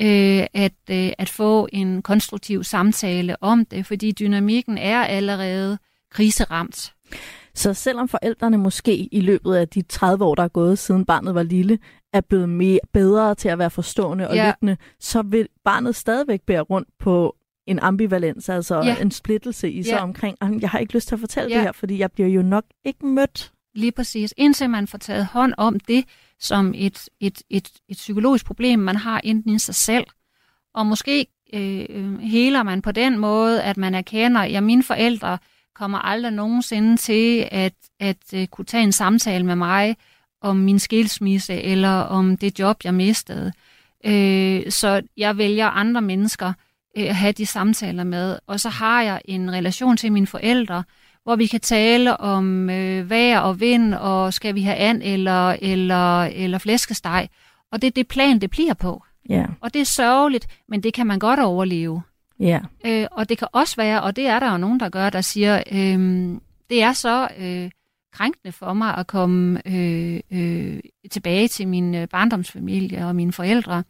øh, 0.00 0.46
at, 0.54 0.72
øh, 0.90 1.12
at 1.18 1.28
få 1.28 1.68
en 1.72 2.02
konstruktiv 2.02 2.64
samtale 2.64 3.42
om 3.42 3.64
det, 3.64 3.86
fordi 3.86 4.12
dynamikken 4.12 4.78
er 4.78 5.04
allerede 5.04 5.78
kriseramt. 6.10 6.92
Så 7.54 7.74
selvom 7.74 8.08
forældrene 8.08 8.58
måske 8.58 9.08
i 9.12 9.20
løbet 9.20 9.54
af 9.54 9.68
de 9.68 9.82
30 9.82 10.24
år, 10.24 10.34
der 10.34 10.42
er 10.42 10.48
gået, 10.48 10.78
siden 10.78 11.04
barnet 11.04 11.34
var 11.34 11.42
lille, 11.42 11.78
er 12.12 12.20
blevet 12.20 12.48
mere, 12.48 12.78
bedre 12.92 13.34
til 13.34 13.48
at 13.48 13.58
være 13.58 13.70
forstående 13.70 14.28
og 14.28 14.34
Ja. 14.34 14.46
lyttende, 14.50 14.76
så 15.00 15.22
vil 15.22 15.48
barnet 15.64 15.96
stadigvæk 15.96 16.40
bære 16.42 16.60
rundt 16.60 16.88
på 16.98 17.36
en 17.66 17.78
ambivalens, 17.78 18.48
altså 18.48 18.82
Ja. 18.82 18.96
en 19.00 19.10
splittelse 19.10 19.70
i 19.70 19.82
sig 19.82 19.90
Ja. 19.92 20.00
Ja. 21.50 21.54
det 21.54 21.62
her, 21.64 21.72
fordi 21.72 21.98
jeg 21.98 22.12
bliver 22.12 22.28
jo 22.28 22.42
nok 22.42 22.64
ikke 22.84 23.06
mødt. 23.06 23.52
Lige 23.74 23.92
præcis. 23.92 24.34
Indtil 24.36 24.70
man 24.70 24.86
får 24.86 24.98
taget 24.98 25.26
hånd 25.26 25.54
om 25.56 25.80
det 25.80 26.04
som 26.38 26.72
et, 26.76 27.08
et, 27.20 27.42
et, 27.50 27.68
et 27.88 27.96
psykologisk 27.96 28.46
problem, 28.46 28.78
man 28.78 28.96
har 28.96 29.20
enten 29.24 29.54
i 29.54 29.58
sig 29.58 29.74
selv. 29.74 30.04
Og 30.74 30.86
måske 30.86 31.26
øh, 31.54 31.86
øh, 31.88 32.18
heler 32.18 32.62
man 32.62 32.82
på 32.82 32.92
den 32.92 33.18
måde, 33.18 33.62
at 33.62 33.76
man 33.76 33.94
erkender, 33.94 34.40
at 34.40 34.52
ja, 34.52 34.60
mine 34.60 34.82
forældre 34.82 35.38
kommer 35.74 35.98
aldrig 35.98 36.32
nogensinde 36.32 36.96
til 36.96 37.48
at, 37.50 37.74
at 38.00 38.34
øh, 38.34 38.46
kunne 38.46 38.64
tage 38.64 38.82
en 38.82 38.92
samtale 38.92 39.46
med 39.46 39.56
mig 39.56 39.96
om 40.42 40.56
min 40.56 40.78
skilsmisse 40.78 41.62
eller 41.62 41.90
om 41.90 42.36
det 42.36 42.58
job, 42.58 42.76
jeg 42.84 42.94
mistede. 42.94 43.52
Øh, 44.04 44.70
så 44.70 45.02
jeg 45.16 45.38
vælger 45.38 45.66
andre 45.66 46.02
mennesker 46.02 46.52
øh, 46.96 47.08
at 47.08 47.16
have 47.16 47.32
de 47.32 47.46
samtaler 47.46 48.04
med. 48.04 48.38
Og 48.46 48.60
så 48.60 48.68
har 48.68 49.02
jeg 49.02 49.20
en 49.24 49.52
relation 49.52 49.96
til 49.96 50.12
mine 50.12 50.26
forældre, 50.26 50.84
hvor 51.24 51.36
vi 51.36 51.46
kan 51.46 51.60
tale 51.60 52.16
om 52.16 52.70
øh, 52.70 53.10
vejr 53.10 53.40
og 53.40 53.60
vind, 53.60 53.94
og 53.94 54.34
skal 54.34 54.54
vi 54.54 54.62
have 54.62 54.76
and 54.76 55.02
eller, 55.04 55.56
eller, 55.60 56.22
eller 56.22 56.58
flæskesteg. 56.58 57.28
Og 57.72 57.82
det 57.82 57.86
er 57.86 57.92
det 57.92 58.08
plan, 58.08 58.38
det 58.38 58.50
bliver 58.50 58.74
på. 58.74 59.04
Ja, 59.28 59.46
Og 59.60 59.74
det 59.74 59.80
er 59.80 59.84
sørgeligt, 59.84 60.46
men 60.68 60.82
det 60.82 60.94
kan 60.94 61.06
man 61.06 61.18
godt 61.18 61.40
overleve. 61.40 62.02
Ja, 62.40 62.60
Øh, 62.86 63.06
og 63.10 63.28
det 63.28 63.38
kan 63.38 63.48
også 63.52 63.76
være, 63.76 64.02
og 64.02 64.16
det 64.16 64.26
er 64.26 64.40
der 64.40 64.52
jo 64.52 64.58
nogen, 64.58 64.80
der 64.80 64.88
gør, 64.88 65.10
der 65.10 65.20
siger, 65.20 65.62
øh, 65.72 65.98
det 66.70 66.82
er 66.82 66.92
så 66.92 67.28
øh, 67.38 67.70
krænkende 68.12 68.52
for 68.52 68.72
mig 68.72 68.94
at 68.96 69.06
komme 69.06 69.68
øh, 69.68 70.20
øh, 70.30 70.80
tilbage 71.10 71.48
til 71.48 71.68
min 71.68 71.94
øh, 71.94 72.08
barndomsfamilie 72.08 73.06
og 73.06 73.16
mine 73.16 73.32
forældre, 73.32 73.84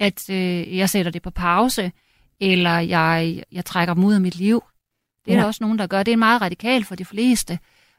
at 0.00 0.30
øh, 0.30 0.76
jeg 0.76 0.88
sætter 0.90 1.12
det 1.12 1.22
på 1.22 1.30
pause, 1.30 1.92
eller 2.40 2.78
jeg, 2.78 3.42
jeg 3.52 3.64
trækker 3.64 3.94
dem 3.94 4.04
ud 4.04 4.14
af 4.14 4.20
mit 4.20 4.36
liv. 4.36 4.62
Det 5.24 5.30
er 5.32 5.34
Ja. 5.36 5.40
der 5.40 5.46
også 5.46 5.64
nogen, 5.64 5.78
der 5.78 5.86
gør. 5.86 6.02
Det 6.02 6.12
er 6.12 6.16
meget 6.16 6.42
radikalt 6.42 6.86
for 6.86 6.94
de 6.94 7.04
fleste. 7.04 7.58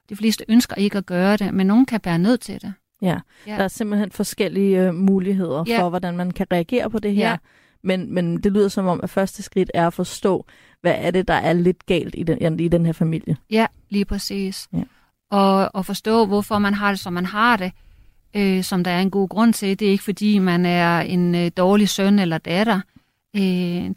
De 0.09 0.15
fleste 0.15 0.45
ønsker 0.49 0.75
ikke 0.75 0.97
at 0.97 1.05
gøre 1.05 1.37
det, 1.37 1.53
men 1.53 1.67
nogen 1.67 1.85
kan 1.85 1.99
bære 1.99 2.19
nødt 2.19 2.41
til 2.41 2.61
det. 2.61 2.73
ja. 3.01 3.17
Ja. 3.47 3.55
Der 3.57 3.63
er 3.63 3.67
simpelthen 3.67 4.11
forskellige 4.11 4.79
øh, 4.87 4.93
muligheder 4.95 5.63
Ja. 5.67 5.81
for, 5.81 5.89
hvordan 5.89 6.17
man 6.17 6.31
kan 6.31 6.47
reagere 6.51 6.89
på 6.89 6.99
det 6.99 7.15
her. 7.15 7.29
Ja. 7.29 7.37
Men, 7.83 8.13
men 8.13 8.37
det 8.37 8.51
lyder 8.51 8.67
som 8.67 8.87
om, 8.87 8.99
at 9.03 9.09
første 9.09 9.43
skridt 9.43 9.71
er 9.73 9.87
at 9.87 9.93
forstå, 9.93 10.45
hvad 10.81 10.95
er 10.97 11.11
det, 11.11 11.27
der 11.27 11.33
er 11.33 11.53
lidt 11.53 11.85
galt 11.85 12.15
i 12.17 12.23
den, 12.23 12.59
i 12.59 12.67
den 12.67 12.85
her 12.85 12.93
familie. 12.93 13.37
Ja, 13.49 13.65
lige 13.89 14.05
præcis. 14.05 14.67
Ja. 14.73 14.83
Og, 15.31 15.75
og 15.75 15.85
forstå, 15.85 16.25
hvorfor 16.25 16.59
man 16.59 16.73
har 16.73 16.91
det, 16.91 16.99
som 16.99 17.13
man 17.13 17.25
har 17.25 17.57
det, 17.57 17.71
øh, 18.35 18.63
som 18.63 18.83
der 18.83 18.91
er 18.91 18.99
en 18.99 19.11
god 19.11 19.29
grund 19.29 19.53
til. 19.53 19.79
Det 19.79 19.87
er 19.87 19.91
ikke, 19.91 20.03
fordi 20.03 20.39
man 20.39 20.65
er 20.65 20.99
en 20.99 21.35
øh, 21.35 21.51
dårlig 21.57 21.89
søn 21.89 22.19
eller 22.19 22.37
datter. 22.37 22.79
Øh, 23.35 23.41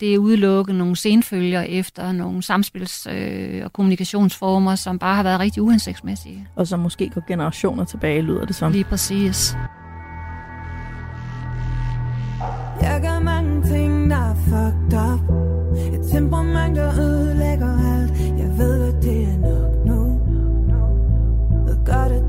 det 0.00 0.14
er 0.14 0.18
udelukket 0.18 0.74
nogle 0.74 0.96
senfølger 0.96 1.62
efter 1.62 2.12
nogle 2.12 2.42
samspils- 2.42 3.10
øh, 3.10 3.64
og 3.64 3.72
kommunikationsformer, 3.72 4.74
som 4.74 4.98
bare 4.98 5.16
har 5.16 5.22
været 5.22 5.40
rigtig 5.40 5.62
uhensigtsmæssige. 5.62 6.48
Og 6.56 6.66
så 6.66 6.76
måske 6.76 7.08
går 7.08 7.24
generationer 7.28 7.84
tilbage, 7.84 8.22
lyder 8.22 8.44
det 8.44 8.54
som. 8.54 8.72
Lige 8.72 8.84
præcis. 8.84 9.56
Jeg 12.84 13.00
gør 13.02 13.18
mange 13.18 13.62
ting, 13.62 14.10
der 14.10 14.16
er 14.16 14.34
fucked 14.34 14.94
up. 15.08 15.20
Et 15.94 16.02
temperament, 16.12 16.76
der 16.76 17.00
ødelægger 17.00 17.72
alt. 17.94 18.12
Jeg 18.38 18.50
ved, 18.58 18.88
at 18.88 19.02
det 19.02 19.22
er 19.22 19.38
nok 19.38 19.86
nu 19.86 20.00
Ved 21.66 21.76
godt, 21.86 22.12
at 22.12 22.23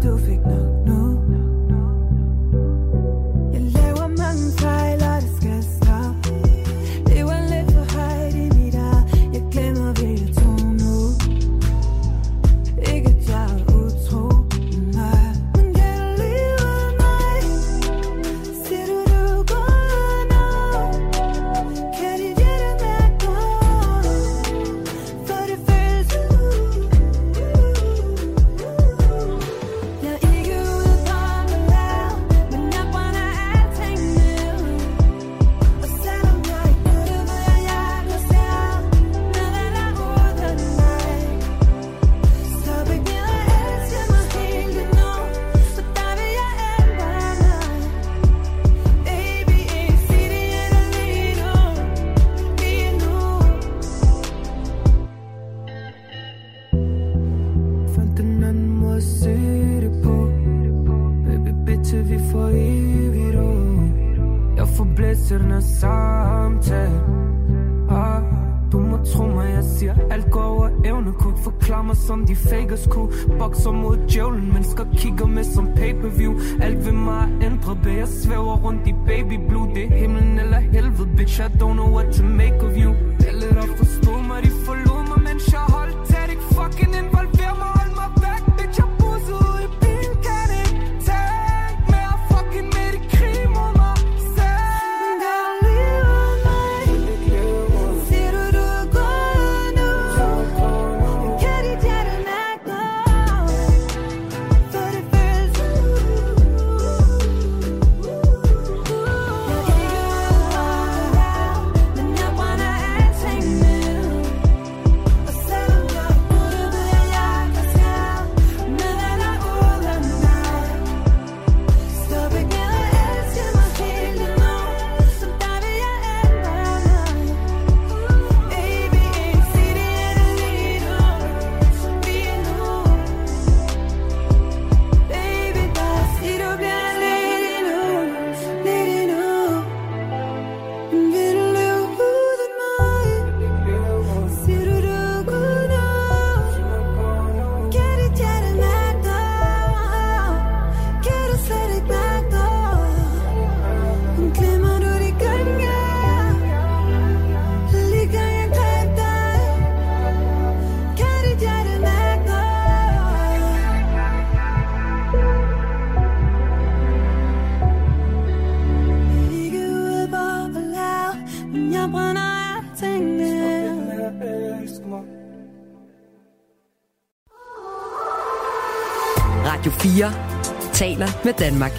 Danmark. 181.39 181.71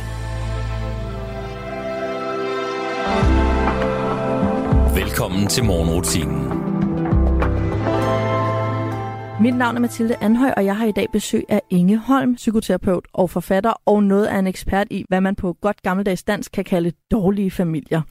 Velkommen 4.97 5.49
til 5.49 5.65
morgenrutinen. 5.65 6.43
Mit 9.43 9.57
navn 9.57 9.77
er 9.77 9.81
Mathilde 9.81 10.17
Anhøj, 10.21 10.53
og 10.57 10.65
jeg 10.65 10.77
har 10.77 10.87
i 10.87 10.93
dag 10.93 11.07
besøg 11.13 11.45
af 11.49 11.63
Inge 11.71 11.99
Holm, 11.99 12.35
psykoterapeut 12.35 13.07
og 13.13 13.31
forfatter, 13.31 13.73
og 13.87 14.03
noget 14.03 14.27
af 14.27 14.39
en 14.39 14.47
ekspert 14.47 14.87
i, 14.91 15.05
hvad 15.09 15.21
man 15.21 15.35
på 15.35 15.53
godt 15.53 15.83
gammeldags 15.83 16.25
dansk 16.25 16.53
kan 16.53 16.65
kalde 16.65 16.93
dårlige 17.11 17.51
familier. 17.51 18.03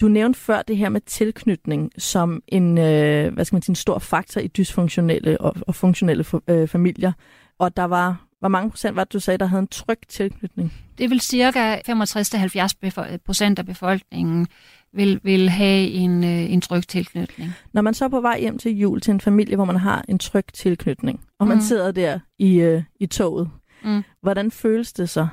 Du 0.00 0.08
nævnte 0.08 0.40
før 0.40 0.62
det 0.62 0.76
her 0.76 0.88
med 0.88 1.00
tilknytning 1.00 1.90
som 1.98 2.42
en, 2.48 2.78
øh, 2.78 3.34
hvad 3.34 3.44
skal 3.44 3.56
man 3.56 3.62
sige, 3.62 3.72
en 3.72 3.76
stor 3.76 3.98
faktor 3.98 4.40
i 4.40 4.46
dysfunktionelle 4.46 5.40
og, 5.40 5.54
og 5.66 5.74
funktionelle 5.74 6.24
øh, 6.48 6.68
familier. 6.68 7.12
Og 7.58 7.76
der 7.76 7.84
var, 7.84 8.26
hvor 8.44 8.48
mange 8.48 8.70
procent 8.70 8.96
var 8.96 9.04
det, 9.04 9.12
du 9.12 9.20
sagde, 9.20 9.38
der 9.38 9.46
havde 9.46 9.60
en 9.60 9.66
tryg 9.68 9.98
tilknytning? 10.08 10.72
Det 10.98 11.10
vil 11.10 11.20
cirka 11.20 11.76
65-70 11.88 13.16
procent 13.26 13.58
af 13.58 13.66
befolkningen 13.66 14.46
vil, 14.92 15.20
vil 15.22 15.48
have 15.48 15.88
en, 15.88 16.24
øh, 16.24 16.52
en 16.52 16.60
tryg 16.60 16.82
tilknytning. 16.88 17.52
Når 17.72 17.82
man 17.82 17.94
så 17.94 18.04
er 18.04 18.08
på 18.08 18.20
vej 18.20 18.40
hjem 18.40 18.58
til 18.58 18.72
jul 18.78 19.00
til 19.00 19.10
en 19.10 19.20
familie, 19.20 19.56
hvor 19.56 19.64
man 19.64 19.76
har 19.76 20.04
en 20.08 20.18
tryg 20.18 20.44
tilknytning, 20.54 21.20
og 21.38 21.46
man 21.46 21.56
Mm. 21.56 21.60
sidder 21.60 21.92
der 21.92 22.18
i, 22.38 22.54
øh, 22.60 22.82
i 23.00 23.06
toget, 23.06 23.50
Mm. 23.84 24.02
hvordan 24.22 24.50
føles 24.50 24.92
det 24.92 25.08
så? 25.08 25.26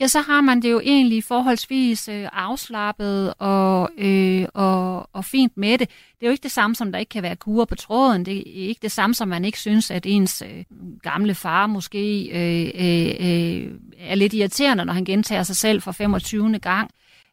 Ja, 0.00 0.06
så 0.06 0.20
har 0.20 0.40
man 0.40 0.62
det 0.62 0.70
jo 0.70 0.80
egentlig 0.80 1.24
forholdsvis 1.24 2.08
øh, 2.08 2.28
afslappet 2.32 3.34
og, 3.38 3.90
øh, 3.98 4.46
og, 4.54 5.08
og 5.12 5.24
fint 5.24 5.56
med 5.56 5.78
det. 5.78 5.88
Det 5.88 6.22
er 6.22 6.26
jo 6.26 6.30
ikke 6.30 6.42
det 6.42 6.52
samme, 6.52 6.76
som 6.76 6.92
der 6.92 6.98
ikke 6.98 7.10
kan 7.10 7.22
være 7.22 7.36
kurer 7.36 7.64
på 7.64 7.74
tråden. 7.74 8.26
Det 8.26 8.36
er 8.38 8.68
ikke 8.68 8.82
det 8.82 8.92
samme, 8.92 9.14
som 9.14 9.28
man 9.28 9.44
ikke 9.44 9.58
synes, 9.58 9.90
at 9.90 10.06
ens 10.06 10.42
øh, 10.42 10.64
gamle 11.02 11.34
far 11.34 11.66
måske 11.66 12.24
øh, 12.24 12.70
øh, 12.74 13.14
øh 13.20 13.70
er 13.98 14.14
lidt 14.14 14.34
irriterende, 14.34 14.84
når 14.84 14.92
han 14.92 15.04
gentager 15.04 15.42
sig 15.42 15.56
selv 15.56 15.82
for 15.82 15.92
25. 15.92 16.58
gang. 16.58 16.90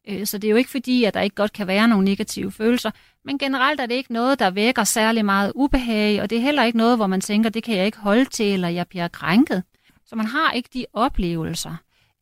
Øh, 0.10 0.26
så 0.26 0.38
det 0.38 0.48
er 0.48 0.52
jo 0.52 0.58
ikke 0.58 0.70
fordi, 0.70 1.04
at 1.04 1.14
der 1.14 1.22
ikke 1.22 1.36
godt 1.36 1.54
kan 1.54 1.68
være 1.68 1.88
nogle 1.88 2.06
negative 2.06 2.52
følelser. 2.52 2.92
Men 3.26 3.38
generelt 3.38 3.80
er 3.80 3.86
det 3.86 3.96
ikke 3.96 4.14
noget, 4.14 4.40
der 4.40 4.50
vækker 4.50 4.84
særlig 4.84 5.26
meget 5.26 5.52
ubehag, 5.56 6.22
og 6.22 6.30
det 6.30 6.38
er 6.38 6.42
heller 6.42 6.64
ikke 6.64 6.78
noget, 6.78 6.98
hvor 6.98 7.08
man 7.08 7.22
tænker, 7.22 7.50
det 7.50 7.64
kan 7.64 7.78
jeg 7.78 7.86
ikke 7.86 7.98
holde 7.98 8.26
til, 8.26 8.54
eller 8.54 8.68
jeg 8.68 8.88
bliver 8.88 9.08
krænket. 9.08 9.64
Så 10.06 10.16
man 10.16 10.26
har 10.26 10.52
ikke 10.52 10.70
de 10.74 10.86
oplevelser 10.94 11.76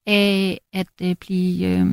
af 0.10 0.60
at 0.74 0.88
øh, 1.02 1.16
blive, 1.16 1.68
øh, 1.68 1.86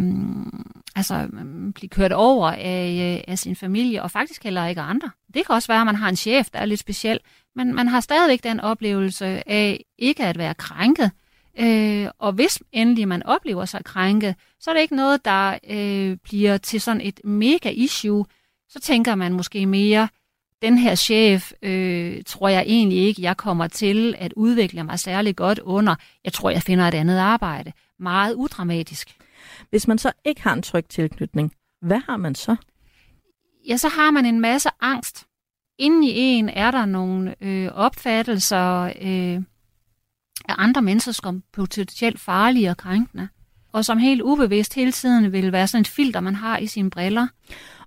altså, 0.96 1.14
øhm, 1.14 1.72
blive 1.72 1.88
kørt 1.88 2.12
over 2.12 2.50
af, 2.50 3.16
øh, 3.16 3.24
af 3.28 3.38
sin 3.38 3.56
familie, 3.56 4.02
og 4.02 4.10
faktisk 4.10 4.44
heller 4.44 4.66
ikke 4.66 4.80
andre. 4.80 5.10
Det 5.34 5.46
kan 5.46 5.54
også 5.54 5.68
være, 5.68 5.80
at 5.80 5.86
man 5.86 5.96
har 5.96 6.08
en 6.08 6.16
chef, 6.16 6.50
der 6.50 6.58
er 6.58 6.64
lidt 6.64 6.80
speciel, 6.80 7.20
men 7.56 7.74
man 7.74 7.88
har 7.88 8.00
stadigvæk 8.00 8.42
den 8.42 8.60
oplevelse 8.60 9.48
af 9.48 9.84
ikke 9.98 10.24
at 10.24 10.38
være 10.38 10.54
krænket. 10.54 11.10
Øh, 11.58 12.08
og 12.18 12.32
hvis 12.32 12.62
endelig 12.72 13.08
man 13.08 13.22
oplever 13.22 13.64
sig 13.64 13.84
krænket, 13.84 14.34
så 14.60 14.70
er 14.70 14.74
det 14.74 14.82
ikke 14.82 14.96
noget, 14.96 15.24
der 15.24 15.58
øh, 15.70 16.16
bliver 16.16 16.56
til 16.56 16.80
sådan 16.80 17.00
et 17.00 17.20
mega 17.24 17.70
issue. 17.70 18.26
Så 18.68 18.80
tænker 18.80 19.14
man 19.14 19.32
måske 19.32 19.66
mere, 19.66 20.08
den 20.62 20.78
her 20.78 20.94
chef 20.94 21.52
øh, 21.62 22.22
tror 22.26 22.48
jeg 22.48 22.64
egentlig 22.66 22.98
ikke, 22.98 23.22
jeg 23.22 23.36
kommer 23.36 23.66
til 23.66 24.14
at 24.18 24.32
udvikle 24.32 24.84
mig 24.84 24.98
særlig 24.98 25.36
godt 25.36 25.58
under. 25.58 25.94
Jeg 26.24 26.32
tror, 26.32 26.50
jeg 26.50 26.62
finder 26.62 26.88
et 26.88 26.94
andet 26.94 27.18
arbejde. 27.18 27.72
Meget 28.00 28.34
udramatisk. 28.34 29.16
Hvis 29.70 29.88
man 29.88 29.98
så 29.98 30.12
ikke 30.24 30.42
har 30.42 30.52
en 30.52 30.62
tryg 30.62 30.84
tilknytning, 30.88 31.52
hvad 31.82 32.00
har 32.06 32.16
man 32.16 32.34
så? 32.34 32.56
Ja, 33.68 33.76
så 33.76 33.88
har 33.88 34.10
man 34.10 34.26
en 34.26 34.40
masse 34.40 34.68
angst. 34.80 35.26
Inden 35.78 36.02
i 36.04 36.10
en 36.18 36.48
er 36.48 36.70
der 36.70 36.84
nogle 36.84 37.34
øh, 37.40 37.68
opfattelser 37.74 38.82
øh, 38.82 39.42
af 40.48 40.54
andre 40.58 40.82
mennesker 40.82 41.12
som 41.12 41.42
potentielt 41.52 42.20
farlige 42.20 42.70
og 42.70 42.76
krænkende. 42.76 43.28
Og 43.72 43.84
som 43.84 43.98
helt 43.98 44.22
ubevidst 44.22 44.74
hele 44.74 44.92
tiden 44.92 45.32
vil 45.32 45.52
være 45.52 45.66
sådan 45.66 45.80
et 45.80 45.88
filter, 45.88 46.20
man 46.20 46.34
har 46.34 46.58
i 46.58 46.66
sine 46.66 46.90
briller. 46.90 47.26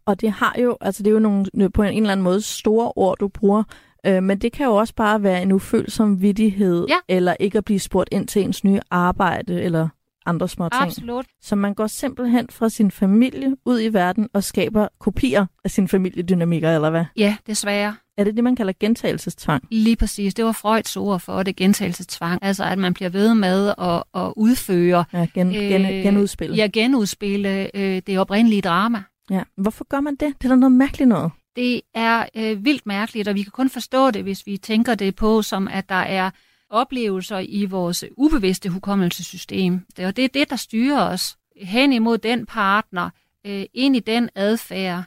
Og 0.05 0.21
det 0.21 0.31
har 0.31 0.55
jo, 0.63 0.77
altså 0.81 1.03
det 1.03 1.09
er 1.09 1.13
jo 1.13 1.19
nogle, 1.19 1.45
på 1.73 1.83
en 1.83 1.97
eller 1.97 2.11
anden 2.11 2.23
måde 2.23 2.41
store 2.41 2.91
ord, 2.95 3.17
du 3.19 3.27
bruger, 3.27 3.63
øh, 4.05 4.23
men 4.23 4.41
det 4.41 4.51
kan 4.51 4.65
jo 4.65 4.75
også 4.75 4.95
bare 4.95 5.23
være 5.23 5.41
en 5.41 5.51
ufølsom 5.51 6.21
vidighed, 6.21 6.85
Ja. 6.89 6.97
eller 7.07 7.35
ikke 7.39 7.57
at 7.57 7.65
blive 7.65 7.79
spurgt 7.79 8.09
ind 8.11 8.27
til 8.27 8.41
ens 8.41 8.63
nye 8.63 8.79
arbejde, 8.91 9.61
eller 9.61 9.87
andre 10.29 10.47
små 10.49 10.69
ting. 10.69 10.81
Absolut. 10.83 11.25
Så 11.41 11.55
man 11.55 11.73
går 11.73 11.87
simpelthen 11.87 12.47
fra 12.51 12.69
sin 12.69 12.91
familie 12.91 13.55
ud 13.65 13.81
i 13.81 13.87
verden 13.93 14.27
og 14.33 14.43
skaber 14.43 14.87
kopier 14.99 15.45
af 15.63 15.71
sin 15.71 15.87
familiedynamikker, 15.87 16.75
eller 16.75 16.89
hvad? 16.89 17.05
Ja, 17.17 17.35
desværre. 17.47 17.95
Er 18.17 18.23
det 18.23 18.35
det, 18.35 18.43
man 18.43 18.55
kalder 18.55 18.73
gentagelsestvang? 18.79 19.63
Lige 19.71 19.95
præcis. 19.95 20.33
Det 20.33 20.45
var 20.45 20.51
Freuds 20.51 20.97
ord 20.97 21.19
for 21.19 21.43
det, 21.43 21.55
gentagelsestvang. 21.55 22.39
Altså, 22.43 22.63
at 22.63 22.77
man 22.77 22.93
bliver 22.93 23.09
ved 23.09 23.33
med 23.35 23.73
at, 23.77 24.03
at 24.23 24.33
udføre, 24.35 25.05
Ja, 25.13 25.27
gen, 25.33 25.49
gen, 25.49 25.81
genudspil. 26.03 26.55
ja, 26.55 26.67
genudspille 26.73 27.75
øh, 27.77 28.01
det 28.07 28.19
oprindelige 28.19 28.61
drama. 28.61 29.03
ja. 29.29 29.43
Hvorfor 29.57 29.83
gør 29.89 29.99
man 29.99 30.15
det? 30.15 30.33
Det 30.41 30.45
er 30.45 30.49
da 30.49 30.55
noget 30.55 30.71
mærkeligt 30.71 31.07
noget. 31.07 31.31
Det 31.55 31.81
er 31.95 32.25
øh, 32.35 32.65
vildt 32.65 32.85
mærkeligt, 32.85 33.27
og 33.27 33.35
vi 33.35 33.41
kan 33.43 33.51
kun 33.51 33.69
forstå 33.69 34.11
det, 34.11 34.23
hvis 34.23 34.45
vi 34.45 34.57
tænker 34.57 34.95
det 34.95 35.15
på, 35.15 35.41
som 35.41 35.67
at 35.67 35.89
der 35.89 35.95
er 35.95 36.29
oplevelser 36.69 37.39
i 37.39 37.65
vores 37.65 38.03
ubevidste 38.17 38.69
hukommelsessystem. 38.69 39.85
Og 39.97 40.15
det, 40.15 40.23
er 40.23 40.27
det 40.27 40.49
der 40.49 40.55
styrer 40.55 41.09
os 41.09 41.37
hen 41.61 41.93
imod 41.93 42.17
den 42.17 42.45
partner, 42.45 43.09
øh, 43.45 43.65
ind 43.73 43.95
i 43.95 43.99
den 43.99 44.29
adfærd. 44.35 45.03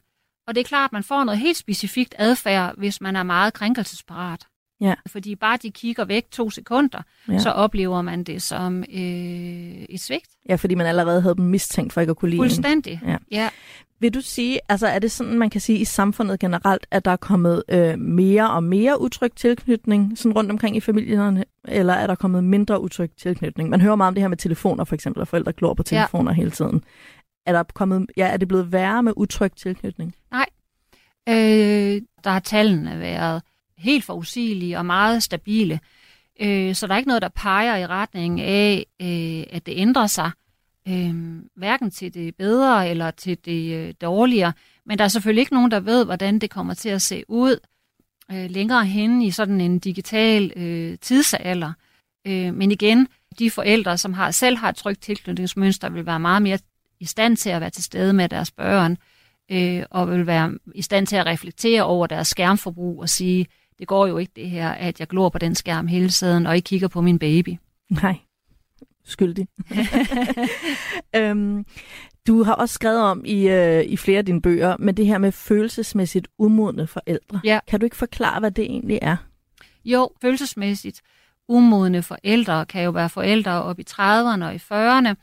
Og 0.47 0.55
det 0.55 0.61
er 0.61 0.65
klart, 0.65 0.89
at 0.89 0.93
man 0.93 1.05
får 1.05 1.25
noget 1.25 1.41
helt 1.41 1.57
specifikt 1.57 2.15
adfærd, 2.19 2.75
hvis 2.79 3.01
man 3.01 3.17
er 3.17 3.23
meget 3.23 3.55
krænkelsesparat. 3.55 4.47
Ja. 4.83 4.95
Fordi 5.07 5.35
bare 5.35 5.59
de 5.63 5.71
kigger 5.71 6.05
væk 6.05 6.25
to 6.31 6.51
sekunder, 6.51 7.03
Ja. 7.29 7.39
så 7.39 7.51
oplever 7.51 8.03
man 8.03 8.25
det 8.25 8.43
som 8.43 8.79
øh, 8.79 9.85
et 9.89 10.01
svigt. 10.01 10.27
Ja, 10.49 10.55
fordi 10.55 10.75
man 10.75 10.87
allerede 10.87 11.21
havde 11.23 11.35
dem 11.35 11.45
mistænkt 11.45 11.93
for 11.93 12.01
ikke 12.01 12.11
at 12.11 12.17
kunne 12.17 12.31
lide 12.31 12.39
en. 12.39 12.43
Fuldstændig. 12.51 13.01
Ja. 13.07 13.17
ja. 13.31 13.49
Vil 14.01 14.15
du 14.15 14.21
sige, 14.21 14.61
altså 14.69 14.87
er 14.87 14.99
det 14.99 15.11
sådan, 15.11 15.39
man 15.39 15.51
kan 15.51 15.61
sige 15.61 15.79
i 15.79 15.85
samfundet 15.85 16.41
generelt, 16.41 16.87
at 16.91 17.05
der 17.05 17.11
er 17.11 17.17
kommet 17.17 17.63
øh, 17.69 17.99
mere 17.99 18.51
og 18.51 18.65
mere 18.65 19.01
utryg 19.01 19.33
tilknytning 19.37 20.19
sådan 20.19 20.33
rundt 20.33 20.51
omkring 20.51 20.77
i 20.77 20.81
familierne, 20.81 21.45
eller 21.69 21.93
er 21.95 22.07
der 22.07 22.15
kommet 22.15 22.45
mindre 22.45 22.81
utryg 22.81 23.11
tilknytning? 23.19 23.71
Man 23.71 23.81
hører 23.81 23.97
meget 23.97 24.09
om 24.09 24.15
det 24.15 24.23
her 24.23 24.29
med 24.29 24.37
telefoner 24.37 24.85
for 24.85 24.95
eksempel, 24.95 25.21
og 25.21 25.29
forældre 25.29 25.53
glor 25.53 25.75
på 25.75 25.83
telefoner 25.83 26.31
ja. 26.31 26.35
hele 26.35 26.51
tiden. 26.51 26.85
Er, 27.47 27.53
der 27.53 27.63
kommet, 27.63 28.07
ja, 28.17 28.27
er 28.27 28.37
det 28.37 28.49
blevet 28.49 28.73
værre 28.73 29.03
med 29.03 29.13
utryg 29.17 29.53
tilknytning? 29.57 30.15
Øh, 31.29 32.03
der 32.25 32.31
har 32.31 32.41
tallene 32.41 33.01
været 33.01 33.43
helt 33.83 34.05
forudsigelige 34.05 34.79
og 34.79 34.87
meget 34.87 35.23
stabile. 35.23 35.81
Øh, 36.41 36.75
så 36.75 36.87
der 36.87 36.93
er 36.93 36.99
ikke 36.99 37.09
noget, 37.09 37.23
der 37.23 37.29
peger 37.29 37.77
i 37.77 37.87
retning 37.87 38.41
af, 38.41 38.87
øh, 39.03 39.57
at 39.57 39.67
det 39.67 39.75
ændrer 39.77 40.07
sig, 40.07 40.31
øh, 40.89 41.15
hverken 41.57 41.91
til 41.91 42.15
det 42.15 42.37
bedre 42.37 42.89
eller 42.89 43.11
til 43.11 43.39
det 43.45 43.75
øh, 43.75 43.95
dårligere. 44.01 44.53
Men 44.87 44.99
der 44.99 45.05
er 45.05 45.09
selvfølgelig 45.09 45.41
ikke 45.41 45.55
nogen, 45.55 45.71
der 45.71 45.81
ved, 45.81 46.05
hvordan 46.05 46.39
det 46.39 46.51
kommer 46.51 46.75
til 46.75 46.89
at 46.89 47.03
se 47.03 47.25
ud 47.29 47.57
øh, 48.33 48.51
længere 48.51 48.87
hen 48.87 49.23
i 49.23 49.31
sådan 49.31 49.61
en 49.61 49.79
digital 49.79 50.53
øh, 50.57 50.99
tidsalder. 50.99 51.73
Øh, 52.27 52.55
men 52.55 52.71
igen, 52.71 53.09
de 53.39 53.51
forældre, 53.51 53.99
som 53.99 54.13
har 54.13 54.31
selv 54.31 54.57
har 54.57 54.69
et 54.69 54.77
trygt 54.77 55.03
tilknytningsmønster, 55.03 55.89
vil 55.89 56.07
være 56.07 56.21
meget 56.21 56.43
mere 56.43 56.59
i 57.01 57.05
stand 57.05 57.37
til 57.37 57.51
at 57.51 57.61
være 57.61 57.71
til 57.71 57.85
stede 57.85 58.13
med 58.13 58.29
deres 58.29 58.51
børn, 58.51 58.97
øh, 59.51 59.83
og 59.91 60.11
vil 60.11 60.27
være 60.27 60.59
i 60.75 60.83
stand 60.83 61.07
til 61.07 61.17
at 61.17 61.27
reflektere 61.27 61.83
over 61.83 62.07
deres 62.07 62.29
skærmforbrug 62.29 63.01
og 63.01 63.09
sige, 63.09 63.47
det 63.79 63.89
går 63.89 64.07
jo 64.07 64.19
ikke 64.19 64.33
det 64.37 64.51
her, 64.51 64.71
at 64.71 65.01
jeg 65.01 65.09
glor 65.09 65.29
på 65.29 65.39
den 65.39 65.55
skærm 65.55 65.87
hele 65.87 66.09
tiden, 66.09 66.47
og 66.47 66.57
ikke 66.57 66.67
kigger 66.67 66.89
på 66.89 67.01
min 67.01 67.19
baby. 67.19 67.57
Nej, 67.91 68.17
skyldig. 69.05 69.49
øhm, 71.17 71.67
du 72.27 72.43
har 72.43 72.55
også 72.55 72.73
skrevet 72.73 73.03
om 73.03 73.23
i, 73.25 73.49
øh, 73.49 73.85
i 73.85 73.97
flere 73.97 74.19
af 74.19 74.27
dine 74.27 74.43
bøger, 74.43 74.77
med 74.79 74.93
det 74.93 75.07
her 75.07 75.19
med 75.19 75.33
følelsesmæssigt 75.33 76.29
umodne 76.39 76.87
forældre. 76.87 77.41
Ja. 77.45 77.59
Kan 77.69 77.81
du 77.81 77.85
ikke 77.87 77.97
forklare, 77.97 78.41
hvad 78.41 78.51
det 78.51 78.65
egentlig 78.65 78.99
er? 79.03 79.17
Jo, 79.85 80.11
følelsesmæssigt 80.23 81.03
umodne 81.49 82.03
forældre 82.03 82.67
kan 82.67 82.85
jo 82.85 82.91
være 82.91 83.09
forældre 83.09 83.63
op 83.63 83.79
i 83.79 83.85
30'erne 83.91 84.45
og 84.45 84.55
i 84.55 84.63
40'erne, 84.73 85.15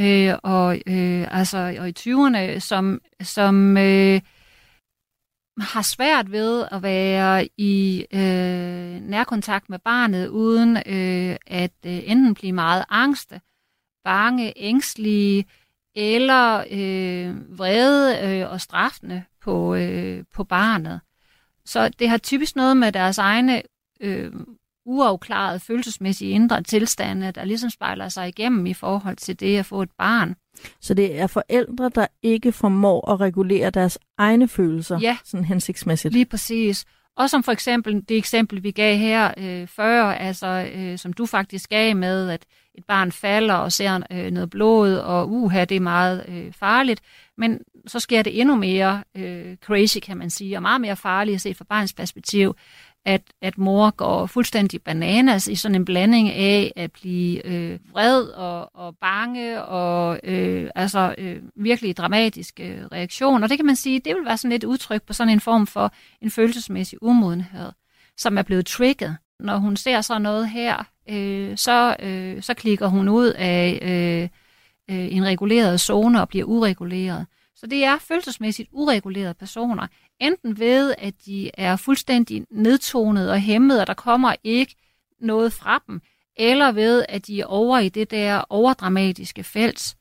øh, 0.00 0.34
og, 0.42 0.80
øh, 0.86 1.38
altså, 1.38 1.76
og 1.78 1.88
i 1.88 1.94
20'erne, 1.98 2.58
som, 2.58 3.00
som 3.22 3.76
øh, 3.76 4.20
har 5.60 5.82
svært 5.82 6.32
ved 6.32 6.66
at 6.70 6.82
være 6.82 7.48
i 7.56 8.06
øh, 8.12 9.00
nærkontakt 9.00 9.70
med 9.70 9.78
barnet, 9.78 10.28
uden 10.28 10.76
øh, 10.76 11.36
at 11.46 11.72
øh, 11.86 12.00
enten 12.04 12.34
blive 12.34 12.52
meget 12.52 12.84
angste, 12.88 13.40
bange, 14.04 14.52
ængstlige, 14.56 15.46
eller 15.94 16.64
øh, 16.70 17.58
vrede 17.58 18.18
øh, 18.22 18.50
og 18.50 18.60
straffende 18.60 19.24
på, 19.42 19.74
øh, 19.74 20.24
på 20.34 20.44
barnet. 20.44 21.00
Så 21.64 21.88
det 21.88 22.08
har 22.08 22.18
typisk 22.18 22.56
noget 22.56 22.76
med 22.76 22.92
deres 22.92 23.18
egne 23.18 23.62
øh, 24.00 24.32
uafklarede 24.84 25.60
følelsesmæssige 25.60 26.30
indre 26.30 26.62
tilstande, 26.62 27.32
der 27.32 27.44
ligesom 27.44 27.70
spejler 27.70 28.08
sig 28.08 28.28
igennem 28.28 28.66
i 28.66 28.74
forhold 28.74 29.16
til 29.16 29.40
det 29.40 29.58
at 29.58 29.66
få 29.66 29.82
et 29.82 29.90
barn. 29.98 30.36
Så 30.80 30.94
det 30.94 31.18
er 31.20 31.26
forældre, 31.26 31.90
der 31.94 32.06
ikke 32.22 32.52
formår 32.52 33.10
at 33.10 33.20
regulere 33.20 33.70
deres 33.70 33.98
egne 34.18 34.48
følelser 34.48 34.98
Ja. 35.00 35.16
sådan 35.24 35.44
hensigtsmæssigt. 35.44 36.12
Lige 36.14 36.24
præcis. 36.26 36.84
Og 37.16 37.30
som 37.30 37.42
for 37.42 37.52
eksempel 37.52 38.04
det 38.08 38.16
eksempel, 38.16 38.62
vi 38.62 38.70
gav 38.70 38.96
her 38.96 39.30
øh, 39.36 39.66
før, 39.68 40.04
altså 40.04 40.68
øh, 40.74 40.98
som 40.98 41.12
du 41.12 41.26
faktisk 41.26 41.68
gav 41.70 41.96
med, 41.96 42.30
at 42.30 42.44
et 42.74 42.84
barn 42.84 43.12
falder 43.12 43.54
og 43.54 43.72
ser 43.72 44.00
øh, 44.12 44.30
noget 44.30 44.50
blod, 44.50 44.94
og 44.94 45.30
uha, 45.32 45.64
det 45.64 45.76
er 45.76 45.80
meget 45.80 46.24
øh, 46.28 46.52
farligt. 46.52 47.00
Men 47.38 47.58
så 47.86 48.00
sker 48.00 48.22
det 48.22 48.40
endnu 48.40 48.54
mere 48.54 49.04
øh, 49.16 49.56
crazy, 49.56 49.98
kan 50.02 50.16
man 50.16 50.30
sige, 50.30 50.56
og 50.56 50.62
meget 50.62 50.80
mere 50.80 50.96
farligt 50.96 51.34
at 51.34 51.40
se 51.40 51.54
fra 51.54 51.64
barnets 51.68 51.92
perspektiv, 51.92 52.54
at, 53.06 53.22
at 53.42 53.58
mor 53.58 53.90
går 53.90 54.26
fuldstændig 54.26 54.82
bananas 54.82 55.48
i 55.48 55.54
sådan 55.54 55.74
en 55.74 55.84
blanding 55.84 56.30
af 56.30 56.72
at 56.76 56.92
blive 56.92 57.46
øh, 57.46 57.78
vred 57.92 58.22
og, 58.22 58.70
og 58.74 58.96
bange 59.00 59.62
og 59.62 60.20
øh, 60.24 60.70
altså 60.74 61.14
øh, 61.18 61.42
virkelig 61.56 61.96
dramatisk 61.96 62.60
øh, 62.60 62.84
reaktion. 62.92 63.42
Og 63.42 63.48
det 63.48 63.58
kan 63.58 63.66
man 63.66 63.76
sige, 63.76 64.00
det 64.00 64.16
vil 64.16 64.24
være 64.24 64.36
sådan 64.36 64.52
et 64.52 64.64
udtryk 64.64 65.02
på 65.02 65.12
sådan 65.12 65.32
en 65.32 65.40
form 65.40 65.66
for 65.66 65.92
en 66.22 66.30
følelsesmæssig 66.30 67.02
umodenhed, 67.02 67.72
som 68.16 68.38
er 68.38 68.42
blevet 68.42 68.66
trigget. 68.66 69.16
Når 69.40 69.56
hun 69.56 69.76
ser 69.76 70.00
sådan 70.00 70.22
noget 70.22 70.48
her, 70.48 70.84
øh, 71.10 71.56
så, 71.56 71.96
øh, 72.00 72.42
så 72.42 72.54
klikker 72.54 72.86
hun 72.86 73.08
ud 73.08 73.32
af 73.38 73.78
øh, 73.82 74.28
øh, 74.96 75.14
en 75.16 75.24
reguleret 75.24 75.80
zone 75.80 76.20
og 76.20 76.28
bliver 76.28 76.44
ureguleret. 76.44 77.26
Så 77.56 77.66
det 77.66 77.84
er 77.84 77.98
følelsesmæssigt 77.98 78.68
uregulerede 78.72 79.34
personer. 79.34 79.86
Enten 80.20 80.58
ved, 80.58 80.94
at 80.98 81.14
de 81.26 81.50
er 81.54 81.76
fuldstændig 81.76 82.46
nedtonet 82.50 83.30
og 83.30 83.40
hæmmet, 83.40 83.80
og 83.80 83.86
der 83.86 83.94
kommer 83.94 84.34
ikke 84.44 84.74
noget 85.20 85.52
fra 85.52 85.82
dem, 85.86 86.00
eller 86.36 86.72
ved, 86.72 87.04
at 87.08 87.26
de 87.26 87.40
er 87.40 87.44
over 87.46 87.78
i 87.78 87.88
det 87.88 88.10
der 88.10 88.44
overdramatiske 88.50 89.44
felt 89.44 89.96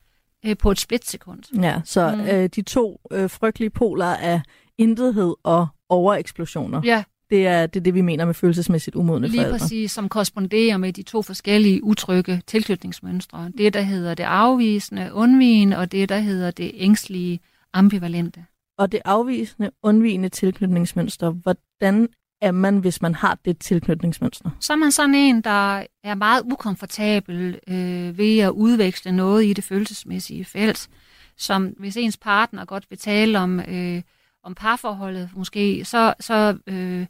øh, 0.46 0.58
på 0.58 0.72
et 0.72 0.80
splitsekund. 0.80 1.62
Ja, 1.62 1.82
så 1.84 2.16
mm. 2.16 2.22
øh, 2.22 2.50
de 2.56 2.62
to 2.62 3.02
øh, 3.12 3.30
frygtelige 3.30 3.70
poler 3.70 4.06
er 4.06 4.40
intethed 4.78 5.34
og 5.44 5.68
overeksplosioner. 5.90 6.82
Ja, 6.84 7.04
Det 7.30 7.48
er, 7.48 7.66
det 7.68 7.80
er 7.80 7.84
det, 7.84 7.94
vi 7.94 8.02
mener 8.02 8.26
med 8.26 8.34
følelsesmæssigt 8.34 8.96
umodne 8.96 9.28
lige 9.28 9.40
forældre. 9.40 9.60
præcis, 9.60 9.92
som 9.92 10.10
korresponderer 10.10 10.78
med 10.78 10.94
de 10.94 11.04
to 11.04 11.22
forskellige 11.22 11.84
utrygge 11.84 12.42
tilknytningsmønstre. 12.48 13.52
Det, 13.58 13.74
der 13.74 13.82
hedder 13.82 14.14
det 14.14 14.24
afvisende, 14.24 15.10
undvigende, 15.14 15.78
og 15.78 15.92
det, 15.92 16.10
der 16.10 16.18
hedder 16.18 16.52
det 16.52 16.72
ængstlige, 16.74 17.40
ambivalente. 17.74 18.46
Og 18.78 18.92
det 18.92 19.02
afvisende, 19.06 19.72
undvigende 19.84 20.30
tilknytningsmønster, 20.30 21.30
hvordan 21.30 22.08
er 22.42 22.52
man, 22.52 22.78
hvis 22.78 23.02
man 23.02 23.16
har 23.16 23.38
det 23.46 23.60
tilknytningsmønster? 23.60 24.50
Så 24.60 24.74
er 24.74 24.78
man 24.78 24.92
sådan 24.92 25.16
en, 25.16 25.42
der 25.42 25.84
er 26.04 26.16
meget 26.16 26.42
ukomfortabel 26.52 27.60
øh, 27.68 28.18
ved 28.18 28.40
at 28.40 28.50
udveksle 28.50 29.12
noget 29.12 29.46
i 29.46 29.54
det 29.54 29.64
følelsesmæssige 29.64 30.46
felt, 30.46 30.90
som 31.38 31.68
hvis 31.68 31.98
ens 31.98 32.18
partner 32.18 32.66
godt 32.66 32.86
vil 32.90 32.98
tale 32.98 33.40
om, 33.40 33.60
øh, 33.60 34.02
om 34.44 34.56
parforholdet 34.56 35.30
måske, 35.36 35.86
så, 35.86 36.14
så, 36.20 36.58
øh, 36.68 37.06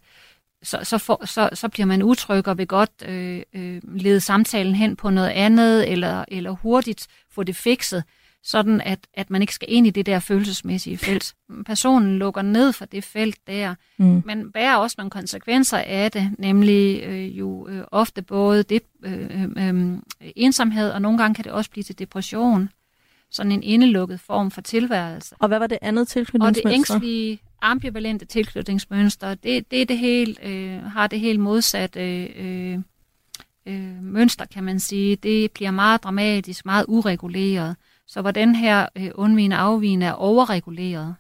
så, 0.63 0.79
så, 0.83 0.97
for, 0.97 1.25
så, 1.25 1.49
så 1.53 1.69
bliver 1.69 1.85
man 1.85 2.03
utryg 2.03 2.47
og 2.47 2.57
vil 2.57 2.67
godt 2.67 2.91
øh, 3.05 3.41
øh, 3.53 3.81
lede 3.83 4.19
samtalen 4.19 4.75
hen 4.75 4.95
på 4.95 5.09
noget 5.09 5.29
andet, 5.29 5.91
eller, 5.91 6.25
eller 6.27 6.51
hurtigt 6.51 7.07
få 7.31 7.43
det 7.43 7.55
fikset, 7.55 8.03
sådan 8.47 8.81
at, 8.81 8.99
at 9.13 9.29
man 9.29 9.41
ikke 9.41 9.53
skal 9.53 9.67
ind 9.71 9.87
i 9.87 9.89
det 9.89 10.05
der 10.05 10.19
følelsesmæssige 10.19 10.97
felt. 10.97 11.35
Personen 11.65 12.17
lukker 12.19 12.41
ned 12.41 12.73
for 12.73 12.85
det 12.85 13.03
felt 13.03 13.37
der, 13.47 13.75
Mm. 13.97 14.23
man 14.25 14.51
bærer 14.51 14.75
også 14.75 14.95
nogle 14.97 15.09
konsekvenser 15.11 15.77
af 15.77 16.11
det, 16.11 16.31
nemlig 16.37 17.03
øh, 17.03 17.37
jo 17.39 17.67
øh, 17.67 17.83
ofte 17.91 18.21
både 18.21 18.63
det, 18.63 18.81
øh, 19.03 19.43
øh, 19.57 19.97
ensomhed, 20.35 20.91
og 20.91 21.01
nogle 21.01 21.17
gange 21.17 21.35
kan 21.35 21.43
det 21.43 21.51
også 21.51 21.71
blive 21.71 21.83
til 21.83 21.99
depression. 21.99 22.69
Sådan 23.29 23.51
en 23.51 23.63
indelukket 23.63 24.19
form 24.19 24.51
for 24.51 24.61
tilværelse. 24.61 25.35
Og 25.39 25.47
hvad 25.47 25.59
var 25.59 25.67
det 25.67 25.77
andet 25.81 26.01
Og 26.01 26.05
det 26.05 26.07
tilknytningsmønster? 26.07 26.71
ængstlige, 26.71 27.39
ambivalente 27.61 28.25
tilknytningsmønster, 28.25 29.35
det, 29.35 29.71
det, 29.71 29.81
er 29.81 29.85
det 29.85 29.97
helt, 29.97 30.39
øh, 30.43 30.83
har 30.83 31.07
det 31.07 31.19
helt 31.19 31.39
modsatte 31.39 31.99
øh, 32.27 32.79
øh, 33.65 34.03
mønster, 34.03 34.45
kan 34.45 34.63
man 34.63 34.79
sige. 34.79 35.15
Det 35.15 35.51
bliver 35.51 35.71
meget 35.71 36.03
dramatisk, 36.03 36.65
meget 36.65 36.85
ureguleret. 36.87 37.75
Så 38.07 38.21
hvor 38.21 38.31
den 38.31 38.55
her 38.55 38.85
øh, 38.97 39.11
undvigende 39.15 39.55
afvigende 39.55 40.05
er 40.05 40.11
overreguleret, 40.11 41.15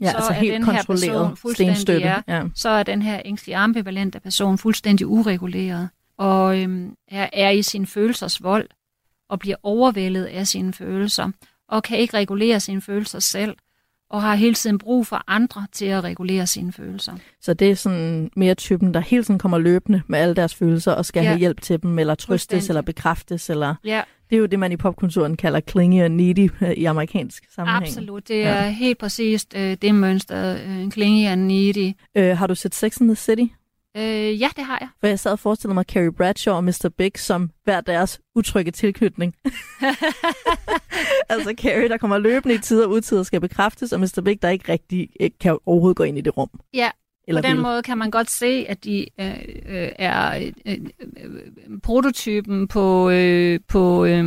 ja, 0.00 0.10
så 0.10 0.16
altså 0.16 0.30
er 0.30 0.34
helt 0.34 0.52
den 0.54 0.64
her 0.64 0.82
person 0.84 1.36
fuldstændig, 1.36 1.76
stenstøtte. 1.76 2.22
ja. 2.28 2.42
Så 2.54 2.68
er 2.68 2.82
den 2.82 3.02
her 3.02 3.22
ængstlige 3.24 3.56
ambivalente 3.56 4.20
person 4.20 4.58
fuldstændig 4.58 5.06
ureguleret 5.06 5.88
og 6.18 6.58
øhm, 6.60 6.94
er, 7.08 7.28
er 7.32 7.50
i 7.50 7.62
sin 7.62 7.86
følelsers 7.86 8.42
vold 8.42 8.68
og 9.28 9.38
bliver 9.38 9.56
overvældet 9.62 10.24
af 10.24 10.46
sine 10.46 10.72
følelser 10.72 11.30
og 11.68 11.82
kan 11.82 11.98
ikke 11.98 12.16
regulere 12.16 12.60
sine 12.60 12.80
følelser 12.80 13.18
selv 13.18 13.56
og 14.10 14.22
har 14.22 14.34
hele 14.34 14.54
tiden 14.54 14.78
brug 14.78 15.06
for 15.06 15.24
andre 15.26 15.66
til 15.72 15.84
at 15.86 16.04
regulere 16.04 16.46
sine 16.46 16.72
følelser. 16.72 17.12
Så 17.40 17.54
det 17.54 17.70
er 17.70 17.74
sådan 17.74 18.30
mere 18.36 18.54
typen, 18.54 18.94
der 18.94 19.00
hele 19.00 19.24
tiden 19.24 19.38
kommer 19.38 19.58
løbende 19.58 20.02
med 20.06 20.18
alle 20.18 20.34
deres 20.34 20.54
følelser 20.54 20.92
og 20.92 21.04
skal 21.06 21.22
Ja. 21.22 21.28
have 21.28 21.38
hjælp 21.38 21.60
til 21.60 21.82
dem, 21.82 21.98
eller 21.98 22.14
trøstes, 22.14 22.68
eller 22.68 22.82
bekræftes, 22.82 23.50
eller... 23.50 23.74
Ja, 23.84 24.02
Det 24.30 24.36
er 24.36 24.40
jo 24.40 24.46
det, 24.46 24.58
man 24.58 24.72
i 24.72 24.76
popkulturen 24.76 25.36
kalder 25.36 25.60
clingy 25.60 26.02
og 26.02 26.10
needy 26.10 26.50
øh, 26.62 26.70
i 26.70 26.84
amerikansk 26.84 27.44
sammenhæng. 27.54 27.82
absolut. 27.84 28.28
Det 28.28 28.38
Ja. 28.38 28.48
er 28.48 28.68
helt 28.68 28.98
præcist 28.98 29.54
øh, 29.56 29.76
det 29.82 29.94
mønster, 29.94 30.58
øh, 30.68 30.90
klinge 30.90 31.30
and 31.30 31.42
needy. 31.44 31.92
Øh, 32.16 32.36
har 32.38 32.46
du 32.46 32.54
set 32.54 32.74
Sex 32.74 33.00
and 33.00 33.08
the 33.08 33.14
City? 33.16 33.52
Øh, 33.96 34.40
ja, 34.40 34.48
det 34.56 34.64
har 34.64 34.78
jeg. 34.80 34.88
For 35.00 35.06
jeg 35.06 35.18
sad 35.18 35.32
og 35.32 35.38
forestillede 35.38 35.74
mig 35.74 35.84
Carrie 35.84 36.12
Bradshaw 36.12 36.54
og 36.54 36.64
Mr. 36.64 36.90
Big 36.98 37.12
som 37.18 37.50
hver 37.64 37.80
deres 37.80 38.20
utrygge 38.34 38.70
tilknytning. 38.70 39.34
altså 41.28 41.54
Carrie, 41.62 41.88
der 41.88 41.96
kommer 41.96 42.18
løbende 42.18 42.54
i 42.54 42.58
tid 42.58 42.82
og 42.82 42.90
utid 42.90 43.18
og 43.18 43.26
skal 43.26 43.40
bekræftes, 43.40 43.92
og 43.92 44.00
Mr. 44.00 44.22
Big, 44.24 44.42
der 44.42 44.48
ikke 44.48 44.72
rigtig 44.72 45.08
ikke 45.20 45.38
kan 45.38 45.58
overhovedet 45.66 45.96
gå 45.96 46.02
ind 46.04 46.18
i 46.18 46.20
det 46.20 46.36
rum. 46.36 46.50
Ja, 46.74 46.90
Eller 47.26 47.42
På 47.42 47.48
den 47.48 47.56
vil. 47.56 47.62
måde 47.62 47.82
kan 47.82 47.98
man 47.98 48.10
godt 48.10 48.30
se, 48.30 48.66
at 48.68 48.84
de 48.84 49.06
øh, 49.20 49.38
øh, 49.66 49.88
er 49.98 50.50
øh, 50.66 50.78
øh, 51.24 51.80
prototypen 51.82 52.68
på, 52.68 53.10
øh, 53.10 53.60
på, 53.68 54.04
øh, 54.04 54.24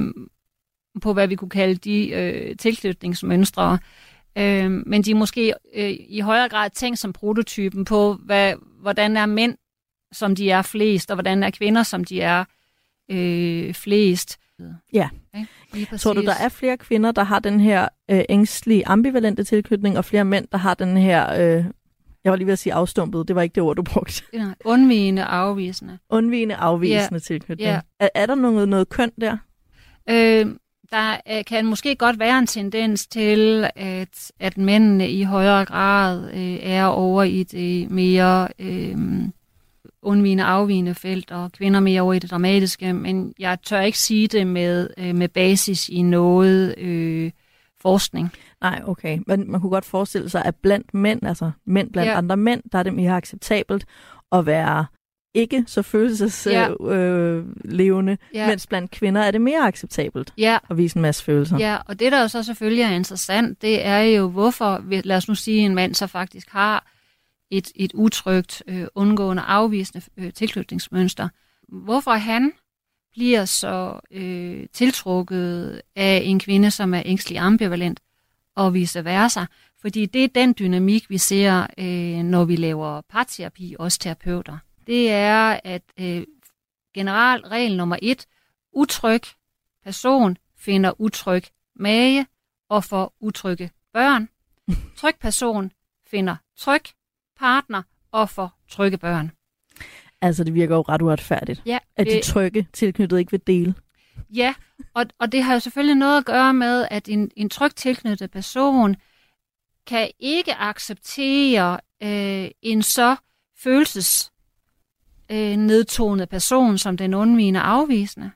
på, 1.01 1.13
hvad 1.13 1.27
vi 1.27 1.35
kunne 1.35 1.49
kalde 1.49 1.75
de 1.75 2.09
øh, 2.09 2.55
tilknytningsmønstre. 2.57 3.79
Øh, 4.37 4.71
men 4.71 5.01
de 5.01 5.11
er 5.11 5.15
måske 5.15 5.53
øh, 5.75 5.93
i 6.09 6.19
højere 6.19 6.49
grad 6.49 6.69
tænkt 6.69 6.99
som 6.99 7.13
prototypen 7.13 7.85
på, 7.85 8.13
hvad, 8.13 8.53
hvordan 8.81 9.17
er 9.17 9.25
mænd, 9.25 9.55
som 10.11 10.35
de 10.35 10.49
er 10.49 10.61
flest, 10.61 11.11
og 11.11 11.15
hvordan 11.15 11.43
er 11.43 11.49
kvinder, 11.49 11.83
som 11.83 12.03
de 12.03 12.21
er 12.21 12.45
øh, 13.11 13.73
flest. 13.73 14.37
Ja. 14.93 15.09
Okay? 15.33 15.97
Tror 15.97 16.13
du, 16.13 16.21
der 16.21 16.33
er 16.33 16.49
flere 16.49 16.77
kvinder, 16.77 17.11
der 17.11 17.23
har 17.23 17.39
den 17.39 17.59
her 17.59 17.87
øh, 18.11 18.21
ængstlige, 18.29 18.87
ambivalente 18.87 19.43
tilknytning, 19.43 19.97
og 19.97 20.05
flere 20.05 20.25
mænd, 20.25 20.47
der 20.51 20.57
har 20.57 20.73
den 20.73 20.97
her, 20.97 21.57
øh, 21.57 21.65
jeg 22.23 22.31
var 22.31 22.35
lige 22.35 22.45
ved 22.45 22.53
at 22.53 22.59
sige 22.59 22.73
afstumpet, 22.73 23.27
det 23.27 23.35
var 23.35 23.41
ikke 23.41 23.55
det 23.55 23.63
ord, 23.63 23.75
du 23.75 23.83
brugte, 23.83 24.23
Nej, 24.33 24.55
undvigende, 24.65 25.23
afvisende. 25.23 25.97
undvigende, 26.09 26.55
afvisende 26.55 27.19
tilknytning. 27.19 27.69
Ja. 27.69 27.79
Er, 27.99 28.09
er 28.15 28.25
der 28.25 28.35
noget, 28.35 28.69
noget 28.69 28.89
køn 28.89 29.11
der? 29.21 29.37
Øh, 30.09 30.45
der 30.91 31.17
øh, 31.31 31.45
kan 31.45 31.65
måske 31.65 31.95
godt 31.95 32.19
være 32.19 32.39
en 32.39 32.47
tendens 32.47 33.07
til, 33.07 33.69
at, 33.75 34.31
at 34.39 34.57
mændene 34.57 35.09
i 35.09 35.23
højere 35.23 35.65
grad 35.65 36.31
øh, 36.33 36.59
er 36.61 36.85
over 36.85 37.23
i 37.23 37.43
det 37.43 37.91
mere 37.91 38.47
øh, 38.59 38.97
undvigende, 40.01 40.43
afvigende 40.43 40.95
felt, 40.95 41.31
og 41.31 41.51
kvinder 41.51 41.79
mere 41.79 42.01
over 42.01 42.13
i 42.13 42.19
det 42.19 42.31
dramatiske, 42.31 42.93
men 42.93 43.33
jeg 43.39 43.57
tør 43.63 43.81
ikke 43.81 43.99
sige 43.99 44.27
det 44.27 44.47
med, 44.47 44.89
øh, 44.97 45.15
med 45.15 45.27
basis 45.27 45.89
i 45.89 46.01
noget 46.01 46.75
øh, 46.77 47.31
forskning. 47.81 48.29
Nej, 48.61 48.81
okay. 48.85 49.19
Men 49.27 49.51
man 49.51 49.61
kunne 49.61 49.69
godt 49.69 49.85
forestille 49.85 50.29
sig, 50.29 50.45
at 50.45 50.55
blandt 50.55 50.93
mænd, 50.93 51.23
altså 51.25 51.51
mænd 51.65 51.91
blandt 51.91 52.09
Ja. 52.11 52.17
andre 52.17 52.37
mænd, 52.37 52.61
der 52.71 52.79
er 52.79 52.83
det 52.83 52.93
mere 52.93 53.15
acceptabelt 53.15 53.85
at 54.31 54.45
være 54.45 54.85
ikke 55.33 55.63
så 55.67 55.81
følelseslevende, 55.81 56.77
Ja. 56.85 56.93
øh, 56.95 57.45
levende, 57.65 58.17
Ja. 58.33 58.47
mens 58.47 58.67
blandt 58.67 58.91
kvinder 58.91 59.21
er 59.21 59.31
det 59.31 59.41
mere 59.41 59.67
acceptabelt 59.67 60.33
Ja, 60.37 60.57
at 60.69 60.77
vise 60.77 60.95
en 60.97 61.01
masse 61.01 61.23
følelser. 61.23 61.57
Ja, 61.57 61.77
og 61.85 61.99
det 61.99 62.11
der 62.11 62.21
jo 62.21 62.27
så 62.27 62.43
selvfølgelig 62.43 62.81
er 62.83 62.89
interessant, 62.89 63.61
det 63.61 63.85
er 63.85 63.99
jo, 63.99 64.29
hvorfor, 64.29 64.83
lad 65.03 65.17
os 65.17 65.27
nu 65.27 65.35
sige, 65.35 65.59
en 65.59 65.75
mand 65.75 65.95
så 65.95 66.07
faktisk 66.07 66.49
har 66.49 66.85
et, 67.51 67.71
et 67.75 67.91
utrygt, 67.93 68.63
øh, 68.67 68.87
undgående, 68.95 69.43
afvisende 69.43 70.05
øh, 70.17 70.33
tilknytningsmønster. 70.33 71.29
Hvorfor 71.67 72.11
han 72.11 72.51
bliver 73.11 73.45
så 73.45 73.99
øh, 74.11 74.67
tiltrukket 74.73 75.81
af 75.95 76.21
en 76.25 76.39
kvinde, 76.39 76.71
som 76.71 76.93
er 76.93 77.01
ængstelig 77.05 77.39
ambivalent, 77.39 77.99
og 78.55 78.73
vice 78.73 79.05
versa. 79.05 79.45
Fordi 79.81 80.05
det 80.05 80.23
er 80.23 80.27
den 80.27 80.55
dynamik, 80.59 81.09
vi 81.09 81.17
ser, 81.17 81.67
øh, 81.77 82.23
når 82.23 82.45
vi 82.45 82.55
laver 82.55 83.01
parterapi, 83.01 83.75
os 83.79 83.97
terapeuter. 83.97 84.57
Det 84.87 85.11
er, 85.11 85.59
at 85.63 85.81
øh, 85.99 86.23
generelt 86.93 87.45
regel 87.45 87.77
nummer 87.77 87.97
et, 88.01 88.25
utryg 88.71 89.21
person 89.83 90.37
finder 90.57 91.01
utryg 91.01 91.43
mage 91.75 92.27
og 92.69 92.83
får 92.83 93.15
utrygge 93.19 93.71
børn. 93.93 94.29
Tryg 94.97 95.15
person 95.19 95.71
finder 96.07 96.35
tryg 96.57 96.83
partner 97.39 97.83
og 98.11 98.29
får 98.29 98.59
trygge 98.69 98.97
børn. 98.97 99.31
Altså, 100.21 100.43
det 100.43 100.53
virker 100.53 100.75
jo 100.75 100.81
ret 100.81 101.01
uretfærdigt, 101.01 101.61
Ja, 101.65 101.77
at 101.95 102.07
de 102.07 102.11
det- 102.11 102.23
trygge 102.23 102.67
tilknyttede 102.73 103.19
ikke 103.21 103.31
vil 103.31 103.41
dele. 103.47 103.73
Ja, 104.33 104.53
og, 104.93 105.05
og 105.19 105.31
det 105.31 105.43
har 105.43 105.53
jo 105.53 105.59
selvfølgelig 105.59 105.95
noget 105.95 106.17
at 106.17 106.25
gøre 106.25 106.53
med, 106.53 106.87
at 106.91 107.09
en, 107.09 107.31
en 107.35 107.49
trygt 107.49 107.75
tilknyttet 107.75 108.31
person 108.31 108.95
kan 109.87 110.11
ikke 110.19 110.55
acceptere 110.55 111.79
øh, 112.03 112.49
en 112.61 112.81
så 112.83 113.15
følelses 113.57 114.31
øh, 115.31 115.55
nedtonet 115.57 116.29
person 116.29 116.77
som 116.77 116.97
den 116.97 117.13
undvigende 117.13 117.59
afvisende, 117.59 118.31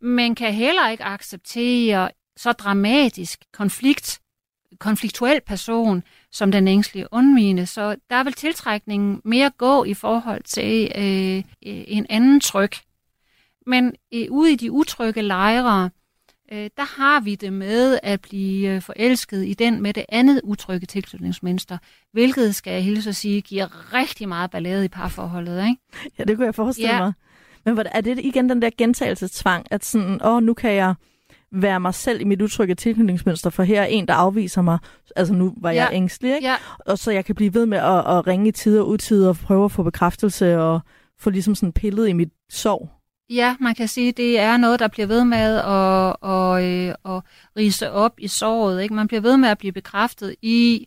men 0.00 0.34
kan 0.34 0.54
heller 0.54 0.88
ikke 0.88 1.04
acceptere 1.04 2.10
så 2.36 2.52
dramatisk 2.52 3.44
konflikt, 3.52 4.19
konfliktuel 4.80 5.40
person 5.46 6.02
som 6.32 6.52
den 6.52 6.68
ængstlige 6.68 7.06
undvigende. 7.10 7.66
Så 7.66 7.96
der 8.10 8.24
vil 8.24 8.32
tiltrækningen 8.32 9.20
mere 9.24 9.50
gå 9.58 9.84
i 9.84 9.94
forhold 9.94 10.42
til 10.42 10.92
øh, 10.96 11.42
en 11.62 12.06
anden 12.10 12.40
tryk. 12.40 12.76
Men 13.66 13.92
øh, 14.14 14.26
ude 14.30 14.52
i 14.52 14.56
de 14.56 14.72
utrygge 14.72 15.22
lejre, 15.22 15.90
øh, 16.52 16.70
der 16.76 17.00
har 17.00 17.20
vi 17.20 17.34
det 17.34 17.52
med 17.52 17.98
at 18.02 18.20
blive 18.20 18.68
øh, 18.68 18.82
forelsket 18.82 19.46
i 19.46 19.54
den 19.54 19.82
med 19.82 19.94
det 19.94 20.04
andet 20.08 20.40
utrygge 20.44 20.86
tilknytningsmønster, 20.86 21.78
hvilket, 22.12 22.54
skal 22.54 22.72
jeg 22.72 22.84
hilse 22.84 23.08
at 23.08 23.16
sige, 23.16 23.40
giver 23.40 23.94
rigtig 23.94 24.28
meget 24.28 24.50
ballade 24.50 24.84
i 24.84 24.88
parforholdet. 24.88 25.64
Ikke? 25.64 25.76
Ja, 26.18 26.24
det 26.24 26.36
kunne 26.36 26.46
jeg 26.46 26.54
forestille 26.54 26.94
ja. 26.94 27.00
mig. 27.00 27.12
Men 27.64 27.86
er 27.92 28.00
det 28.00 28.18
igen 28.18 28.48
den 28.48 28.62
der 28.62 28.70
gentagelsestvang, 28.78 29.66
at 29.70 29.84
sådan, 29.84 30.20
åh, 30.24 30.42
nu 30.42 30.54
kan 30.54 30.72
jeg 30.72 30.94
være 31.52 31.80
mig 31.80 31.94
selv 31.94 32.20
i 32.20 32.24
mit 32.24 32.42
utrygge 32.42 32.74
tilknytningsmønster, 32.74 33.50
for 33.50 33.62
her 33.62 33.82
er 33.82 33.86
en, 33.86 34.08
der 34.08 34.14
afviser 34.14 34.62
mig. 34.62 34.78
Altså 35.16 35.34
nu 35.34 35.54
var 35.56 35.70
jeg 35.70 35.88
ja. 35.90 35.96
ængstelig, 35.96 36.34
ikke? 36.34 36.48
Ja. 36.48 36.54
Og 36.86 36.98
så 36.98 37.10
jeg 37.10 37.24
kan 37.24 37.34
blive 37.34 37.54
ved 37.54 37.66
med 37.66 37.78
at, 37.78 38.16
at 38.16 38.26
ringe 38.26 38.48
i 38.48 38.52
tider 38.52 38.82
og 38.82 38.88
utider 38.88 39.28
og 39.28 39.36
prøve 39.36 39.64
at 39.64 39.72
få 39.72 39.82
bekræftelse 39.82 40.58
og 40.58 40.80
få 41.18 41.30
ligesom 41.30 41.54
sådan 41.54 41.72
pillet 41.72 42.08
i 42.08 42.12
mit 42.12 42.28
sorg. 42.50 42.90
Ja, 43.30 43.56
man 43.60 43.74
kan 43.74 43.88
sige, 43.88 44.08
at 44.08 44.16
det 44.16 44.38
er 44.38 44.56
noget, 44.56 44.80
der 44.80 44.88
bliver 44.88 45.06
ved 45.06 45.24
med 45.24 45.56
at, 45.56 46.16
at, 46.30 46.90
at, 47.04 47.16
at 47.16 47.22
rise 47.56 47.90
op 47.90 48.12
i 48.18 48.28
såret. 48.28 48.82
Ikke? 48.82 48.94
Man 48.94 49.08
bliver 49.08 49.20
ved 49.20 49.36
med 49.36 49.48
at 49.48 49.58
blive 49.58 49.72
bekræftet 49.72 50.34
i, 50.42 50.86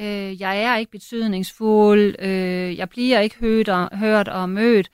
øh, 0.00 0.40
jeg 0.40 0.62
er 0.62 0.76
ikke 0.76 0.90
betydningsfuld, 0.90 2.14
øh, 2.18 2.76
jeg 2.76 2.88
bliver 2.88 3.20
ikke 3.20 3.36
hørt 3.36 3.68
og, 3.68 3.98
hørt 3.98 4.28
og 4.28 4.48
mødt. 4.50 4.90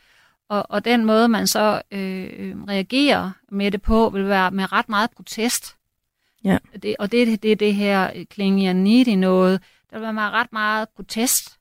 Og, 0.48 0.66
og 0.68 0.84
den 0.84 1.04
måde, 1.04 1.28
man 1.28 1.46
så 1.46 1.82
øh, 1.90 2.56
reagerer 2.68 3.30
med 3.48 3.70
det 3.70 3.82
på, 3.82 4.10
vil 4.10 4.28
være 4.28 4.50
med 4.50 4.72
ret 4.72 4.88
meget 4.88 5.10
protest. 5.10 5.76
Ja. 6.44 6.58
Det, 6.82 6.96
og 6.98 7.12
det 7.12 7.22
er 7.22 7.36
det, 7.36 7.60
det 7.60 7.74
her 7.74 8.24
klinge 8.30 8.74
needy 8.74 9.08
noget. 9.08 9.60
Der 9.90 9.98
vil 9.98 10.16
være 10.16 10.30
ret 10.30 10.52
meget 10.52 10.88
protest. 10.96 11.58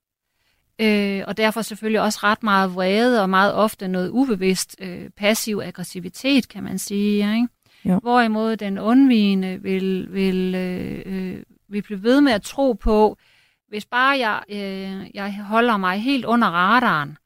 Øh, 0.79 1.23
og 1.27 1.37
derfor 1.37 1.61
selvfølgelig 1.61 2.01
også 2.01 2.19
ret 2.23 2.43
meget 2.43 2.75
vrede, 2.75 3.21
og 3.21 3.29
meget 3.29 3.53
ofte 3.53 3.87
noget 3.87 4.09
ubevidst 4.09 4.75
øh, 4.79 5.09
passiv 5.09 5.61
aggressivitet, 5.63 6.47
kan 6.47 6.63
man 6.63 6.79
sige. 6.79 7.35
Ikke? 7.35 7.47
Hvorimod 7.99 8.57
den 8.57 8.79
undvigende 8.79 9.61
vil, 9.61 10.13
vil, 10.13 10.55
øh, 10.55 11.01
øh, 11.05 11.43
vil 11.69 11.81
blive 11.81 12.03
ved 12.03 12.21
med 12.21 12.31
at 12.31 12.41
tro 12.41 12.73
på, 12.73 13.17
hvis 13.69 13.85
bare 13.85 14.17
jeg, 14.19 14.41
øh, 14.49 15.15
jeg 15.15 15.35
holder 15.35 15.77
mig 15.77 16.01
helt 16.01 16.25
under 16.25 16.47
radaren, 16.47 17.17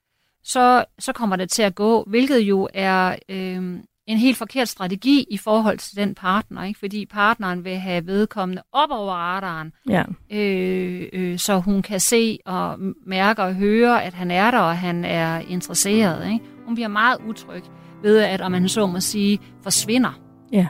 så, 0.43 0.85
så 0.99 1.13
kommer 1.13 1.35
det 1.35 1.49
til 1.49 1.61
at 1.61 1.75
gå, 1.75 2.03
hvilket 2.07 2.39
jo 2.39 2.69
er 2.73 3.15
øh, 3.29 3.79
en 4.07 4.17
helt 4.17 4.37
forkert 4.37 4.69
strategi 4.69 5.25
i 5.29 5.37
forhold 5.37 5.77
til 5.77 5.97
den 5.97 6.15
partner, 6.15 6.63
ikke? 6.63 6.79
fordi 6.79 7.05
partneren 7.05 7.65
vil 7.65 7.75
have 7.75 8.07
vedkommende 8.07 8.61
op 8.71 8.89
over 8.91 9.13
radaren, 9.13 9.71
ja. 9.89 10.03
øh, 10.31 11.09
øh, 11.13 11.39
så 11.39 11.59
hun 11.59 11.81
kan 11.81 11.99
se 11.99 12.39
og 12.45 12.79
mærke 13.05 13.43
og 13.43 13.55
høre, 13.55 14.03
at 14.03 14.13
han 14.13 14.31
er 14.31 14.51
der, 14.51 14.59
og 14.59 14.77
han 14.77 15.05
er 15.05 15.39
interesseret. 15.39 16.25
Ikke? 16.33 16.45
Hun 16.65 16.75
bliver 16.75 16.87
meget 16.87 17.17
utryg 17.27 17.63
ved, 18.03 18.17
at 18.17 18.41
om 18.41 18.51
man 18.51 18.69
så 18.69 18.87
må 18.87 18.99
sige, 18.99 19.39
forsvinder. 19.63 20.19
Ja. 20.51 20.67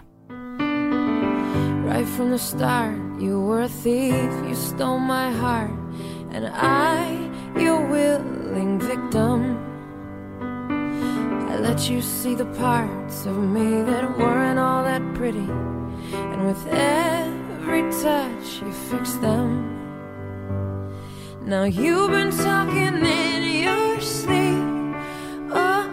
Right 1.91 2.07
from 2.07 2.27
the 2.27 2.37
start, 2.37 2.93
you 3.21 3.49
were 3.49 3.63
a 3.63 3.67
thief, 3.67 4.31
you 4.49 4.55
stole 4.55 4.99
my 4.99 5.29
heart, 5.41 5.71
and 6.33 6.45
I, 6.45 7.31
your 7.55 7.85
willing 7.85 8.79
victim. 8.79 9.57
I 11.49 11.57
let 11.57 11.89
you 11.89 12.01
see 12.01 12.35
the 12.35 12.45
parts 12.45 13.25
of 13.25 13.37
me 13.37 13.81
that 13.81 14.17
weren't 14.17 14.59
all 14.59 14.83
that 14.83 15.01
pretty, 15.13 15.49
and 16.13 16.45
with 16.45 16.65
every 16.67 17.83
touch, 18.01 18.61
you 18.61 18.71
fixed 18.71 19.21
them. 19.21 19.67
Now 21.45 21.63
you've 21.63 22.11
been 22.11 22.31
talking 22.31 23.03
in 23.03 23.63
your 23.63 23.99
sleep. 23.99 24.63
Oh, 25.53 25.90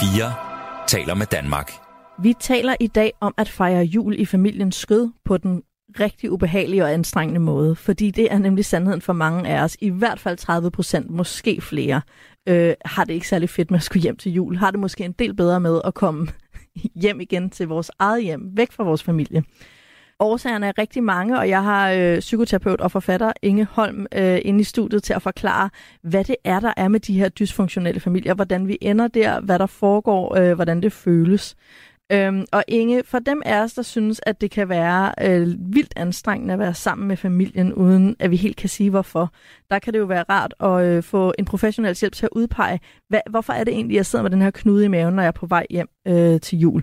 4 0.00 0.34
taler 0.86 1.14
med 1.14 1.26
Danmark. 1.26 1.72
Vi 2.22 2.34
taler 2.40 2.74
i 2.80 2.86
dag 2.86 3.12
om 3.20 3.34
at 3.36 3.48
fejre 3.48 3.84
jul 3.84 4.20
i 4.20 4.24
familiens 4.24 4.76
skød 4.76 5.10
på 5.24 5.36
den 5.36 5.62
rigtig 6.00 6.30
ubehagelige 6.30 6.84
og 6.84 6.92
anstrengende 6.92 7.40
måde, 7.40 7.76
fordi 7.76 8.10
det 8.10 8.32
er 8.32 8.38
nemlig 8.38 8.64
sandheden 8.64 9.00
for 9.00 9.12
mange 9.12 9.50
af 9.50 9.62
os. 9.62 9.76
I 9.80 9.90
hvert 9.90 10.20
fald 10.20 10.36
30 10.36 10.70
procent, 10.70 11.10
måske 11.10 11.60
flere, 11.60 12.00
øh, 12.48 12.74
har 12.84 13.04
det 13.04 13.14
ikke 13.14 13.28
særlig 13.28 13.50
fedt 13.50 13.70
med 13.70 13.78
at 13.78 13.82
skulle 13.82 14.02
hjem 14.02 14.16
til 14.16 14.32
jul. 14.32 14.56
Har 14.56 14.70
det 14.70 14.80
måske 14.80 15.04
en 15.04 15.12
del 15.12 15.34
bedre 15.34 15.60
med 15.60 15.80
at 15.84 15.94
komme 15.94 16.28
hjem 17.02 17.20
igen 17.20 17.50
til 17.50 17.68
vores 17.68 17.90
eget 17.98 18.22
hjem, 18.22 18.56
væk 18.56 18.72
fra 18.72 18.84
vores 18.84 19.02
familie. 19.02 19.44
Årsagerne 20.20 20.66
er 20.66 20.78
rigtig 20.78 21.04
mange, 21.04 21.38
og 21.38 21.48
jeg 21.48 21.62
har 21.62 21.90
øh, 21.90 22.18
psykoterapeut 22.18 22.80
og 22.80 22.90
forfatter 22.90 23.32
Inge 23.42 23.64
Holm 23.70 24.06
øh, 24.14 24.38
inde 24.44 24.60
i 24.60 24.64
studiet 24.64 25.02
til 25.02 25.12
at 25.12 25.22
forklare, 25.22 25.70
hvad 26.02 26.24
det 26.24 26.36
er, 26.44 26.60
der 26.60 26.72
er 26.76 26.88
med 26.88 27.00
de 27.00 27.18
her 27.18 27.28
dysfunktionelle 27.28 28.00
familier, 28.00 28.34
hvordan 28.34 28.68
vi 28.68 28.78
ender 28.80 29.08
der, 29.08 29.40
hvad 29.40 29.58
der 29.58 29.66
foregår, 29.66 30.36
øh, 30.36 30.54
hvordan 30.54 30.82
det 30.82 30.92
føles. 30.92 31.56
Øhm, 32.12 32.44
og 32.52 32.64
Inge, 32.68 33.02
for 33.04 33.18
dem 33.18 33.42
af 33.44 33.62
os, 33.62 33.72
der 33.72 33.82
synes, 33.82 34.20
at 34.26 34.40
det 34.40 34.50
kan 34.50 34.68
være 34.68 35.12
øh, 35.20 35.48
vildt 35.58 35.92
anstrengende 35.96 36.52
at 36.52 36.58
være 36.58 36.74
sammen 36.74 37.08
med 37.08 37.16
familien, 37.16 37.74
uden 37.74 38.16
at 38.18 38.30
vi 38.30 38.36
helt 38.36 38.56
kan 38.56 38.68
sige 38.68 38.90
hvorfor, 38.90 39.32
der 39.70 39.78
kan 39.78 39.92
det 39.92 39.98
jo 39.98 40.04
være 40.04 40.24
rart 40.30 40.54
at 40.60 40.86
øh, 40.86 41.02
få 41.02 41.32
en 41.38 41.44
professionel 41.44 41.96
hjælp 42.00 42.12
til 42.12 42.26
at 42.26 42.30
udpege, 42.32 42.80
hvad, 43.08 43.20
hvorfor 43.30 43.52
er 43.52 43.64
det 43.64 43.74
egentlig, 43.74 43.96
jeg 43.96 44.06
sidder 44.06 44.22
med 44.22 44.30
den 44.30 44.42
her 44.42 44.50
knude 44.50 44.84
i 44.84 44.88
maven, 44.88 45.14
når 45.14 45.22
jeg 45.22 45.28
er 45.28 45.32
på 45.32 45.46
vej 45.46 45.66
hjem 45.70 45.88
øh, 46.08 46.40
til 46.40 46.58
jul. 46.58 46.82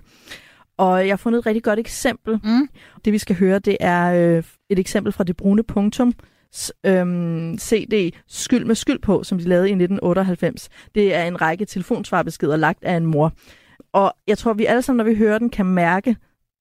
Og 0.78 1.08
jeg 1.08 1.12
har 1.12 1.18
fundet 1.18 1.40
et 1.40 1.46
rigtig 1.46 1.64
godt 1.64 1.80
eksempel. 1.80 2.40
Mm. 2.44 2.70
Det 3.06 3.14
vi 3.14 3.18
skal 3.18 3.36
høre, 3.36 3.60
det 3.60 3.78
er 3.80 4.38
øh, 4.38 4.44
et 4.70 4.80
eksempel 4.80 5.14
fra 5.14 5.24
Det 5.24 5.38
Brune 5.38 5.64
Punktum, 5.64 6.14
øhm, 6.86 7.58
CD 7.58 8.14
Skyld 8.28 8.66
med 8.66 8.76
skyld 8.76 9.00
på, 9.00 9.24
som 9.24 9.38
de 9.38 9.44
lavede 9.44 9.70
i 9.70 9.72
1998. 9.72 10.70
Det 10.96 11.16
er 11.16 11.24
en 11.24 11.42
række 11.42 11.66
telefonsvarbeskeder 11.66 12.56
lagt 12.56 12.84
af 12.84 12.94
en 12.94 13.06
mor. 13.06 13.32
Og 13.94 14.14
jeg 14.28 14.38
tror, 14.38 14.54
vi 14.54 14.66
alle 14.66 14.82
sammen, 14.82 14.98
når 14.98 15.12
vi 15.12 15.18
hører 15.18 15.40
den, 15.40 15.50
kan 15.50 15.66
mærke, 15.66 16.16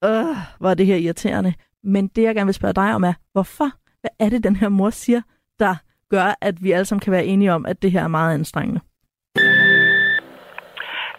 øh, 0.04 0.36
hvor 0.58 0.70
er 0.70 0.74
det 0.74 0.86
her 0.86 0.96
irriterende. 0.96 1.54
Men 1.84 2.08
det, 2.08 2.22
jeg 2.22 2.34
gerne 2.34 2.46
vil 2.46 2.54
spørge 2.54 2.74
dig 2.74 2.94
om, 2.94 3.04
er, 3.04 3.12
hvorfor? 3.32 3.70
Hvad 4.00 4.10
er 4.18 4.28
det, 4.28 4.44
den 4.44 4.56
her 4.56 4.68
mor 4.68 4.90
siger, 4.90 5.20
der 5.58 5.74
gør, 6.10 6.34
at 6.40 6.54
vi 6.62 6.72
alle 6.72 6.84
sammen 6.84 7.00
kan 7.00 7.12
være 7.12 7.24
enige 7.24 7.52
om, 7.52 7.66
at 7.66 7.82
det 7.82 7.92
her 7.92 8.04
er 8.04 8.08
meget 8.08 8.34
anstrengende? 8.34 8.80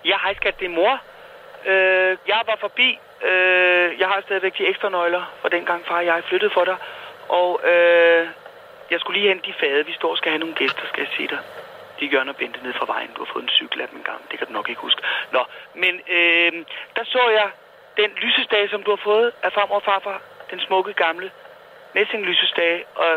Ja, 0.06 0.18
hej 0.24 0.34
skat, 0.36 0.56
det 0.60 0.66
er 0.66 0.76
mor. 0.76 1.17
Øh, 1.68 2.18
jeg 2.28 2.42
var 2.46 2.58
forbi. 2.60 3.00
Øh, 3.22 4.00
jeg 4.00 4.08
har 4.08 4.22
stadigvæk 4.22 4.58
de 4.58 4.68
ekstra 4.68 4.90
nøgler 4.90 5.24
fra 5.42 5.50
dengang 5.50 5.86
far 5.86 6.00
jeg 6.00 6.24
flyttede 6.24 6.52
for 6.54 6.66
dig. 6.66 6.78
Og 7.30 7.62
øh, 7.64 8.28
jeg 8.92 9.00
skulle 9.00 9.20
lige 9.20 9.30
hente 9.30 9.48
de 9.50 9.54
fade. 9.60 9.86
Vi 9.86 9.94
står 9.94 10.12
og 10.12 10.18
skal 10.18 10.32
have 10.32 10.40
nogle 10.40 10.56
gæster, 10.56 10.82
skal 10.88 11.02
jeg 11.02 11.12
sige 11.18 11.28
dig. 11.28 11.40
De 12.00 12.10
gør 12.10 12.24
og 12.28 12.36
Bente 12.36 12.64
ned 12.64 12.74
fra 12.74 12.86
vejen. 12.86 13.12
Du 13.16 13.24
har 13.24 13.34
fået 13.34 13.44
en 13.44 13.50
cykel 13.50 13.82
af 13.82 13.88
dem 13.88 13.98
engang. 13.98 14.22
Det 14.32 14.38
kan 14.40 14.48
du 14.48 14.54
nok 14.54 14.70
ikke 14.70 14.82
huske. 14.82 15.02
Nå, 15.32 15.44
men 15.74 15.94
øh, 16.10 16.52
der 16.96 17.04
så 17.04 17.30
jeg 17.30 17.50
den 17.98 18.12
lysestage, 18.22 18.70
som 18.70 18.84
du 18.84 18.90
har 18.92 19.02
fået 19.04 19.32
af 19.44 19.54
farmor 19.54 19.76
og 19.76 19.84
farfar. 19.84 20.22
Den 20.52 20.60
smukke 20.60 20.94
gamle 20.94 21.32
messing 21.94 22.26
lysestage. 22.26 22.86
Og 22.96 23.12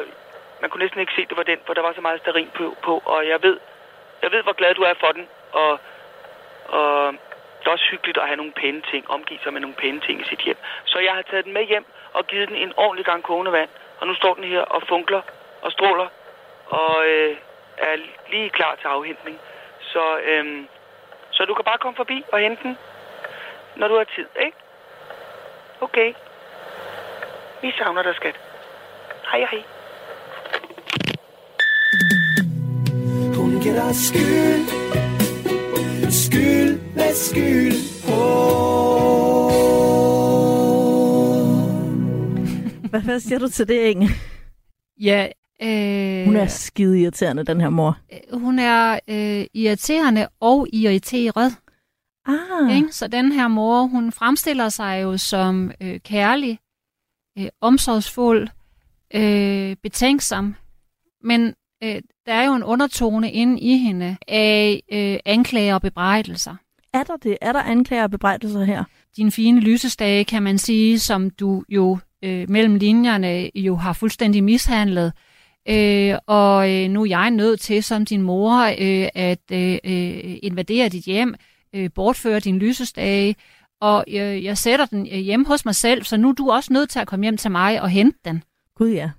man 0.61 0.71
kunne 0.71 0.83
næsten 0.85 1.01
ikke 1.01 1.13
se, 1.17 1.27
det 1.27 1.37
var 1.37 1.43
den, 1.43 1.59
for 1.67 1.75
der 1.75 1.83
var 1.83 1.93
så 1.93 2.01
meget 2.01 2.21
sterin 2.21 2.51
på, 2.55 2.77
på. 2.83 3.03
Og 3.05 3.29
jeg 3.29 3.43
ved, 3.43 3.59
jeg 4.23 4.33
ved, 4.33 4.43
hvor 4.43 4.53
glad 4.53 4.75
du 4.75 4.83
er 4.83 4.95
for 4.95 5.13
den. 5.13 5.29
Og 5.53 5.81
og 6.69 7.15
det 7.61 7.67
er 7.67 7.71
også 7.71 7.89
hyggeligt 7.91 8.19
at 8.19 8.27
have 8.27 8.37
nogle 8.37 8.53
pæne 8.53 8.83
ting, 8.91 9.11
omgive 9.11 9.41
sig 9.43 9.53
med 9.53 9.61
nogle 9.61 9.77
pæne 9.77 10.01
ting 10.01 10.21
i 10.21 10.25
sit 10.25 10.39
hjem. 10.39 10.57
Så 10.85 10.99
jeg 10.99 11.13
har 11.15 11.23
taget 11.23 11.45
den 11.45 11.53
med 11.53 11.65
hjem 11.65 11.85
og 12.13 12.27
givet 12.27 12.49
den 12.49 12.57
en 12.57 12.73
ordentlig 12.77 13.05
gang 13.05 13.23
kogende 13.23 13.53
vand. 13.53 13.69
Og 14.01 14.07
nu 14.07 14.15
står 14.15 14.35
den 14.35 14.45
her 14.45 14.61
og 14.61 14.83
funkler 14.89 15.23
og 15.63 15.73
stråler 15.73 16.09
og 16.67 17.05
øh, 17.09 17.37
er 17.79 17.97
lige 18.31 18.51
klar 18.51 18.75
til 18.75 18.87
afhentning. 18.87 19.39
Så, 19.81 20.19
øh, 20.19 20.65
så 21.31 21.45
du 21.45 21.55
kan 21.55 21.65
bare 21.65 21.79
komme 21.79 21.97
forbi 21.97 22.25
og 22.33 22.39
hente 22.39 22.63
den, 22.63 22.79
når 23.77 23.89
du 23.89 23.97
har 23.97 24.05
tid, 24.05 24.27
ikke? 24.45 24.57
Okay. 25.81 26.15
Vi 27.63 27.73
savner 27.79 28.03
dig, 28.03 28.15
skat. 28.15 28.41
Hej, 29.31 29.41
hej. 29.41 29.63
Hun 33.37 33.61
giver 33.63 33.75
dig 33.75 33.95
skyld 33.95 34.21
Skyld 34.65 34.90
med 36.95 37.15
skyld 37.15 38.05
på 38.07 38.21
Hvad, 42.91 43.01
hvad 43.01 43.21
siger 43.21 43.39
du 43.39 43.49
til 43.49 43.69
det, 43.69 43.81
Inge? 43.91 44.09
Ja, 45.01 45.29
øh, 45.63 46.25
Hun 46.27 46.37
er 46.37 46.47
skide 46.47 47.01
irriterende, 47.01 47.45
den 47.45 47.61
her 47.61 47.69
mor. 47.69 47.99
hun 48.33 48.59
er 48.59 48.99
øh, 49.09 49.47
irriterende 49.55 50.29
og 50.41 50.67
irriteret. 50.73 51.53
Ah, 52.27 52.77
Ikke? 52.77 52.93
Så 52.93 53.09
den 53.09 53.33
her 53.33 53.49
mor, 53.49 53.83
hun 53.83 54.13
fremstiller 54.13 54.69
sig 54.69 55.03
jo 55.03 55.17
som 55.17 55.71
øh, 55.81 56.01
kærlig, 56.01 56.59
øh, 57.39 57.49
omsorgsfuld, 57.61 58.49
øh, 59.15 59.77
betænksom, 59.83 60.55
men 61.25 61.55
øh, 61.83 62.03
der 62.27 62.33
er 62.33 62.45
jo 62.47 62.55
en 62.55 62.65
undertone 62.65 63.33
inde 63.33 63.61
i 63.61 63.77
hende 63.77 64.17
af 64.29 64.83
øh, 64.93 65.19
anklager 65.25 65.75
og 65.75 65.83
bebrejdelser. 65.83 66.57
Er 66.93 67.03
der 67.03 67.17
det? 67.17 67.39
Er 67.41 67.53
der 67.53 67.63
anklager 67.63 68.03
og 68.03 68.11
bebrejdelser 68.11 68.65
her? 68.65 68.85
Din 69.17 69.33
fine 69.33 69.61
lysestage, 69.61 70.25
kan 70.25 70.43
man 70.43 70.59
sige, 70.59 70.99
som 70.99 71.31
du 71.31 71.65
jo 71.69 71.99
øh, 72.25 72.51
mellem 72.51 72.75
linjerne 72.75 73.51
jo 73.55 73.77
har 73.77 73.93
fuldstændig 73.93 74.45
mishandlet. 74.45 75.13
Øh, 75.69 76.15
og 76.27 76.71
øh, 76.71 76.91
nu 76.91 77.03
er 77.03 77.07
jeg 77.07 77.31
nødt 77.31 77.61
til, 77.61 77.83
som 77.83 78.05
din 78.05 78.23
mor, 78.23 78.61
øh, 78.79 79.09
at 79.15 79.53
øh, 79.53 79.79
øh, 79.85 80.39
invadere 80.43 80.89
dit 80.89 81.05
hjem, 81.05 81.35
øh, 81.75 81.91
bortføre 81.95 82.41
din 82.41 82.59
lysestage, 82.59 83.37
og 83.81 84.05
øh, 84.09 84.45
jeg 84.45 84.59
sætter 84.59 84.87
den 84.87 85.09
øh, 85.13 85.19
hjemme 85.19 85.47
hos 85.47 85.65
mig 85.65 85.75
selv, 85.75 86.05
så 86.05 86.17
nu 86.17 86.29
er 86.29 86.33
du 86.33 86.51
også 86.51 86.73
nødt 86.73 86.91
til 86.91 86.99
at 86.99 87.07
komme 87.07 87.25
hjem 87.25 87.37
til 87.37 87.51
mig 87.51 87.83
og 87.83 87.89
hente 87.89 88.19
den. 88.25 88.43
Gud 88.77 88.89
ja. 88.89 89.11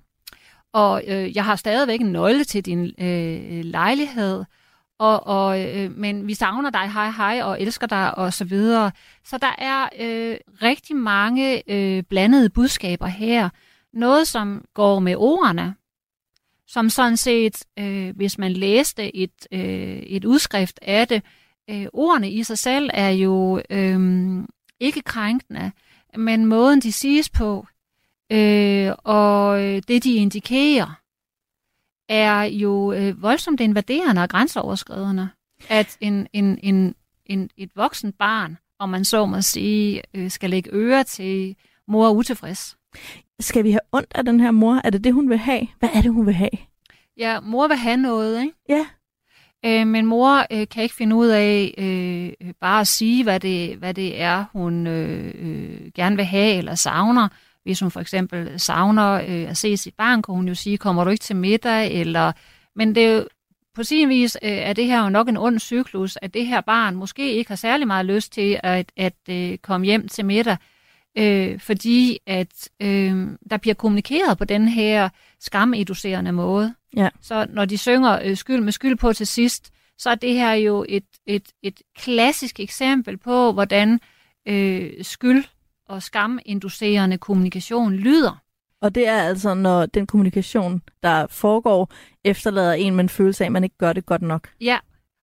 Og 0.72 1.02
øh, 1.06 1.36
jeg 1.36 1.44
har 1.44 1.56
stadigvæk 1.56 2.00
en 2.00 2.12
nøgle 2.12 2.44
til 2.44 2.64
din 2.64 2.84
øh, 3.00 3.64
lejlighed, 3.64 4.44
og, 5.02 5.26
og, 5.26 5.60
øh, 5.60 5.90
men 5.96 6.26
vi 6.26 6.34
savner 6.34 6.70
dig, 6.70 6.92
hej 6.92 7.10
hej, 7.10 7.42
og 7.42 7.60
elsker 7.60 7.86
dig, 7.86 8.18
og 8.18 8.32
så 8.32 8.44
videre. 8.44 8.90
Så 9.24 9.38
der 9.38 9.54
er 9.58 9.88
øh, 10.00 10.36
rigtig 10.62 10.96
mange 10.96 11.70
øh, 11.70 12.02
blandede 12.02 12.50
budskaber 12.50 13.06
her. 13.06 13.48
Noget, 13.92 14.28
som 14.28 14.64
går 14.74 14.98
med 14.98 15.16
ordene, 15.16 15.74
som 16.66 16.90
sådan 16.90 17.16
set, 17.16 17.64
øh, 17.78 18.16
hvis 18.16 18.38
man 18.38 18.52
læste 18.52 19.16
et, 19.16 19.46
øh, 19.52 19.96
et 19.96 20.24
udskrift 20.24 20.78
af 20.82 21.08
det, 21.08 21.22
øh, 21.70 21.86
ordene 21.92 22.30
i 22.30 22.42
sig 22.42 22.58
selv 22.58 22.90
er 22.94 23.10
jo 23.10 23.60
øh, 23.70 24.00
ikke 24.80 25.02
krænkende, 25.02 25.72
men 26.16 26.46
måden 26.46 26.80
de 26.80 26.92
siges 26.92 27.30
på, 27.30 27.66
øh, 28.32 28.92
og 28.98 29.64
øh, 29.64 29.82
det 29.88 30.04
de 30.04 30.14
indikerer, 30.14 31.01
er 32.12 32.42
jo 32.42 32.92
øh, 32.92 33.22
voldsomt 33.22 33.60
invaderende 33.60 34.22
og 34.22 34.28
grænseoverskridende. 34.28 35.28
At 35.68 35.96
en, 36.00 36.26
en, 36.32 36.58
en, 36.62 36.94
en, 37.26 37.50
et 37.56 37.70
voksen 37.76 38.12
barn, 38.12 38.58
om 38.78 38.88
man 38.88 39.04
så 39.04 39.26
må 39.26 39.40
sige, 39.40 40.02
øh, 40.14 40.30
skal 40.30 40.50
lægge 40.50 40.70
øre 40.72 41.04
til 41.04 41.56
mor 41.88 42.06
er 42.06 42.10
utilfreds. 42.10 42.76
Skal 43.40 43.64
vi 43.64 43.70
have 43.70 43.80
ondt 43.92 44.12
af 44.14 44.24
den 44.24 44.40
her 44.40 44.50
mor? 44.50 44.80
Er 44.84 44.90
det 44.90 45.04
det, 45.04 45.14
hun 45.14 45.30
vil 45.30 45.38
have? 45.38 45.68
Hvad 45.78 45.88
er 45.94 46.00
det, 46.00 46.12
hun 46.12 46.26
vil 46.26 46.34
have? 46.34 46.50
Ja, 47.16 47.40
mor 47.40 47.68
vil 47.68 47.76
have 47.76 47.96
noget, 47.96 48.40
ikke? 48.40 48.54
Ja. 48.68 48.86
Øh, 49.64 49.86
men 49.86 50.06
mor 50.06 50.46
øh, 50.50 50.68
kan 50.68 50.82
ikke 50.82 50.94
finde 50.94 51.16
ud 51.16 51.26
af 51.26 51.74
øh, 51.78 52.48
øh, 52.48 52.54
bare 52.60 52.80
at 52.80 52.86
sige, 52.86 53.22
hvad 53.22 53.40
det, 53.40 53.76
hvad 53.76 53.94
det 53.94 54.20
er, 54.20 54.44
hun 54.52 54.86
øh, 54.86 55.34
øh, 55.34 55.90
gerne 55.94 56.16
vil 56.16 56.24
have 56.24 56.54
eller 56.54 56.74
savner. 56.74 57.28
Hvis 57.64 57.80
hun 57.80 57.90
for 57.90 58.00
eksempel 58.00 58.60
savner 58.60 59.12
øh, 59.12 59.50
at 59.50 59.56
se 59.56 59.76
sit 59.76 59.94
barn, 59.94 60.22
kan 60.22 60.34
hun 60.34 60.48
jo 60.48 60.54
sige, 60.54 60.78
kommer 60.78 61.04
du 61.04 61.10
ikke 61.10 61.22
til 61.22 61.36
middag? 61.36 61.92
Eller... 61.92 62.32
Men 62.76 62.94
det 62.94 63.06
er 63.06 63.12
jo, 63.12 63.24
på 63.74 63.82
sin 63.82 64.08
vis 64.08 64.38
øh, 64.42 64.50
er 64.50 64.72
det 64.72 64.86
her 64.86 65.02
jo 65.02 65.08
nok 65.08 65.28
en 65.28 65.36
ond 65.36 65.58
cyklus, 65.58 66.18
at 66.22 66.34
det 66.34 66.46
her 66.46 66.60
barn 66.60 66.96
måske 66.96 67.32
ikke 67.32 67.50
har 67.50 67.56
særlig 67.56 67.86
meget 67.86 68.06
lyst 68.06 68.32
til 68.32 68.60
at, 68.62 68.92
at 68.96 69.14
øh, 69.30 69.58
komme 69.58 69.86
hjem 69.86 70.08
til 70.08 70.24
middag, 70.24 70.56
øh, 71.18 71.60
fordi 71.60 72.18
at 72.26 72.68
øh, 72.82 73.28
der 73.50 73.56
bliver 73.56 73.74
kommunikeret 73.74 74.38
på 74.38 74.44
den 74.44 74.68
her 74.68 75.08
skamiducerende 75.40 76.32
måde. 76.32 76.74
Ja. 76.96 77.08
Så 77.20 77.46
når 77.50 77.64
de 77.64 77.78
synger 77.78 78.20
øh, 78.24 78.36
skyld 78.36 78.60
med 78.60 78.72
skyld 78.72 78.96
på 78.96 79.12
til 79.12 79.26
sidst, 79.26 79.72
så 79.98 80.10
er 80.10 80.14
det 80.14 80.34
her 80.34 80.52
jo 80.52 80.84
et, 80.88 81.04
et, 81.26 81.48
et 81.62 81.82
klassisk 81.98 82.60
eksempel 82.60 83.16
på, 83.16 83.52
hvordan 83.52 84.00
øh, 84.48 84.90
skyld 85.02 85.44
og 85.92 86.02
skaminducerende 86.02 87.18
kommunikation 87.18 87.92
lyder. 87.92 88.42
Og 88.80 88.94
det 88.94 89.08
er 89.08 89.22
altså, 89.22 89.54
når 89.54 89.86
den 89.86 90.06
kommunikation, 90.06 90.82
der 91.02 91.26
foregår, 91.26 91.92
efterlader 92.24 92.72
en 92.72 92.94
med 92.94 93.04
en 93.04 93.08
følelse 93.08 93.44
af, 93.44 93.48
at 93.48 93.52
man 93.52 93.64
ikke 93.64 93.78
gør 93.78 93.92
det 93.92 94.06
godt 94.06 94.22
nok. 94.22 94.48
Ja, 94.60 94.78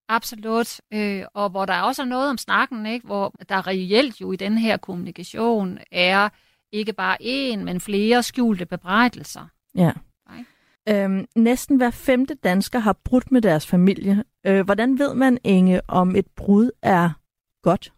absolut. 0.09 0.82
Øh, 0.93 1.24
og 1.34 1.49
hvor 1.49 1.65
der 1.65 1.82
også 1.82 2.01
er 2.01 2.05
noget 2.05 2.30
om 2.30 2.38
snakken, 2.38 2.86
ikke? 2.86 3.05
hvor 3.05 3.34
der 3.49 3.67
reelt 3.67 4.22
jo 4.22 4.32
i 4.32 4.36
den 4.36 4.57
her 4.57 4.78
kommunikation 4.78 5.80
er 5.91 6.30
ikke 6.72 6.93
bare 6.93 7.17
én, 7.22 7.57
men 7.57 7.80
flere 7.80 8.24
skjulte 8.24 8.65
bebrejdelser. 8.65 9.47
Ja. 9.76 9.91
Nej. 10.30 11.03
Øhm, 11.03 11.26
næsten 11.36 11.78
hver 11.78 11.91
femte 11.91 12.36
dansker 12.36 12.80
har 12.80 12.93
brudt 12.93 13.32
med 13.32 13.41
deres 13.41 13.67
familie. 13.67 14.24
Øh, 14.45 14.65
hvordan 14.65 14.99
ved 14.99 15.13
man, 15.13 15.38
Inge, 15.43 15.82
om 15.88 16.15
et 16.15 16.28
brud 16.36 16.72
er 16.82 17.09
godt? 17.63 17.93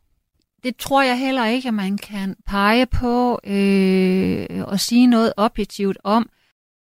Det 0.64 0.78
tror 0.78 1.01
jeg 1.01 1.20
heller 1.20 1.45
ikke, 1.45 1.68
at 1.68 1.74
man 1.74 1.97
kan 1.97 2.36
pege 2.45 2.86
på 2.86 3.39
øh, 3.43 4.64
og 4.68 4.80
sige 4.80 5.07
noget 5.07 5.34
objektivt 5.38 5.97
om, 6.03 6.30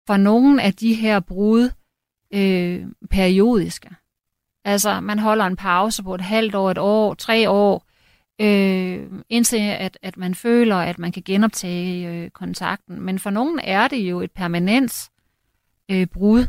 for 0.07 0.17
nogle 0.17 0.61
af 0.63 0.73
de 0.73 0.93
her 0.93 1.19
brud 1.19 1.69
øh, 2.33 2.85
periodiske. 3.09 3.89
Altså, 4.65 4.99
man 4.99 5.19
holder 5.19 5.45
en 5.45 5.55
pause 5.55 6.03
på 6.03 6.15
et 6.15 6.21
halvt 6.21 6.55
år, 6.55 6.71
et 6.71 6.77
år, 6.77 7.13
tre 7.13 7.49
år, 7.49 7.85
øh, 8.41 9.09
indtil 9.29 9.57
at, 9.57 9.97
at 10.01 10.17
man 10.17 10.35
føler, 10.35 10.75
at 10.75 10.99
man 10.99 11.11
kan 11.11 11.23
genoptage 11.23 12.07
øh, 12.07 12.29
kontakten. 12.29 13.01
Men 13.01 13.19
for 13.19 13.29
nogen 13.29 13.59
er 13.63 13.87
det 13.87 13.97
jo 13.97 14.21
et 14.21 14.31
permanent 14.31 15.09
øh, 15.91 16.07
brud, 16.07 16.45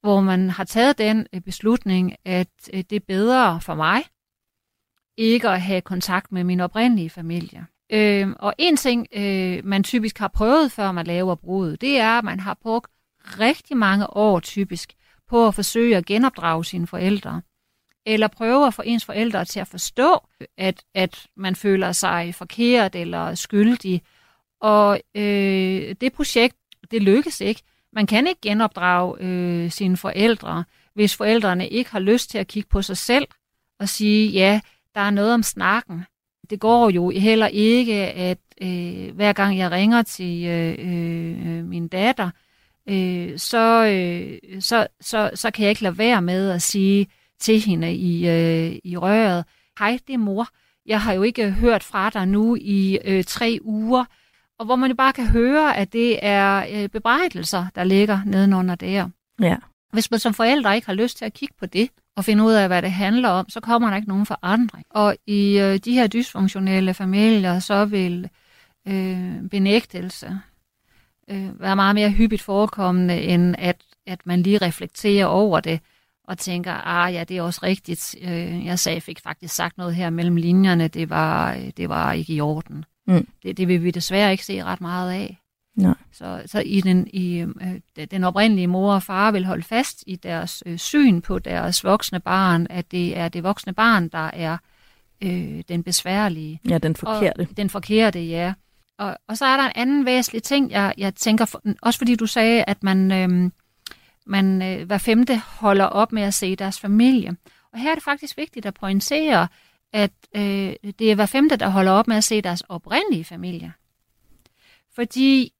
hvor 0.00 0.20
man 0.20 0.50
har 0.50 0.64
taget 0.64 0.98
den 0.98 1.26
øh, 1.32 1.40
beslutning, 1.40 2.16
at 2.24 2.48
øh, 2.72 2.84
det 2.90 2.96
er 2.96 3.06
bedre 3.08 3.60
for 3.60 3.74
mig 3.74 4.02
ikke 5.16 5.48
at 5.48 5.60
have 5.60 5.80
kontakt 5.80 6.32
med 6.32 6.44
min 6.44 6.60
oprindelige 6.60 7.10
familie. 7.10 7.66
Øh, 7.92 8.28
og 8.38 8.54
en 8.58 8.76
ting, 8.76 9.06
øh, 9.12 9.60
man 9.64 9.82
typisk 9.82 10.18
har 10.18 10.28
prøvet, 10.28 10.72
før 10.72 10.92
man 10.92 11.06
laver 11.06 11.34
brud, 11.34 11.76
det 11.76 11.98
er, 11.98 12.18
at 12.18 12.24
man 12.24 12.40
har 12.40 12.58
brugt 12.62 12.90
rigtig 13.40 13.76
mange 13.76 14.16
år 14.16 14.40
typisk 14.40 14.92
på 15.28 15.46
at 15.46 15.54
forsøge 15.54 15.96
at 15.96 16.06
genopdrage 16.06 16.64
sine 16.64 16.86
forældre. 16.86 17.42
Eller 18.06 18.28
prøve 18.28 18.66
at 18.66 18.74
få 18.74 18.82
ens 18.84 19.04
forældre 19.04 19.44
til 19.44 19.60
at 19.60 19.68
forstå, 19.68 20.20
at, 20.58 20.84
at 20.94 21.26
man 21.36 21.56
føler 21.56 21.92
sig 21.92 22.34
forkert 22.34 22.94
eller 22.94 23.34
skyldig. 23.34 24.02
Og 24.60 25.00
øh, 25.14 25.94
det 26.00 26.12
projekt, 26.12 26.56
det 26.90 27.02
lykkes 27.02 27.40
ikke. 27.40 27.62
Man 27.92 28.06
kan 28.06 28.26
ikke 28.26 28.40
genopdrage 28.40 29.16
øh, 29.20 29.70
sine 29.70 29.96
forældre, 29.96 30.64
hvis 30.94 31.16
forældrene 31.16 31.68
ikke 31.68 31.90
har 31.90 32.00
lyst 32.00 32.30
til 32.30 32.38
at 32.38 32.48
kigge 32.48 32.68
på 32.68 32.82
sig 32.82 32.96
selv 32.96 33.28
og 33.80 33.88
sige, 33.88 34.30
ja, 34.30 34.60
der 34.94 35.00
er 35.00 35.10
noget 35.10 35.34
om 35.34 35.42
snakken. 35.42 36.04
Det 36.50 36.60
går 36.60 36.90
jo 36.90 37.10
heller 37.10 37.46
ikke, 37.46 37.94
at 38.06 38.38
øh, 38.62 39.14
hver 39.14 39.32
gang 39.32 39.58
jeg 39.58 39.70
ringer 39.70 40.02
til 40.02 40.44
øh, 40.44 40.74
øh, 40.78 41.64
min 41.64 41.88
datter, 41.88 42.30
øh, 42.88 43.38
så, 43.38 43.86
øh, 43.86 44.60
så, 44.60 44.86
så, 45.00 45.30
så 45.34 45.50
kan 45.50 45.62
jeg 45.62 45.70
ikke 45.70 45.82
lade 45.82 45.98
være 45.98 46.22
med 46.22 46.50
at 46.50 46.62
sige 46.62 47.06
til 47.40 47.60
hende 47.60 47.94
i, 47.94 48.28
øh, 48.28 48.78
i 48.84 48.96
røret, 48.96 49.44
hej, 49.78 49.98
det 50.06 50.14
er 50.14 50.18
mor. 50.18 50.48
Jeg 50.86 51.00
har 51.00 51.12
jo 51.12 51.22
ikke 51.22 51.50
hørt 51.50 51.82
fra 51.82 52.10
dig 52.10 52.28
nu 52.28 52.56
i 52.60 52.98
øh, 53.04 53.24
tre 53.24 53.58
uger. 53.62 54.04
Og 54.58 54.64
hvor 54.64 54.76
man 54.76 54.90
jo 54.90 54.96
bare 54.96 55.12
kan 55.12 55.26
høre, 55.26 55.76
at 55.76 55.92
det 55.92 56.18
er 56.22 56.66
øh, 56.72 56.88
bebrejdelser, 56.88 57.66
der 57.74 57.84
ligger 57.84 58.20
nedenunder 58.26 58.74
der. 58.74 59.08
Ja. 59.40 59.56
Hvis 59.92 60.10
man 60.10 60.20
som 60.20 60.34
forældre 60.34 60.74
ikke 60.74 60.86
har 60.86 60.94
lyst 60.94 61.18
til 61.18 61.24
at 61.24 61.32
kigge 61.32 61.54
på 61.58 61.66
det, 61.66 61.90
og 62.16 62.24
finde 62.24 62.44
ud 62.44 62.52
af, 62.52 62.68
hvad 62.68 62.82
det 62.82 62.92
handler 62.92 63.28
om, 63.28 63.48
så 63.48 63.60
kommer 63.60 63.90
der 63.90 63.96
ikke 63.96 64.08
nogen 64.08 64.26
forandring. 64.26 64.86
Og 64.90 65.16
i 65.26 65.58
øh, 65.58 65.78
de 65.78 65.92
her 65.92 66.06
dysfunktionelle 66.06 66.94
familier, 66.94 67.58
så 67.58 67.84
vil 67.84 68.28
øh, 68.88 69.42
benægtelse 69.50 70.38
øh, 71.30 71.60
være 71.60 71.76
meget 71.76 71.94
mere 71.94 72.10
hyppigt 72.10 72.42
forekommende, 72.42 73.20
end 73.22 73.54
at, 73.58 73.82
at 74.06 74.26
man 74.26 74.42
lige 74.42 74.58
reflekterer 74.58 75.26
over 75.26 75.60
det, 75.60 75.80
og 76.24 76.38
tænker, 76.38 76.72
ah 76.72 77.14
ja, 77.14 77.24
det 77.24 77.36
er 77.36 77.42
også 77.42 77.60
rigtigt. 77.62 78.14
Øh, 78.22 78.64
jeg 78.66 78.78
sagde, 78.78 79.00
fik 79.00 79.20
faktisk 79.20 79.54
sagt 79.54 79.78
noget 79.78 79.94
her 79.94 80.10
mellem 80.10 80.36
linjerne, 80.36 80.88
det 80.88 81.10
var, 81.10 81.54
øh, 81.54 81.70
det 81.76 81.88
var 81.88 82.12
ikke 82.12 82.32
i 82.32 82.40
orden. 82.40 82.84
Mm. 83.06 83.28
Det, 83.42 83.56
det 83.56 83.68
vil 83.68 83.84
vi 83.84 83.90
desværre 83.90 84.32
ikke 84.32 84.44
se 84.44 84.64
ret 84.64 84.80
meget 84.80 85.12
af. 85.12 85.41
Nej. 85.74 85.94
Så, 86.12 86.42
så 86.46 86.60
i 86.60 86.80
den, 86.80 87.08
i, 87.12 87.38
øh, 87.38 88.06
den 88.10 88.24
oprindelige 88.24 88.66
mor 88.66 88.94
og 88.94 89.02
far 89.02 89.30
vil 89.30 89.44
holde 89.44 89.62
fast 89.62 90.04
i 90.06 90.16
deres 90.16 90.62
øh, 90.66 90.78
syn 90.78 91.20
på 91.20 91.38
deres 91.38 91.84
voksne 91.84 92.20
barn, 92.20 92.66
at 92.70 92.90
det 92.90 93.18
er 93.18 93.28
det 93.28 93.42
voksne 93.42 93.72
barn, 93.72 94.08
der 94.08 94.30
er 94.32 94.56
øh, 95.22 95.62
den 95.68 95.82
besværlige. 95.82 96.60
Ja, 96.68 96.78
den 96.78 96.96
forkerte. 96.96 97.40
Og 97.50 97.56
den 97.56 97.70
forkerte, 97.70 98.20
ja. 98.20 98.54
Og, 98.98 99.16
og 99.28 99.38
så 99.38 99.44
er 99.44 99.56
der 99.56 99.64
en 99.64 99.72
anden 99.74 100.06
væsentlig 100.06 100.42
ting, 100.42 100.70
jeg, 100.70 100.94
jeg 100.98 101.14
tænker, 101.14 101.44
for, 101.44 101.62
også 101.82 101.98
fordi 101.98 102.14
du 102.14 102.26
sagde, 102.26 102.64
at 102.64 102.82
man, 102.82 103.12
øh, 103.12 103.50
man 104.26 104.62
øh, 104.62 104.86
hver 104.86 104.98
femte 104.98 105.38
holder 105.38 105.84
op 105.84 106.12
med 106.12 106.22
at 106.22 106.34
se 106.34 106.56
deres 106.56 106.80
familie. 106.80 107.36
Og 107.72 107.78
her 107.78 107.90
er 107.90 107.94
det 107.94 108.04
faktisk 108.04 108.36
vigtigt 108.36 108.66
at 108.66 108.74
pointere, 108.74 109.48
at 109.92 110.12
øh, 110.36 110.72
det 110.98 111.10
er 111.10 111.14
hver 111.14 111.26
femte, 111.26 111.56
der 111.56 111.68
holder 111.68 111.92
op 111.92 112.08
med 112.08 112.16
at 112.16 112.24
se 112.24 112.40
deres 112.40 112.60
oprindelige 112.60 113.24
familie. 113.24 113.72
Fordi 114.94 115.52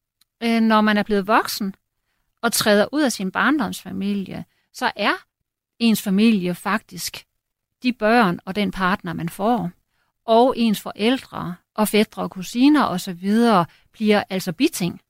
øh, 0.45 0.61
når 0.61 0.81
man 0.81 0.97
er 0.97 1.03
blevet 1.03 1.27
voksen 1.27 1.75
og 2.43 2.53
træder 2.53 2.87
ud 2.93 3.03
af 3.03 3.13
sin 3.13 3.31
barndomsfamilie, 3.31 4.45
så 4.73 4.93
er 4.97 5.13
ens 5.79 6.03
familie 6.03 6.55
faktisk 6.55 7.25
de 7.83 7.93
børn 7.93 8.39
og 8.45 8.55
den 8.55 8.71
partner, 8.71 9.13
man 9.13 9.29
får. 9.29 9.71
Og 10.25 10.55
ens 10.57 10.81
forældre 10.81 11.55
og 11.75 11.89
fædre 11.89 12.23
og 12.23 12.31
kusiner 12.31 12.85
osv. 12.85 13.31
bliver 13.93 14.23
altså 14.31 14.53
biting. 14.53 15.01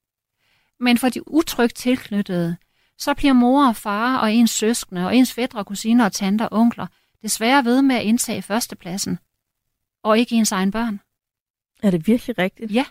Men 0.81 0.99
for 0.99 1.09
de 1.09 1.29
utrygt 1.29 1.75
tilknyttede, 1.77 2.57
så 2.99 3.15
bliver 3.15 3.33
mor 3.33 3.69
og 3.69 3.77
far 3.77 4.19
og 4.19 4.33
ens 4.33 4.51
søskende 4.51 5.07
og 5.07 5.17
ens 5.17 5.33
fædre, 5.33 5.65
kusiner 5.65 6.05
og 6.05 6.13
tanter 6.13 6.47
og 6.47 6.59
onkler 6.59 6.87
desværre 7.23 7.65
ved 7.65 7.83
med 7.83 7.97
at 7.97 8.03
indtage 8.03 8.43
førstepladsen, 8.43 9.19
og 10.03 10.19
ikke 10.19 10.35
ens 10.35 10.53
egen 10.53 10.71
børn. 10.71 11.01
Er 11.83 11.91
det 11.91 12.07
virkelig 12.07 12.39
rigtigt? 12.39 12.73
Ja. 12.73 12.85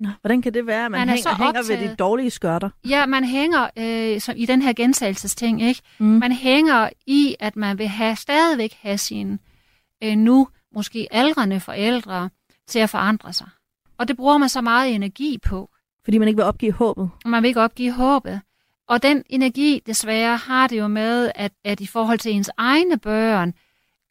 Nå, 0.00 0.08
hvordan 0.20 0.42
kan 0.42 0.54
det 0.54 0.66
være, 0.66 0.84
at 0.84 0.90
man, 0.90 1.00
Man 1.00 1.08
er 1.08 1.12
hænger, 1.12 1.22
så 1.22 1.36
hænger 1.44 1.62
ved 1.62 1.88
de 1.88 1.94
dårlige 1.96 2.30
skørter? 2.30 2.70
Ja, 2.88 3.06
man 3.06 3.24
hænger 3.24 3.70
øh, 3.78 4.20
som 4.20 4.34
i 4.38 4.46
den 4.46 4.62
her 4.62 4.72
gentagelsesting, 4.72 5.62
ikke? 5.62 5.82
Mm. 5.98 6.06
Man 6.06 6.32
hænger 6.32 6.88
i, 7.06 7.36
at 7.40 7.56
man 7.56 7.78
vil 7.78 7.88
have 7.88 8.16
stadigvæk 8.16 8.76
have 8.80 8.98
sine 8.98 9.38
øh, 10.04 10.16
nu 10.16 10.48
måske 10.74 11.08
aldrende 11.10 11.60
forældre 11.60 12.30
til 12.68 12.78
at 12.78 12.90
forandre 12.90 13.32
sig. 13.32 13.48
Og 13.98 14.08
det 14.08 14.16
bruger 14.16 14.38
man 14.38 14.48
så 14.48 14.60
meget 14.60 14.94
energi 14.94 15.38
på. 15.38 15.70
Fordi 16.04 16.18
man 16.18 16.28
ikke 16.28 16.38
vil 16.38 16.44
opgive 16.44 16.72
håbet. 16.72 17.10
man 17.24 17.42
vil 17.42 17.48
ikke 17.48 17.60
opgive 17.60 17.92
håbet. 17.92 18.40
Og 18.88 19.02
den 19.02 19.22
energi, 19.28 19.82
desværre, 19.86 20.36
har 20.36 20.66
det 20.66 20.78
jo 20.78 20.88
med, 20.88 21.32
at, 21.34 21.52
at 21.64 21.80
i 21.80 21.86
forhold 21.86 22.18
til 22.18 22.32
ens 22.32 22.50
egne 22.56 22.98
børn, 22.98 23.54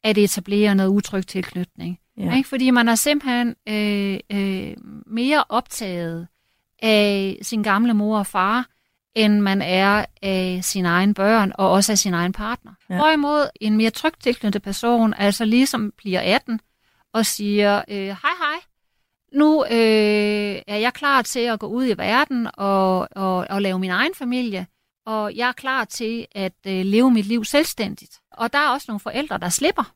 at 0.04 0.18
etablere 0.18 0.74
noget 0.74 0.90
utrygt 0.90 1.28
tilknytning. 1.28 1.98
Ja. 2.16 2.36
Ikke? 2.36 2.48
Fordi 2.48 2.70
man 2.70 2.88
er 2.88 2.94
simpelthen 2.94 3.54
øh, 3.68 4.18
øh, 4.32 4.76
mere 5.06 5.44
optaget 5.48 6.28
af 6.82 7.38
sin 7.42 7.62
gamle 7.62 7.94
mor 7.94 8.18
og 8.18 8.26
far, 8.26 8.66
end 9.14 9.40
man 9.40 9.62
er 9.62 10.04
af 10.22 10.60
sine 10.62 10.88
egne 10.88 11.14
børn, 11.14 11.52
og 11.58 11.70
også 11.70 11.92
af 11.92 11.98
sin 11.98 12.14
egen 12.14 12.32
partner. 12.32 12.72
Ja. 12.90 12.96
Hvorimod 12.96 13.50
en 13.60 13.76
mere 13.76 13.90
trygt 13.90 14.22
tilknyttet 14.22 14.62
person, 14.62 15.14
altså 15.14 15.44
ligesom 15.44 15.92
bliver 15.96 16.20
18, 16.20 16.60
og 17.12 17.26
siger, 17.26 17.82
øh, 17.88 17.96
hej 17.96 18.30
hej, 18.38 18.60
nu 19.32 19.64
øh, 19.64 20.62
er 20.66 20.76
jeg 20.76 20.92
klar 20.92 21.22
til 21.22 21.40
at 21.40 21.60
gå 21.60 21.66
ud 21.66 21.86
i 21.86 21.98
verden 21.98 22.48
og, 22.54 23.08
og, 23.16 23.46
og 23.50 23.62
lave 23.62 23.78
min 23.78 23.90
egen 23.90 24.14
familie, 24.14 24.66
og 25.06 25.36
jeg 25.36 25.48
er 25.48 25.52
klar 25.52 25.84
til 25.84 26.26
at 26.32 26.54
øh, 26.66 26.84
leve 26.84 27.10
mit 27.10 27.26
liv 27.26 27.44
selvstændigt. 27.44 28.20
Og 28.32 28.52
der 28.52 28.58
er 28.58 28.68
også 28.68 28.84
nogle 28.88 29.00
forældre, 29.00 29.38
der 29.38 29.48
slipper 29.48 29.95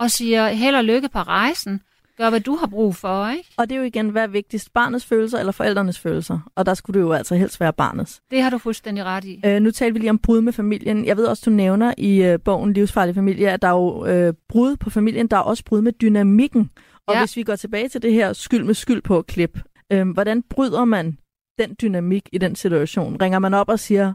og 0.00 0.10
siger, 0.10 0.48
held 0.48 0.76
og 0.76 0.84
lykke 0.84 1.08
på 1.08 1.18
rejsen, 1.18 1.80
gør 2.16 2.30
hvad 2.30 2.40
du 2.40 2.56
har 2.56 2.66
brug 2.66 2.96
for, 2.96 3.28
ikke? 3.28 3.50
Og 3.56 3.68
det 3.68 3.74
er 3.74 3.78
jo 3.78 3.84
igen, 3.84 4.08
hvad 4.08 4.22
er 4.22 4.26
vigtigst? 4.26 4.72
Barnets 4.72 5.04
følelser 5.04 5.38
eller 5.38 5.52
forældrenes 5.52 5.98
følelser? 5.98 6.50
Og 6.54 6.66
der 6.66 6.74
skulle 6.74 7.00
det 7.00 7.06
jo 7.06 7.12
altså 7.12 7.34
helst 7.34 7.60
være 7.60 7.72
barnets. 7.72 8.20
Det 8.30 8.42
har 8.42 8.50
du 8.50 8.58
fuldstændig 8.58 9.04
ret 9.04 9.24
i. 9.24 9.40
Øh, 9.44 9.60
nu 9.60 9.70
talte 9.70 9.92
vi 9.92 9.98
lige 9.98 10.10
om 10.10 10.18
brud 10.18 10.40
med 10.40 10.52
familien. 10.52 11.04
Jeg 11.04 11.16
ved 11.16 11.24
også, 11.24 11.42
du 11.46 11.50
nævner 11.50 11.94
i 11.98 12.22
øh, 12.22 12.38
bogen 12.44 12.72
Livsfarlig 12.72 13.14
Familie, 13.14 13.50
at 13.50 13.62
der 13.62 13.68
er 13.68 13.72
jo 13.72 14.06
øh, 14.06 14.34
brud 14.48 14.76
på 14.76 14.90
familien, 14.90 15.26
der 15.26 15.36
er 15.36 15.40
også 15.40 15.64
brud 15.64 15.80
med 15.80 15.92
dynamikken. 15.92 16.70
Og 17.06 17.14
ja. 17.14 17.20
Hvis 17.20 17.36
vi 17.36 17.42
går 17.42 17.56
tilbage 17.56 17.88
til 17.88 18.02
det 18.02 18.12
her 18.12 18.32
skyld 18.32 18.64
med 18.64 18.74
skyld 18.74 19.02
på 19.02 19.22
klip, 19.22 19.58
øh, 19.92 20.08
hvordan 20.08 20.42
bryder 20.42 20.84
man 20.84 21.18
den 21.58 21.76
dynamik 21.82 22.28
i 22.32 22.38
den 22.38 22.56
situation? 22.56 23.16
Ringer 23.20 23.38
man 23.38 23.54
op 23.54 23.68
og 23.68 23.80
siger, 23.80 24.14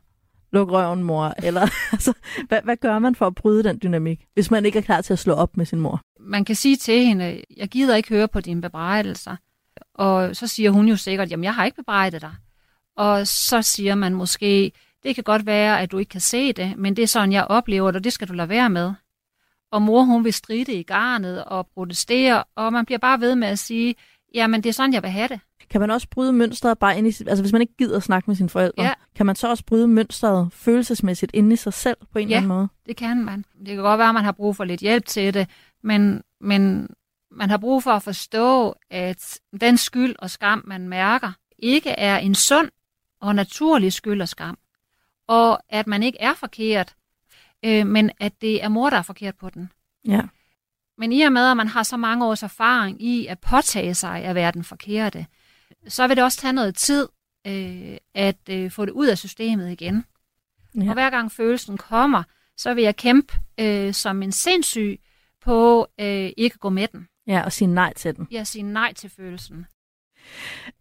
luk 0.52 0.72
røven, 0.72 1.04
mor? 1.04 1.34
Eller 1.44 1.62
altså, 1.94 2.14
hvad, 2.48 2.62
hvad 2.64 2.78
gør 2.78 3.00
man 3.00 3.16
for 3.16 3.28
at 3.28 3.36
bryde 3.36 3.64
den 3.64 3.80
dynamik, 3.84 4.26
hvis 4.34 4.52
man 4.52 4.66
ikke 4.66 4.80
er 4.80 4.84
klar 4.84 5.02
til 5.02 5.14
at 5.14 5.20
slå 5.20 5.34
op 5.34 5.58
med 5.58 5.66
sin 5.66 5.80
mor? 5.80 6.02
Man 6.20 6.46
kan 6.46 6.56
sige 6.56 6.76
til 6.76 7.06
hende, 7.06 7.42
jeg 7.58 7.68
gider 7.68 7.96
ikke 7.96 8.10
høre 8.10 8.28
på 8.28 8.42
dine 8.42 8.62
bebrejdelser. 8.62 9.36
Og 9.96 10.36
så 10.36 10.48
siger 10.48 10.72
hun 10.72 10.88
jo 10.88 10.96
sikkert, 10.96 11.32
jamen 11.32 11.44
jeg 11.44 11.56
har 11.56 11.66
ikke 11.66 11.76
bebrejdet 11.76 12.22
dig. 12.22 12.36
Og 12.98 13.28
så 13.28 13.62
siger 13.62 13.96
man 13.96 14.14
måske, 14.14 14.72
det 15.04 15.16
kan 15.16 15.24
godt 15.24 15.46
være, 15.46 15.82
at 15.82 15.92
du 15.92 15.98
ikke 15.98 16.10
kan 16.10 16.22
se 16.22 16.54
det, 16.54 16.78
men 16.78 16.96
det 16.96 17.04
er 17.04 17.08
sådan, 17.08 17.32
jeg 17.32 17.46
oplever 17.46 17.92
det, 17.92 17.96
og 17.96 18.04
det 18.04 18.14
skal 18.14 18.28
du 18.28 18.34
lade 18.34 18.50
være 18.50 18.70
med. 18.70 18.94
Og 19.72 19.82
mor, 19.82 20.04
hun 20.04 20.24
vil 20.24 20.34
stride 20.34 20.74
i 20.74 20.84
garnet 20.84 21.44
og 21.44 21.68
protestere, 21.68 22.44
og 22.56 22.74
man 22.74 22.86
bliver 22.86 23.00
bare 23.00 23.20
ved 23.20 23.36
med 23.36 23.48
at 23.48 23.60
sige, 23.60 23.96
jamen 24.34 24.64
det 24.64 24.70
er 24.70 24.74
sådan, 24.74 24.94
jeg 24.94 25.04
vil 25.04 25.12
have 25.12 25.28
det. 25.28 25.40
Kan 25.72 25.82
man 25.82 25.92
også 25.92 26.08
bryde 26.12 26.34
mønstret 26.34 26.80
bare 26.80 26.98
ind 26.98 27.08
i 27.08 27.12
sit, 27.12 27.28
altså 27.30 27.44
hvis 27.44 27.52
man 27.52 27.62
ikke 27.62 27.74
gider 27.78 27.98
at 27.98 28.04
snakke 28.04 28.30
med 28.30 28.36
sine 28.36 28.50
forældre, 28.50 28.84
Ja. 28.84 28.94
kan 29.16 29.26
man 29.26 29.36
så 29.36 29.50
også 29.50 29.66
bryde 29.66 29.88
mønstret 29.88 30.54
følelsesmæssigt 30.54 31.32
inde 31.34 31.54
i 31.54 31.56
sig 31.56 31.74
selv 31.74 31.98
på 32.12 32.20
en 32.20 32.30
Ja. 32.30 32.36
eller 32.36 32.38
anden 32.38 32.48
måde? 32.58 32.68
Det 32.86 32.98
kan 32.98 33.24
man. 33.26 33.46
Det 33.60 33.68
kan 33.68 33.78
godt 33.78 33.98
være, 34.00 34.08
at 34.10 34.14
man 34.16 34.24
har 34.24 34.32
brug 34.32 34.56
for 34.56 34.64
lidt 34.64 34.82
hjælp 34.82 35.06
til 35.06 35.34
det, 35.34 35.48
men, 35.84 36.24
men 36.42 36.88
man 37.32 37.50
har 37.50 37.58
brug 37.58 37.84
for 37.84 37.92
at 37.92 38.04
forstå, 38.04 38.76
at 38.90 39.40
den 39.62 39.78
skyld 39.78 40.16
og 40.20 40.30
skam, 40.30 40.64
man 40.68 40.90
mærker, 40.90 41.32
ikke 41.60 41.90
er 41.90 42.18
en 42.18 42.36
sund 42.36 42.70
og 43.22 43.36
naturlig 43.36 43.94
skyld 43.94 44.22
og 44.22 44.30
skam. 44.30 44.58
Og 45.28 45.60
at 45.70 45.88
man 45.88 46.04
ikke 46.04 46.18
er 46.22 46.34
forkert, 46.34 46.96
øh, 47.66 47.88
men 47.88 48.12
at 48.20 48.42
det 48.42 48.64
er 48.64 48.70
mor, 48.70 48.90
der 48.90 48.98
er 48.98 49.02
forkert 49.02 49.36
på 49.36 49.50
den. 49.50 49.72
Ja. 50.08 50.22
Men 50.98 51.12
i 51.12 51.22
og 51.22 51.32
med, 51.32 51.52
at 51.52 51.58
man 51.58 51.68
har 51.68 51.84
så 51.84 51.98
mange 51.98 52.26
års 52.26 52.44
erfaring 52.44 53.02
i 53.04 53.26
at 53.26 53.40
påtage 53.40 53.94
sig 53.94 54.24
at 54.24 54.36
være 54.36 54.52
den 54.52 54.64
forkerte, 54.64 55.26
så 55.88 56.08
vil 56.08 56.18
det 56.18 56.24
også 56.24 56.38
tage 56.38 56.54
noget 56.54 56.76
tid 56.76 57.08
øh, 57.48 57.98
at 58.16 58.50
øh, 58.50 58.72
få 58.72 58.86
det 58.86 58.92
ud 58.92 59.08
af 59.08 59.18
systemet 59.18 59.72
igen. 59.72 60.06
Ja. 60.76 60.88
Og 60.88 60.94
hver 60.94 61.10
gang 61.10 61.32
følelsen 61.32 61.78
kommer, 61.78 62.24
så 62.58 62.74
vil 62.74 62.84
jeg 62.84 62.96
kæmpe 62.96 63.34
øh, 63.60 63.94
som 63.94 64.24
en 64.24 64.32
sindssyg 64.32 65.00
på 65.42 65.88
øh, 66.00 66.32
ikke 66.38 66.54
at 66.54 66.60
gå 66.60 66.70
med 66.70 66.88
den. 66.88 67.08
Ja, 67.28 67.42
og 67.46 67.52
sige 67.52 67.68
nej 67.68 67.94
til 67.94 68.16
den. 68.16 68.28
Jeg 68.32 68.48
siger 68.48 68.66
nej 68.66 68.94
til 68.94 69.10
følelsen. 69.10 69.66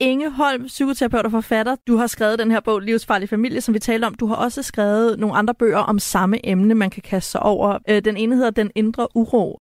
Inge 0.00 0.30
Holm, 0.30 0.66
psykoterapeut 0.66 1.24
og 1.24 1.30
forfatter. 1.30 1.76
Du 1.86 1.96
har 1.96 2.06
skrevet 2.06 2.38
den 2.38 2.50
her 2.50 2.60
bog, 2.60 2.80
Livsfarlig 2.80 3.28
Familie, 3.28 3.60
som 3.60 3.74
vi 3.74 3.78
talte 3.78 4.04
om. 4.04 4.14
Du 4.14 4.26
har 4.26 4.34
også 4.34 4.62
skrevet 4.62 5.18
nogle 5.18 5.36
andre 5.36 5.54
bøger 5.54 5.78
om 5.78 5.98
samme 5.98 6.46
emne, 6.48 6.74
man 6.74 6.90
kan 6.90 7.02
kaste 7.02 7.30
sig 7.30 7.42
over. 7.42 7.78
Øh, 7.88 8.04
Den 8.04 8.16
ene 8.16 8.36
hedder 8.36 8.50
Den 8.50 8.70
Indre 8.74 9.16
Uro. 9.16 9.60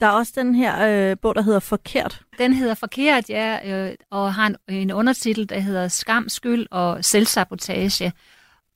Der 0.00 0.06
er 0.06 0.10
også 0.10 0.32
den 0.36 0.54
her 0.54 1.10
øh, 1.10 1.16
bog, 1.22 1.34
der 1.34 1.42
hedder 1.42 1.60
Forkert. 1.60 2.22
Den 2.38 2.52
hedder 2.52 2.74
Forkert, 2.74 3.30
ja, 3.30 3.58
øh, 3.88 3.94
og 4.10 4.34
har 4.34 4.46
en, 4.46 4.56
en 4.68 4.92
undertitel, 4.92 5.48
der 5.48 5.58
hedder 5.58 5.88
Skam, 5.88 6.28
Skyld 6.28 6.66
og 6.70 7.04
Selvsabotage. 7.04 8.12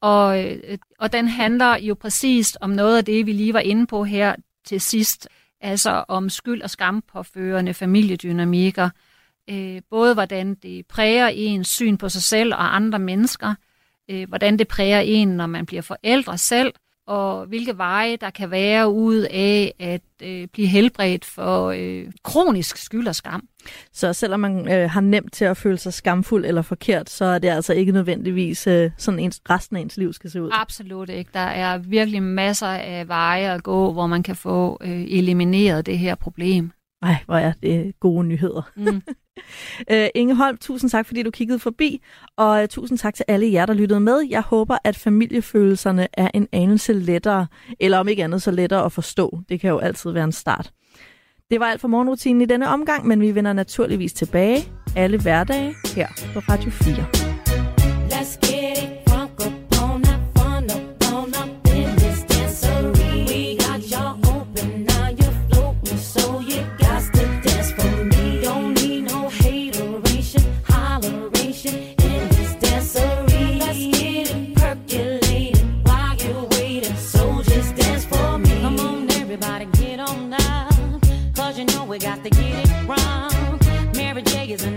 Og, 0.01 0.45
øh, 0.45 0.79
og 0.99 1.13
den 1.13 1.29
handler 1.29 1.77
jo 1.77 1.95
præcist 1.95 2.59
om 2.61 2.71
noget 2.71 2.99
af 2.99 3.05
det, 3.05 3.27
vi 3.27 3.33
lige 3.33 3.55
var 3.55 3.61
inde 3.61 3.87
på 3.87 4.05
her 4.05 4.35
til 4.65 4.81
sidst. 4.81 5.29
Altså 5.61 6.05
om 6.09 6.29
skyld 6.29 6.63
og 6.63 6.71
skam 6.71 7.03
påførende 7.13 7.75
familiedynamikker. 7.75 8.91
Øh, 9.51 9.83
både 9.91 10.15
hvordan 10.15 10.55
det 10.55 10.87
præger 10.87 11.29
ens 11.29 11.69
syn 11.69 11.97
på 11.97 12.09
sig 12.09 12.23
selv 12.23 12.55
og 12.55 12.77
andre 12.77 12.99
mennesker. 12.99 13.55
øh, 14.11 14.29
hvordan 14.29 14.59
det 14.59 14.69
præger 14.69 15.01
en, 15.01 15.29
når 15.29 15.47
man 15.47 15.67
bliver 15.67 15.83
forældre 15.83 16.39
selv, 16.39 16.73
og 17.07 17.47
hvilke 17.47 17.79
veje 17.79 18.17
der 18.17 18.31
kan 18.31 18.51
være 18.51 18.91
ud 18.91 19.27
af 19.31 19.75
at 19.79 20.03
øh, 20.23 20.49
blive 20.53 20.69
helbredt 20.69 21.25
for 21.25 21.71
øh, 21.77 22.07
kronisk 22.23 22.77
skyld 22.77 23.09
og 23.09 23.15
skam. 23.15 23.49
Så 23.93 24.13
selvom 24.13 24.41
man 24.41 24.73
øh, 24.73 24.91
har 24.91 25.01
nemt 25.01 25.33
til 25.33 25.45
at 25.45 25.57
føle 25.57 25.79
sig 25.79 25.93
skamfuld 25.93 26.45
eller 26.45 26.63
forkert, 26.63 27.11
så 27.11 27.25
er 27.25 27.39
det 27.39 27.49
altså 27.49 27.73
ikke 27.73 27.93
nødvendigvis 27.93 28.67
øh, 28.67 28.91
sådan 28.97 29.21
ens, 29.21 29.41
resten 29.51 29.77
af 29.77 29.81
ens 29.81 29.97
liv 29.97 30.13
skal 30.13 30.31
se 30.31 30.43
ud. 30.43 30.51
Absolut 30.53 31.09
ikke. 31.09 31.31
Der 31.35 31.41
er 31.41 31.79
virkelig 31.79 32.23
masser 32.23 32.67
af 32.67 33.09
veje 33.09 33.55
at 33.55 33.63
gå, 33.63 33.93
hvor 33.93 34.07
man 34.07 34.23
kan 34.23 34.37
få 34.37 34.79
øh, 34.81 35.03
elimineret 35.03 35.87
det 35.87 35.99
her 35.99 36.15
problem. 36.15 36.73
Ej, 37.03 37.17
hvor 37.27 37.37
er 37.37 37.53
det 37.63 38.01
gode 38.01 38.25
nyheder. 38.25 38.71
Mm. 38.77 39.03
Øh, 39.91 40.09
Inge 40.15 40.35
Holm, 40.35 40.57
tusind 40.57 40.91
tak, 40.91 41.07
fordi 41.07 41.23
du 41.23 41.31
kiggede 41.31 41.59
forbi, 41.59 42.03
og 42.37 42.71
tusind 42.71 42.99
tak 42.99 43.15
til 43.15 43.25
alle 43.29 43.53
jer, 43.53 43.67
der 43.67 43.75
lyttede 43.75 44.01
med. 44.01 44.27
Jeg 44.31 44.43
håber, 44.43 44.79
at 44.85 44.97
familiefølelserne 44.97 46.09
er 46.13 46.31
en 46.35 46.49
anelse 46.53 46.93
lettere, 46.93 47.47
eller 47.81 47.99
om 47.99 48.09
ikke 48.09 48.25
andet 48.25 48.43
så 48.43 48.51
lettere 48.51 48.85
at 48.85 48.93
forstå. 48.93 49.39
Det 49.49 49.61
kan 49.61 49.71
jo 49.71 49.79
altid 49.79 50.11
være 50.11 50.25
en 50.25 50.33
start. 50.33 50.73
Det 51.51 51.61
var 51.61 51.67
alt 51.67 51.81
for 51.81 51.89
morgenrutinen 51.89 52.43
i 52.43 52.47
denne 52.47 52.69
omgang, 52.69 53.07
men 53.07 53.21
vi 53.21 53.35
vender 53.35 53.53
naturligvis 53.53 54.13
tilbage 54.13 54.59
alle 54.97 55.23
hverdage 55.23 55.75
her 55.97 56.09
på 56.35 56.41
Radio 56.41 56.71
4. 56.71 57.22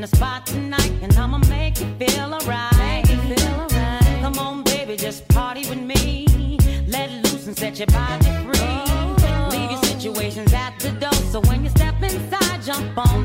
The 0.07 0.15
spot 0.17 0.45
tonight, 0.45 0.91
and 1.01 1.11
I'ma 1.17 1.39
make 1.49 1.79
you 1.79 1.87
feel 1.97 2.33
alright. 2.33 3.09
Alright. 3.09 4.21
Come 4.21 4.37
on, 4.37 4.63
baby, 4.63 4.95
just 4.95 5.27
party 5.29 5.67
with 5.69 5.79
me. 5.79 6.27
Let 6.87 7.09
loose 7.23 7.47
and 7.47 7.57
set 7.57 7.79
your 7.79 7.87
body 7.87 8.25
free. 8.45 9.57
Leave 9.57 9.71
your 9.71 9.83
situations 9.83 10.53
at 10.53 10.79
the 10.79 10.91
door, 10.91 11.13
so 11.31 11.39
when 11.41 11.63
you 11.63 11.69
step 11.71 11.95
inside, 12.03 12.61
jump 12.61 12.97
on 12.97 13.24